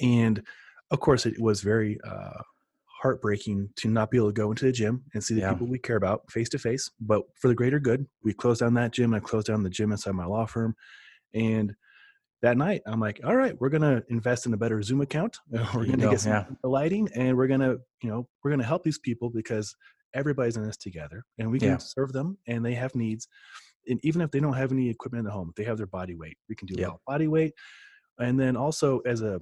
And 0.00 0.42
of 0.90 1.00
course 1.00 1.26
it 1.26 1.40
was 1.40 1.60
very 1.62 1.98
uh 2.06 2.40
heartbreaking 3.00 3.68
to 3.74 3.88
not 3.88 4.10
be 4.12 4.16
able 4.16 4.28
to 4.28 4.32
go 4.32 4.50
into 4.50 4.64
the 4.64 4.70
gym 4.72 5.02
and 5.14 5.24
see 5.24 5.34
the 5.34 5.40
Yeah. 5.40 5.52
people 5.52 5.66
we 5.66 5.78
care 5.78 5.96
about 5.96 6.30
face 6.30 6.48
to 6.50 6.58
face. 6.58 6.88
But 7.00 7.22
for 7.40 7.48
the 7.48 7.54
greater 7.54 7.80
good, 7.80 8.06
we 8.22 8.32
closed 8.32 8.60
down 8.60 8.74
that 8.74 8.92
gym. 8.92 9.12
I 9.14 9.18
closed 9.20 9.48
down 9.48 9.64
the 9.64 9.70
gym 9.70 9.90
inside 9.90 10.12
my 10.14 10.24
law 10.26 10.46
firm. 10.46 10.76
And 11.34 11.74
that 12.42 12.56
night 12.56 12.82
i'm 12.86 12.98
like 12.98 13.20
all 13.24 13.36
right 13.36 13.54
we're 13.60 13.68
going 13.68 13.82
to 13.82 14.02
invest 14.08 14.46
in 14.46 14.52
a 14.52 14.56
better 14.56 14.82
zoom 14.82 15.00
account 15.00 15.38
we're 15.52 15.86
going 15.86 16.00
to 16.00 16.10
get 16.10 16.18
some 16.20 16.32
yeah. 16.32 16.44
lighting 16.64 17.08
and 17.14 17.36
we're 17.36 17.46
going 17.46 17.60
to 17.60 17.78
you 18.02 18.10
know 18.10 18.26
we're 18.42 18.50
going 18.50 18.58
to 18.58 18.66
help 18.66 18.82
these 18.82 18.98
people 18.98 19.30
because 19.30 19.76
everybody's 20.12 20.56
in 20.56 20.64
this 20.66 20.76
together 20.76 21.24
and 21.38 21.48
we 21.48 21.60
can 21.60 21.68
Yeah. 21.68 21.76
serve 21.76 22.12
them 22.12 22.36
and 22.48 22.66
they 22.66 22.74
have 22.74 22.96
needs 22.96 23.28
and 23.88 23.98
even 24.04 24.20
if 24.20 24.30
they 24.30 24.40
don't 24.40 24.52
have 24.54 24.72
any 24.72 24.88
equipment 24.88 25.20
in 25.20 25.24
the 25.24 25.30
home 25.30 25.52
they 25.56 25.64
have 25.64 25.76
their 25.76 25.86
body 25.86 26.14
weight 26.14 26.38
we 26.48 26.54
can 26.54 26.66
do 26.66 26.74
Yep. 26.78 26.92
body 27.06 27.28
weight 27.28 27.52
and 28.18 28.38
then 28.38 28.56
also 28.56 29.00
as 29.00 29.22
a 29.22 29.40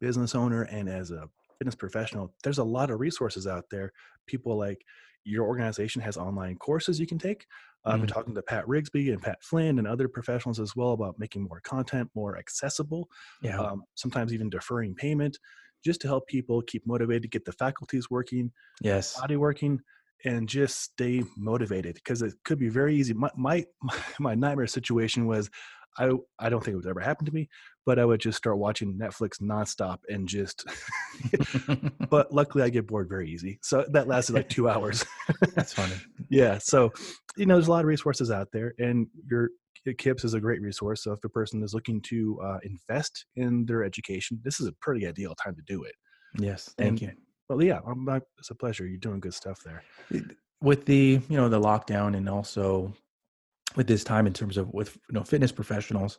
business 0.00 0.34
owner 0.34 0.62
and 0.62 0.88
as 0.88 1.10
a 1.10 1.28
fitness 1.58 1.74
professional 1.74 2.34
there's 2.42 2.58
a 2.58 2.64
lot 2.64 2.90
of 2.90 3.00
resources 3.00 3.46
out 3.46 3.64
there 3.70 3.92
people 4.26 4.56
like 4.56 4.84
your 5.24 5.46
organization 5.46 6.02
has 6.02 6.16
online 6.16 6.56
courses 6.56 6.98
you 6.98 7.06
can 7.06 7.18
take 7.18 7.46
i've 7.84 8.00
been 8.00 8.08
Mhm. 8.08 8.12
talking 8.12 8.34
to 8.34 8.42
pat 8.42 8.66
rigsby 8.66 9.12
and 9.12 9.22
pat 9.22 9.42
flynn 9.42 9.78
and 9.78 9.86
other 9.86 10.08
professionals 10.08 10.58
as 10.58 10.74
well 10.74 10.92
about 10.92 11.18
making 11.18 11.42
more 11.42 11.60
content 11.60 12.10
more 12.14 12.36
accessible 12.38 13.08
Yeah. 13.42 13.60
um, 13.60 13.84
sometimes 13.94 14.32
even 14.32 14.50
deferring 14.50 14.94
payment 14.94 15.38
just 15.84 16.00
to 16.00 16.06
help 16.08 16.26
people 16.28 16.62
keep 16.62 16.86
motivated 16.86 17.30
get 17.30 17.44
the 17.44 17.52
faculties 17.52 18.08
working 18.10 18.52
yes. 18.80 19.18
body 19.20 19.36
working 19.36 19.80
and 20.24 20.48
just 20.48 20.80
stay 20.80 21.22
motivated 21.36 21.94
because 21.94 22.22
it 22.22 22.32
could 22.44 22.58
be 22.58 22.68
very 22.68 22.94
easy 22.96 23.12
my, 23.14 23.30
my 23.36 23.64
my 24.18 24.34
nightmare 24.34 24.66
situation 24.66 25.26
was 25.26 25.50
i 25.98 26.10
i 26.38 26.48
don't 26.48 26.64
think 26.64 26.72
it 26.74 26.76
would 26.76 26.86
ever 26.86 27.00
happen 27.00 27.26
to 27.26 27.32
me 27.32 27.48
but 27.84 27.98
i 27.98 28.04
would 28.04 28.20
just 28.20 28.38
start 28.38 28.58
watching 28.58 28.98
netflix 28.98 29.40
nonstop 29.42 29.98
and 30.08 30.28
just 30.28 30.64
but 32.10 32.32
luckily 32.34 32.62
i 32.62 32.68
get 32.68 32.86
bored 32.86 33.08
very 33.08 33.28
easy 33.30 33.58
so 33.62 33.84
that 33.90 34.08
lasted 34.08 34.34
like 34.34 34.48
two 34.48 34.68
hours 34.68 35.04
That's 35.54 35.72
funny. 35.72 35.94
yeah 36.30 36.58
so 36.58 36.92
you 37.36 37.46
know 37.46 37.54
there's 37.54 37.68
a 37.68 37.70
lot 37.70 37.80
of 37.80 37.86
resources 37.86 38.30
out 38.30 38.48
there 38.52 38.74
and 38.78 39.06
your 39.30 39.48
kips 39.98 40.22
is 40.24 40.34
a 40.34 40.40
great 40.40 40.62
resource 40.62 41.02
so 41.02 41.12
if 41.12 41.20
the 41.20 41.28
person 41.28 41.62
is 41.62 41.74
looking 41.74 42.00
to 42.02 42.38
uh, 42.44 42.58
invest 42.62 43.26
in 43.36 43.66
their 43.66 43.82
education 43.84 44.40
this 44.44 44.60
is 44.60 44.66
a 44.68 44.72
pretty 44.80 45.06
ideal 45.06 45.34
time 45.34 45.54
to 45.56 45.62
do 45.66 45.82
it 45.84 45.94
Yes. 46.38 46.72
Thank 46.78 46.88
And- 46.88 47.00
you. 47.02 47.10
Yeah 47.60 47.80
I'm, 47.86 48.08
I- 48.08 48.20
it's 48.38 48.50
a 48.50 48.54
pleasure 48.54 48.86
you're 48.86 48.98
doing 48.98 49.20
good 49.20 49.34
stuff 49.34 49.60
there 49.64 49.82
with 50.60 50.84
the 50.86 51.20
you 51.28 51.36
know 51.36 51.48
the 51.48 51.60
lockdown 51.60 52.16
and 52.16 52.28
also 52.28 52.92
with 53.76 53.86
this 53.86 54.04
time 54.04 54.26
in 54.26 54.32
terms 54.32 54.56
of 54.56 54.72
with 54.72 54.96
you 55.08 55.14
know 55.14 55.24
fitness 55.24 55.50
professionals 55.52 56.18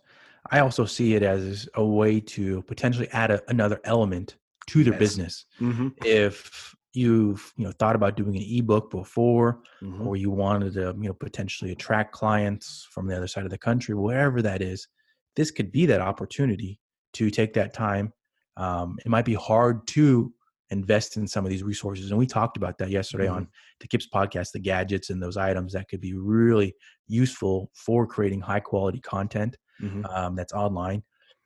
i 0.52 0.60
also 0.60 0.86
see 0.86 1.14
it 1.16 1.24
as 1.24 1.70
a 1.76 1.84
way 1.86 2.20
to 2.20 2.62
potentially 2.64 3.08
add 3.12 3.32
a, 3.32 3.42
another 3.50 3.80
element 3.84 4.36
to 4.68 4.84
their 4.84 4.94
Yes. 4.94 5.00
business. 5.00 5.46
Mm-hmm. 5.60 5.88
If 6.06 6.74
you've 6.94 7.52
you 7.58 7.66
know 7.66 7.72
thought 7.80 7.98
about 7.98 8.16
doing 8.16 8.36
an 8.38 8.44
ebook 8.48 8.90
before, 8.92 9.60
Mm-hmm. 9.82 10.08
or 10.08 10.16
you 10.16 10.32
wanted 10.32 10.74
to 10.76 10.96
you 11.02 11.08
know 11.10 11.14
potentially 11.14 11.72
attract 11.74 12.14
clients 12.14 12.88
from 12.90 13.08
the 13.08 13.18
other 13.18 13.28
side 13.28 13.44
of 13.44 13.50
the 13.52 13.58
country, 13.58 13.94
wherever 13.94 14.42
that 14.42 14.62
is, 14.62 14.88
this 15.36 15.52
could 15.52 15.70
be 15.72 15.86
that 15.88 16.00
opportunity 16.00 16.80
to 17.14 17.30
take 17.30 17.52
that 17.56 17.74
time. 17.74 18.14
Um, 18.56 18.98
it 19.06 19.10
might 19.10 19.26
be 19.26 19.34
hard 19.34 19.86
to 19.88 20.32
invest 20.74 21.16
in 21.18 21.26
some 21.28 21.46
of 21.46 21.50
these 21.52 21.64
resources, 21.64 22.10
and 22.12 22.20
we 22.20 22.26
talked 22.28 22.58
about 22.58 22.78
that 22.80 22.90
yesterday 22.90 23.28
on 23.28 23.48
the 23.80 23.88
Kips 23.88 24.08
podcast, 24.14 24.52
the 24.52 24.60
gadgets 24.60 25.10
and 25.10 25.22
those 25.24 25.38
items 25.38 25.72
that 25.74 25.88
could 25.88 26.02
be 26.02 26.14
really 26.14 26.76
useful 27.08 27.72
for 27.74 28.06
creating 28.06 28.42
high 28.42 28.60
quality 28.60 29.00
content 29.00 29.56
Mm-hmm. 29.82 30.06
um, 30.06 30.36
that's 30.36 30.54
online. 30.54 31.02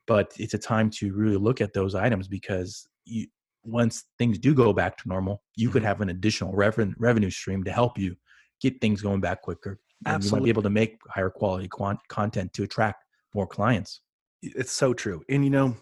But 0.06 0.34
it's 0.38 0.54
a 0.54 0.58
time 0.60 0.90
to 1.00 1.14
really 1.14 1.38
look 1.38 1.62
at 1.62 1.74
those 1.74 1.96
items 1.96 2.28
because 2.28 2.86
you, 3.06 3.26
once 3.64 4.04
things 4.20 4.38
do 4.38 4.54
go 4.54 4.74
back 4.74 4.98
to 4.98 5.08
normal, 5.08 5.42
you 5.56 5.70
could 5.70 5.82
Mhm. 5.82 5.86
have 5.88 6.02
an 6.02 6.10
additional 6.10 6.54
reven- 6.54 6.94
revenue 7.00 7.30
stream 7.30 7.64
to 7.64 7.72
help 7.72 7.98
you 7.98 8.16
get 8.62 8.80
things 8.82 9.02
going 9.02 9.22
back 9.22 9.42
quicker. 9.42 9.72
And 9.72 9.80
you 9.80 10.12
might 10.12 10.16
Absolutely. 10.16 10.44
be 10.48 10.50
able 10.50 10.62
to 10.64 10.70
make 10.70 10.98
higher 11.10 11.30
quality 11.30 11.68
quant- 11.70 12.06
content 12.10 12.54
to 12.54 12.64
attract 12.64 13.06
more 13.34 13.48
clients. 13.48 14.02
It's 14.44 14.72
so 14.74 14.94
true. 14.94 15.24
And 15.30 15.44
you 15.44 15.50
know, 15.50 15.76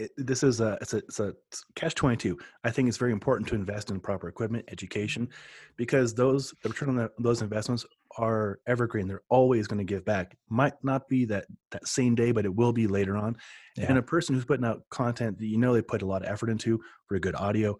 it, 0.00 0.10
this 0.16 0.42
is 0.42 0.60
a 0.60 0.78
it's 0.80 0.94
a, 0.94 0.98
it's 0.98 1.20
a 1.20 1.34
catch 1.74 1.94
twenty 1.94 2.16
two. 2.16 2.38
I 2.64 2.70
think 2.70 2.88
it's 2.88 2.96
very 2.96 3.12
important 3.12 3.48
to 3.48 3.54
invest 3.54 3.90
in 3.90 4.00
proper 4.00 4.28
equipment, 4.28 4.64
education, 4.68 5.28
because 5.76 6.14
those 6.14 6.54
the 6.62 6.68
return 6.70 6.88
on 6.90 6.96
that, 6.96 7.10
those 7.18 7.42
investments 7.42 7.84
are 8.16 8.58
evergreen. 8.66 9.06
They're 9.08 9.22
always 9.28 9.66
going 9.66 9.78
to 9.78 9.84
give 9.84 10.04
back. 10.04 10.36
Might 10.48 10.74
not 10.82 11.08
be 11.08 11.24
that 11.26 11.46
that 11.70 11.86
same 11.86 12.14
day, 12.14 12.32
but 12.32 12.44
it 12.44 12.54
will 12.54 12.72
be 12.72 12.86
later 12.86 13.16
on. 13.16 13.36
And 13.78 13.98
a 13.98 14.02
person 14.02 14.34
who's 14.34 14.44
putting 14.44 14.64
out 14.66 14.82
content 14.90 15.38
that 15.38 15.46
you 15.46 15.58
know 15.58 15.72
they 15.72 15.82
put 15.82 16.02
a 16.02 16.06
lot 16.06 16.22
of 16.22 16.28
effort 16.28 16.50
into 16.50 16.80
for 17.06 17.18
good 17.18 17.34
audio, 17.36 17.76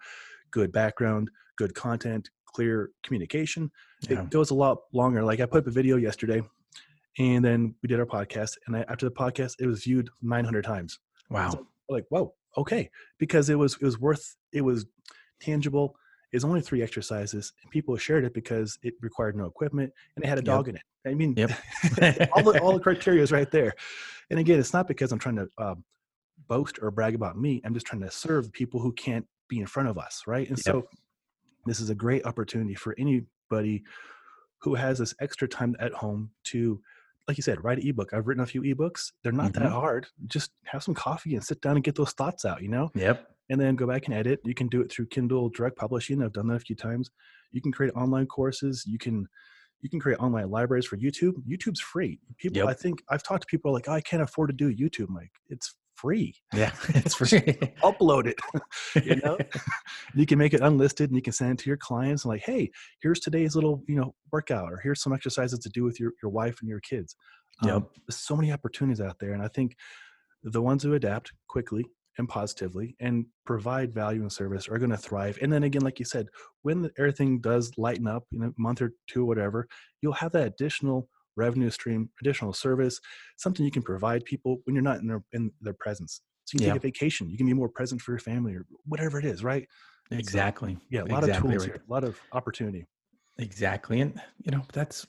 good 0.51 0.73
background, 0.73 1.31
good 1.57 1.75
content, 1.75 2.31
clear 2.47 2.91
communication, 3.03 3.71
Yeah. 4.09 4.23
it 4.23 4.31
goes 4.31 4.51
a 4.51 4.55
lot 4.55 4.79
longer. 4.93 5.23
Like 5.23 5.41
I 5.41 5.47
put 5.47 5.59
up 5.59 5.67
a 5.67 5.71
video 5.71 5.97
yesterday, 5.97 6.43
and 7.19 7.45
then 7.45 7.75
we 7.83 7.89
did 7.89 7.99
our 8.01 8.07
podcast, 8.07 8.57
and 8.67 8.77
I, 8.77 8.85
after 8.89 9.07
the 9.07 9.15
podcast, 9.15 9.57
it 9.61 9.67
was 9.67 9.85
viewed 9.85 10.09
900 10.23 10.65
times. 10.65 10.99
Wow. 11.29 11.51
So, 11.51 11.67
like, 11.91 12.07
whoa, 12.09 12.35
okay, 12.57 12.91
because 13.19 13.51
it 13.51 13.59
was 13.59 13.75
it 13.75 13.83
was 13.83 13.99
worth 13.99 14.37
it 14.53 14.63
was 14.63 14.87
tangible. 15.41 15.97
It's 16.33 16.45
only 16.45 16.61
three 16.61 16.83
exercises, 16.83 17.53
and 17.63 17.71
people 17.73 17.97
shared 17.97 18.25
it 18.25 18.33
because 18.35 18.79
it 18.83 18.95
required 19.01 19.37
no 19.37 19.47
equipment 19.47 19.93
and 20.15 20.25
it 20.25 20.29
had 20.29 20.39
a 20.39 20.43
Yep. 20.43 20.45
dog 20.47 20.69
in 20.69 20.77
it. 20.77 20.83
I 21.07 21.15
mean, 21.15 21.35
Yep. 21.37 21.51
all 22.33 22.43
the 22.43 22.61
all 22.61 22.73
the 22.75 22.81
criteria 22.81 23.23
is 23.23 23.33
right 23.33 23.51
there. 23.51 23.75
And 24.31 24.39
again, 24.39 24.61
it's 24.61 24.73
not 24.73 24.87
because 24.87 25.11
I'm 25.11 25.19
trying 25.19 25.37
to 25.37 25.49
um, 25.59 25.85
boast 26.47 26.79
or 26.81 26.91
brag 26.93 27.15
about 27.17 27.37
me. 27.37 27.61
I'm 27.65 27.75
just 27.75 27.87
trying 27.87 28.03
to 28.03 28.11
serve 28.11 28.53
people 28.53 28.81
who 28.81 28.93
can't 28.93 29.27
be 29.49 29.59
in 29.59 29.67
front 29.67 29.89
of 29.89 29.99
us, 29.99 30.23
right? 30.27 30.49
And 30.49 30.57
Yep. 30.59 30.65
so, 30.67 30.89
this 31.67 31.81
is 31.81 31.91
a 31.91 31.95
great 31.95 32.25
opportunity 32.25 32.75
for 32.75 32.95
anybody 32.97 33.83
who 34.59 34.75
has 34.77 34.99
this 34.99 35.15
extra 35.21 35.49
time 35.49 35.75
at 35.81 35.93
home 35.93 36.31
to, 36.45 36.81
like 37.31 37.37
you 37.39 37.43
said, 37.43 37.63
write 37.65 37.79
an 37.79 37.87
ebook. 37.89 38.13
I've 38.13 38.27
written 38.27 38.43
a 38.43 38.47
few 38.47 38.63
ebooks. 38.63 39.13
They're 39.23 39.33
not 39.33 39.53
that 39.55 39.63
Mhm. 39.63 39.71
hard. 39.71 40.07
Just 40.27 40.51
have 40.65 40.83
some 40.83 40.95
coffee 40.95 41.35
and 41.37 41.45
sit 41.45 41.61
down 41.61 41.77
and 41.77 41.85
get 41.85 41.95
those 41.95 42.13
thoughts 42.13 42.45
out. 42.45 42.61
You 42.63 42.69
know 42.69 42.91
Yep. 42.95 43.27
and 43.49 43.61
then 43.61 43.77
go 43.77 43.87
back 43.87 44.07
and 44.07 44.15
edit. 44.15 44.41
You 44.45 44.55
can 44.55 44.67
do 44.69 44.81
it 44.81 44.91
through 44.91 45.07
Kindle 45.07 45.49
Direct 45.49 45.77
Publishing. 45.77 46.23
I've 46.23 46.33
done 46.33 46.49
that 46.49 46.57
a 46.57 46.61
few 46.61 46.77
times. 46.77 47.11
You 47.53 47.61
can 47.63 47.71
create 47.73 47.93
online 47.95 48.27
courses. 48.27 48.85
You 48.87 48.99
can 48.99 49.27
you 49.83 49.89
can 49.89 49.99
create 49.99 50.19
online 50.19 50.51
libraries 50.51 50.85
for 50.85 50.99
YouTube. 50.99 51.33
YouTube's 51.49 51.81
free. 51.81 52.21
People, 52.37 52.59
Yep. 52.59 52.67
I 52.69 52.75
think 52.75 53.03
I've 53.09 53.23
talked 53.23 53.45
to 53.45 53.47
people 53.47 53.73
like, 53.73 53.89
oh, 53.89 53.93
I 53.93 54.03
can't 54.03 54.23
afford 54.23 54.51
to 54.51 54.55
do 54.55 54.69
YouTube. 54.77 55.09
I'm 55.09 55.15
like, 55.15 55.33
it's 55.49 55.75
free. 56.01 56.35
Yeah. 56.55 56.73
It's 56.95 57.15
free. 57.15 57.29
Upload 57.83 58.27
it. 58.27 58.39
you 59.05 59.17
know, 59.17 59.39
you 60.15 60.27
can 60.27 60.39
make 60.39 60.55
it 60.55 60.61
unlisted 60.61 61.11
and 61.11 61.17
you 61.17 61.23
can 61.23 61.33
send 61.33 61.53
it 61.53 61.63
to 61.63 61.71
your 61.71 61.77
clients 61.77 62.25
and 62.25 62.31
like, 62.31 62.43
hey, 62.43 62.71
here's 63.03 63.21
today's 63.21 63.55
little 63.55 63.83
you 63.87 63.97
know 63.97 64.15
workout, 64.33 64.73
or 64.73 64.81
here's 64.83 65.03
some 65.03 65.13
exercises 65.13 65.59
to 65.61 65.69
do 65.71 65.85
with 65.85 66.01
your 66.01 66.13
your 66.23 66.31
wife 66.31 66.59
and 66.61 66.69
your 66.69 66.81
kids. 66.81 67.17
Yep. 67.63 67.75
Um, 67.75 67.87
there's 68.07 68.17
so 68.17 68.37
many 68.37 68.53
opportunities 68.53 69.01
out 69.01 69.17
there, 69.21 69.33
and 69.33 69.43
I 69.43 69.49
think 69.49 69.77
the 70.43 70.63
ones 70.63 70.83
who 70.83 70.95
adapt 70.95 71.33
quickly 71.49 71.85
and 72.19 72.29
positively 72.29 72.97
and 73.01 73.27
provide 73.47 73.95
value 73.95 74.21
and 74.23 74.33
service 74.33 74.69
are 74.69 74.79
going 74.79 74.91
to 74.91 74.97
thrive. 74.97 75.39
And 75.43 75.53
then 75.53 75.65
again, 75.65 75.83
like 75.83 75.99
you 75.99 76.05
said, 76.05 76.27
when 76.63 76.91
everything 76.99 77.41
does 77.41 77.73
lighten 77.77 78.07
up 78.07 78.25
in 78.33 78.43
a 78.43 78.51
month 78.59 78.83
or 78.83 78.93
two, 79.09 79.23
or 79.23 79.27
whatever, 79.27 79.67
you'll 80.01 80.13
have 80.15 80.33
that 80.33 80.47
additional 80.47 81.09
revenue 81.41 81.71
stream, 81.71 82.11
additional 82.21 82.53
service, 82.53 83.01
something 83.39 83.65
you 83.65 83.73
can 83.73 83.83
provide 83.83 84.25
people 84.25 84.53
when 84.65 84.75
you're 84.77 84.83
not 84.91 85.01
in 85.01 85.07
their 85.09 85.23
in 85.33 85.51
their 85.61 85.75
presence. 85.85 86.23
So 86.47 86.57
you 86.57 86.61
can 86.61 86.67
Yeah. 86.67 86.75
take 86.75 86.83
a 86.85 86.87
vacation, 86.89 87.31
you 87.31 87.37
can 87.39 87.47
be 87.47 87.55
more 87.55 87.69
present 87.69 88.01
for 88.03 88.13
your 88.13 88.19
family 88.31 88.55
or 88.57 88.67
whatever 88.93 89.19
it 89.19 89.25
is, 89.25 89.45
right? 89.45 89.67
exactly. 90.11 90.79
Yeah, 90.91 91.03
a 91.03 91.07
lot 91.07 91.23
Exactly 91.23 91.31
of 91.35 91.41
tools 91.43 91.63
right. 91.63 91.73
here, 91.73 91.85
a 91.89 91.93
lot 91.93 92.05
of 92.05 92.21
opportunity. 92.33 92.87
Exactly, 93.39 94.01
and 94.01 94.21
you 94.45 94.51
know 94.51 94.63
that's 94.73 95.07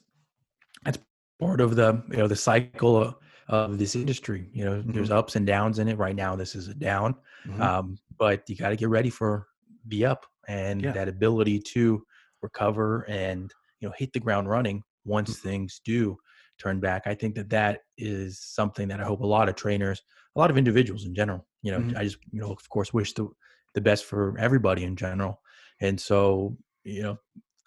that's 0.84 1.00
part 1.40 1.62
of 1.62 1.76
the 1.76 2.04
you 2.12 2.18
know 2.18 2.28
the 2.28 2.36
cycle 2.36 2.98
of, 2.98 3.16
of 3.48 3.78
this 3.78 3.96
industry. 3.96 4.50
You 4.54 4.66
know, 4.66 4.82
there's 4.82 5.12
ups 5.12 5.36
and 5.36 5.46
downs 5.46 5.80
in 5.80 5.88
it. 5.88 5.98
Right 5.98 6.16
now, 6.16 6.36
this 6.36 6.56
is 6.56 6.68
a 6.68 6.74
down, 6.74 7.16
Mhm. 7.48 7.62
um, 7.62 7.98
but 8.18 8.50
you 8.50 8.56
got 8.56 8.70
to 8.70 8.76
get 8.78 8.90
ready 8.90 9.10
for 9.10 9.48
the 9.88 10.06
up 10.06 10.26
and 10.48 10.82
Yeah. 10.86 10.94
that 10.94 11.10
ability 11.10 11.60
to 11.74 12.06
recover 12.42 13.06
and 13.10 13.52
you 13.80 13.88
know 13.90 13.94
hit 13.98 14.14
the 14.14 14.20
ground 14.20 14.50
running 14.50 14.84
once 15.06 15.40
things 15.40 15.82
do 15.84 16.18
turn 16.58 16.80
back. 16.80 17.04
I 17.06 17.16
think 17.16 17.36
that 17.36 17.50
that 17.50 17.82
is 17.98 18.40
something 18.40 18.88
that 18.90 19.00
I 19.00 19.04
hope 19.04 19.22
a 19.22 19.26
lot 19.26 19.50
of 19.50 19.56
trainers, 19.56 20.02
a 20.36 20.40
lot 20.40 20.52
of 20.52 20.58
individuals 20.58 21.06
in 21.06 21.16
general. 21.16 21.46
You 21.64 21.72
know, 21.72 21.80
Mhm. 21.80 21.98
I 21.98 22.04
just 22.04 22.18
you 22.32 22.42
know 22.42 22.52
of 22.52 22.70
course 22.70 22.94
wish 22.94 23.14
the 23.14 23.28
the 23.74 23.82
best 23.82 24.06
for 24.06 24.38
everybody 24.38 24.84
in 24.84 24.96
general, 24.96 25.42
and 25.80 26.00
so 26.00 26.58
you 26.84 27.04
know 27.04 27.18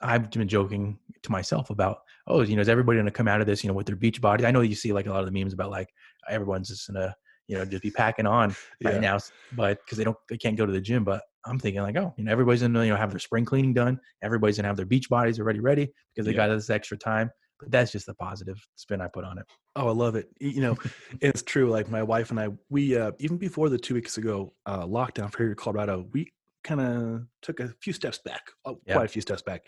I've 0.00 0.30
been 0.30 0.48
joking 0.48 0.98
to 1.22 1.32
myself 1.32 1.70
about, 1.70 1.98
oh, 2.26 2.42
you 2.42 2.56
know, 2.56 2.62
is 2.62 2.68
everybody 2.68 2.96
going 2.96 3.06
to 3.06 3.12
come 3.12 3.28
out 3.28 3.40
of 3.40 3.46
this, 3.46 3.64
you 3.64 3.68
know, 3.68 3.74
with 3.74 3.86
their 3.86 3.96
beach 3.96 4.20
bodies? 4.20 4.44
I 4.44 4.50
know 4.50 4.60
you 4.60 4.74
see 4.74 4.92
like 4.92 5.06
a 5.06 5.10
lot 5.10 5.20
of 5.20 5.26
the 5.26 5.32
memes 5.32 5.54
about 5.54 5.70
like 5.70 5.88
everyone's 6.28 6.68
just 6.68 6.86
gonna, 6.88 7.14
you 7.46 7.56
know, 7.56 7.64
just 7.64 7.82
be 7.82 7.90
packing 7.90 8.26
on 8.26 8.54
right 8.84 9.00
now, 9.00 9.18
but 9.52 9.78
because 9.84 9.96
they 9.96 10.04
don't, 10.04 10.16
they 10.28 10.36
can't 10.36 10.56
go 10.58 10.66
to 10.66 10.72
the 10.72 10.80
gym. 10.80 11.04
But 11.04 11.22
I'm 11.46 11.58
thinking 11.58 11.82
like, 11.82 11.96
oh, 11.96 12.14
you 12.16 12.24
know, 12.24 12.32
everybody's 12.32 12.62
gonna, 12.62 12.84
you 12.84 12.90
know, 12.90 12.96
have 12.96 13.10
their 13.10 13.18
spring 13.18 13.44
cleaning 13.44 13.74
done. 13.74 14.00
Everybody's 14.22 14.56
gonna 14.56 14.68
have 14.68 14.76
their 14.76 14.86
beach 14.86 15.08
bodies 15.08 15.38
already 15.38 15.60
ready 15.60 15.92
because 16.14 16.26
they 16.26 16.32
Yeah. 16.32 16.48
got 16.48 16.54
this 16.54 16.70
extra 16.70 16.96
time. 16.96 17.30
But 17.60 17.70
that's 17.70 17.92
just 17.92 18.06
the 18.06 18.14
positive 18.14 18.58
spin 18.74 19.00
I 19.00 19.08
put 19.08 19.24
on 19.24 19.38
it. 19.38 19.44
Oh, 19.76 19.88
I 19.88 19.92
love 19.92 20.16
it. 20.16 20.28
You 20.40 20.60
know, 20.60 20.76
it's 21.20 21.42
true. 21.42 21.70
Like 21.70 21.88
my 21.90 22.02
wife 22.02 22.30
and 22.30 22.40
I, 22.40 22.48
we 22.68 22.96
uh, 22.96 23.12
even 23.18 23.36
before 23.36 23.68
the 23.68 23.78
two 23.78 23.94
weeks 23.94 24.18
ago 24.18 24.54
uh, 24.66 24.84
lockdown 24.86 25.30
for 25.30 25.38
here 25.38 25.50
in 25.50 25.56
Colorado, 25.56 26.06
we 26.12 26.32
kind 26.64 26.80
of 26.80 27.22
took 27.42 27.60
a 27.60 27.68
few 27.82 27.92
steps 27.92 28.18
back, 28.24 28.42
uh, 28.64 28.74
Yeah. 28.86 28.94
quite 28.94 29.04
a 29.04 29.08
few 29.08 29.22
steps 29.22 29.42
back, 29.42 29.66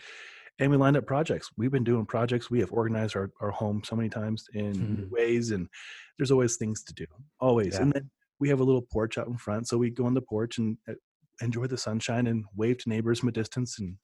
and 0.59 0.71
we 0.71 0.77
lined 0.77 0.97
up 0.97 1.05
projects. 1.05 1.49
We've 1.57 1.71
been 1.71 1.83
doing 1.83 2.05
projects. 2.07 2.49
We 2.49 2.59
have 2.59 2.71
organized 2.73 3.15
our, 3.15 3.31
our 3.39 3.51
home 3.51 3.83
so 3.85 3.95
many 3.95 4.09
times 4.09 4.45
in 4.53 4.73
Mhm. 4.73 5.09
ways, 5.09 5.51
and 5.51 5.69
there's 6.17 6.31
always 6.31 6.57
things 6.57 6.83
to 6.85 6.93
do, 6.93 7.05
always. 7.39 7.75
Yeah. 7.75 7.83
And 7.83 7.93
then 7.93 8.09
we 8.39 8.49
have 8.49 8.59
a 8.59 8.63
little 8.63 8.81
porch 8.81 9.17
out 9.17 9.27
in 9.27 9.37
front, 9.37 9.67
so 9.67 9.77
we 9.77 9.91
go 9.91 10.05
on 10.05 10.13
the 10.15 10.21
porch 10.21 10.57
and 10.57 10.77
uh, 10.89 10.93
enjoy 11.41 11.67
the 11.67 11.77
sunshine 11.77 12.27
and 12.27 12.45
wave 12.55 12.77
to 12.79 12.89
neighbors 12.89 13.19
from 13.19 13.29
a 13.29 13.31
distance 13.31 13.79
and 13.79 13.95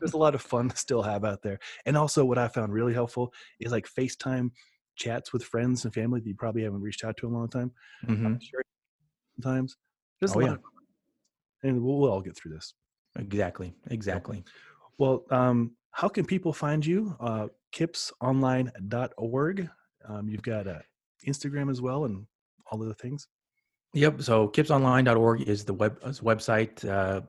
there's 0.00 0.12
a 0.12 0.16
lot 0.24 0.34
of 0.34 0.42
fun 0.42 0.68
to 0.68 0.76
still 0.76 1.02
have 1.02 1.24
out 1.24 1.42
there. 1.42 1.58
And 1.86 1.96
also, 1.96 2.24
what 2.24 2.38
I 2.38 2.48
found 2.48 2.72
really 2.72 2.94
helpful 2.94 3.32
is 3.60 3.72
like 3.72 3.86
FaceTime 3.88 4.50
chats 4.96 5.32
with 5.32 5.42
friends 5.44 5.84
and 5.84 5.92
family 5.92 6.20
that 6.20 6.26
you 6.28 6.36
probably 6.36 6.62
haven't 6.62 6.80
reached 6.82 7.04
out 7.04 7.16
to 7.16 7.26
in 7.26 7.32
a 7.34 7.36
long 7.36 7.48
time. 7.48 7.72
Mhm. 8.06 8.40
Sharing 8.40 8.64
Sometimes 9.40 9.76
there's 10.20 10.36
Oh, 10.36 10.38
a 10.38 10.42
lot, 10.42 10.46
yeah. 10.46 10.52
of, 10.52 10.60
and 11.64 11.82
we'll, 11.82 11.98
we'll 11.98 12.10
all 12.12 12.20
get 12.22 12.36
through 12.36 12.52
this. 12.52 12.74
Exactly. 13.18 13.74
Exactly. 13.90 14.44
Well, 14.98 15.24
um, 15.30 15.72
how 15.90 16.08
can 16.08 16.24
people 16.24 16.52
find 16.52 16.84
you? 16.86 17.16
Uh, 17.18 17.48
kipsonline.org. 17.72 19.68
Um, 20.08 20.28
you've 20.28 20.42
got 20.42 20.66
uh, 20.68 20.78
Instagram 21.26 21.70
as 21.70 21.80
well, 21.80 22.04
and 22.04 22.26
all 22.70 22.80
of 22.82 22.88
the 22.88 22.94
things. 22.94 23.26
Yep. 23.94 24.22
So 24.22 24.48
kipsonline.org 24.48 25.42
is 25.42 25.64
the 25.64 25.74
web 25.74 25.98
is 26.04 26.20
website. 26.20 26.86
Uh, 26.88 27.22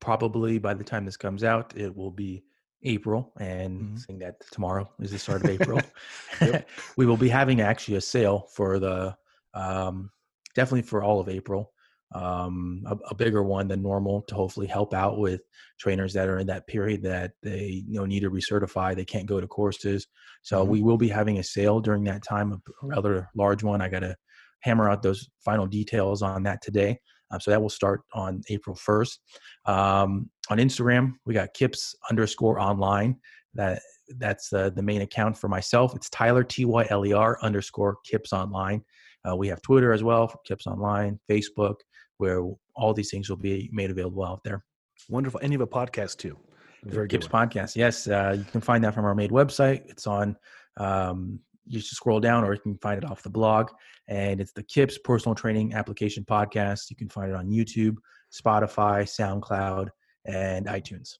probably 0.00 0.58
by 0.58 0.74
the 0.74 0.84
time 0.84 1.04
this 1.04 1.16
comes 1.16 1.44
out, 1.44 1.76
it 1.76 1.94
will 1.94 2.10
be 2.10 2.44
April, 2.82 3.32
and 3.38 3.80
Mhm. 3.80 3.98
seeing 3.98 4.18
that 4.20 4.40
tomorrow 4.52 4.88
is 5.00 5.10
the 5.10 5.18
start 5.18 5.42
of 5.42 5.48
April, 5.48 5.92
we 6.96 7.06
will 7.06 7.16
be 7.16 7.28
having 7.28 7.60
actually 7.60 7.96
a 7.96 8.00
sale 8.00 8.48
for 8.52 8.78
the 8.78 9.16
um, 9.54 10.10
definitely 10.54 10.82
for 10.82 11.02
all 11.02 11.20
of 11.20 11.28
April. 11.28 11.72
Um, 12.12 12.84
a, 12.86 12.94
a 13.10 13.14
bigger 13.16 13.42
one 13.42 13.66
than 13.66 13.82
normal 13.82 14.22
to 14.22 14.34
hopefully 14.36 14.68
help 14.68 14.94
out 14.94 15.18
with 15.18 15.40
trainers 15.80 16.12
that 16.12 16.28
are 16.28 16.38
in 16.38 16.46
that 16.46 16.66
period 16.68 17.02
that 17.02 17.32
they 17.42 17.84
you 17.88 17.94
know 17.98 18.04
need 18.06 18.20
to 18.20 18.30
recertify. 18.30 18.94
They 18.94 19.04
can't 19.04 19.26
go 19.26 19.40
to 19.40 19.48
courses, 19.48 20.06
so 20.42 20.64
Mhm. 20.64 20.68
we 20.68 20.82
will 20.82 20.98
be 20.98 21.08
having 21.08 21.38
a 21.38 21.42
sale 21.42 21.80
during 21.80 22.04
that 22.04 22.22
time, 22.22 22.52
a 22.52 22.60
rather 22.82 23.28
large 23.34 23.64
one. 23.64 23.80
I 23.82 23.88
got 23.88 24.00
to 24.00 24.16
hammer 24.60 24.90
out 24.90 25.02
those 25.02 25.28
final 25.44 25.66
details 25.66 26.22
on 26.22 26.42
that 26.44 26.62
today. 26.62 26.98
Um, 27.30 27.40
so 27.40 27.50
that 27.50 27.60
will 27.60 27.70
start 27.70 28.02
on 28.12 28.42
April 28.50 28.76
1st. 28.76 29.18
Um, 29.66 30.30
on 30.48 30.58
Instagram, 30.58 31.14
we 31.24 31.34
got 31.34 31.54
Kips 31.54 31.94
underscore 32.10 32.60
online. 32.60 33.16
That 33.54 33.80
that's 34.18 34.52
uh, 34.52 34.70
the 34.70 34.82
main 34.82 35.00
account 35.00 35.36
for 35.36 35.48
myself. 35.48 35.94
It's 35.96 36.08
Tyler 36.10 36.44
T 36.44 36.64
Y 36.64 36.86
L 36.90 37.04
E 37.04 37.12
R 37.12 37.38
underscore 37.42 37.96
Kips 38.04 38.32
online. 38.32 38.82
Uh, 39.28 39.34
we 39.34 39.48
have 39.48 39.60
Twitter 39.62 39.92
as 39.92 40.02
well, 40.02 40.32
Kips 40.46 40.66
Online, 40.66 41.18
Facebook, 41.28 41.76
where 42.18 42.42
all 42.74 42.94
these 42.94 43.10
things 43.10 43.28
will 43.28 43.36
be 43.36 43.68
made 43.72 43.90
available 43.90 44.24
out 44.24 44.42
there. 44.44 44.64
Wonderful. 45.08 45.40
And 45.40 45.52
you 45.52 45.58
have 45.58 45.68
a 45.68 45.70
podcast 45.70 46.18
too. 46.18 46.38
Very 46.84 47.08
Kips 47.08 47.26
podcast. 47.26 47.74
Yes, 47.74 48.06
uh, 48.06 48.36
you 48.38 48.44
can 48.44 48.60
find 48.60 48.84
that 48.84 48.94
from 48.94 49.04
our 49.04 49.14
made 49.14 49.30
website. 49.30 49.82
It's 49.86 50.06
on. 50.06 50.36
Um, 50.76 51.40
you 51.66 51.80
just 51.80 51.96
scroll 51.96 52.20
down, 52.20 52.44
or 52.44 52.54
you 52.54 52.60
can 52.60 52.78
find 52.78 53.02
it 53.02 53.08
off 53.08 53.22
the 53.22 53.30
blog. 53.30 53.70
And 54.08 54.40
it's 54.40 54.52
the 54.52 54.62
Kips 54.62 54.98
Personal 54.98 55.34
Training 55.34 55.74
Application 55.74 56.24
Podcast. 56.24 56.90
You 56.90 56.96
can 56.96 57.08
find 57.08 57.30
it 57.30 57.36
on 57.36 57.48
YouTube, 57.48 57.96
Spotify, 58.32 59.02
SoundCloud, 59.04 59.88
and 60.24 60.66
iTunes. 60.66 61.14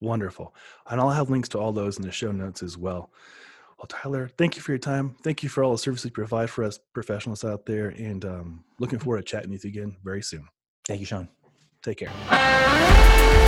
Wonderful. 0.00 0.54
And 0.90 1.00
I'll 1.00 1.10
have 1.10 1.30
links 1.30 1.48
to 1.50 1.58
all 1.58 1.72
those 1.72 1.96
in 1.96 2.02
the 2.02 2.12
show 2.12 2.32
notes 2.32 2.62
as 2.62 2.76
well. 2.76 3.10
Well, 3.78 3.86
Tyler, 3.88 4.30
thank 4.38 4.54
you 4.54 4.62
for 4.62 4.72
your 4.72 4.78
time. 4.78 5.16
Thank 5.24 5.42
you 5.42 5.48
for 5.48 5.64
all 5.64 5.72
the 5.72 5.78
services 5.78 6.04
you 6.04 6.10
provide 6.12 6.50
for 6.50 6.62
us 6.62 6.78
professionals 6.92 7.44
out 7.44 7.66
there. 7.66 7.88
And 7.88 8.24
um, 8.24 8.64
looking 8.78 8.98
forward 8.98 9.18
to 9.18 9.24
chatting 9.24 9.50
with 9.50 9.64
you 9.64 9.70
again 9.70 9.96
very 10.04 10.22
soon. 10.22 10.46
Thank 10.86 11.00
you, 11.00 11.06
Sean. 11.06 11.28
Take 11.82 11.98
care. 11.98 13.41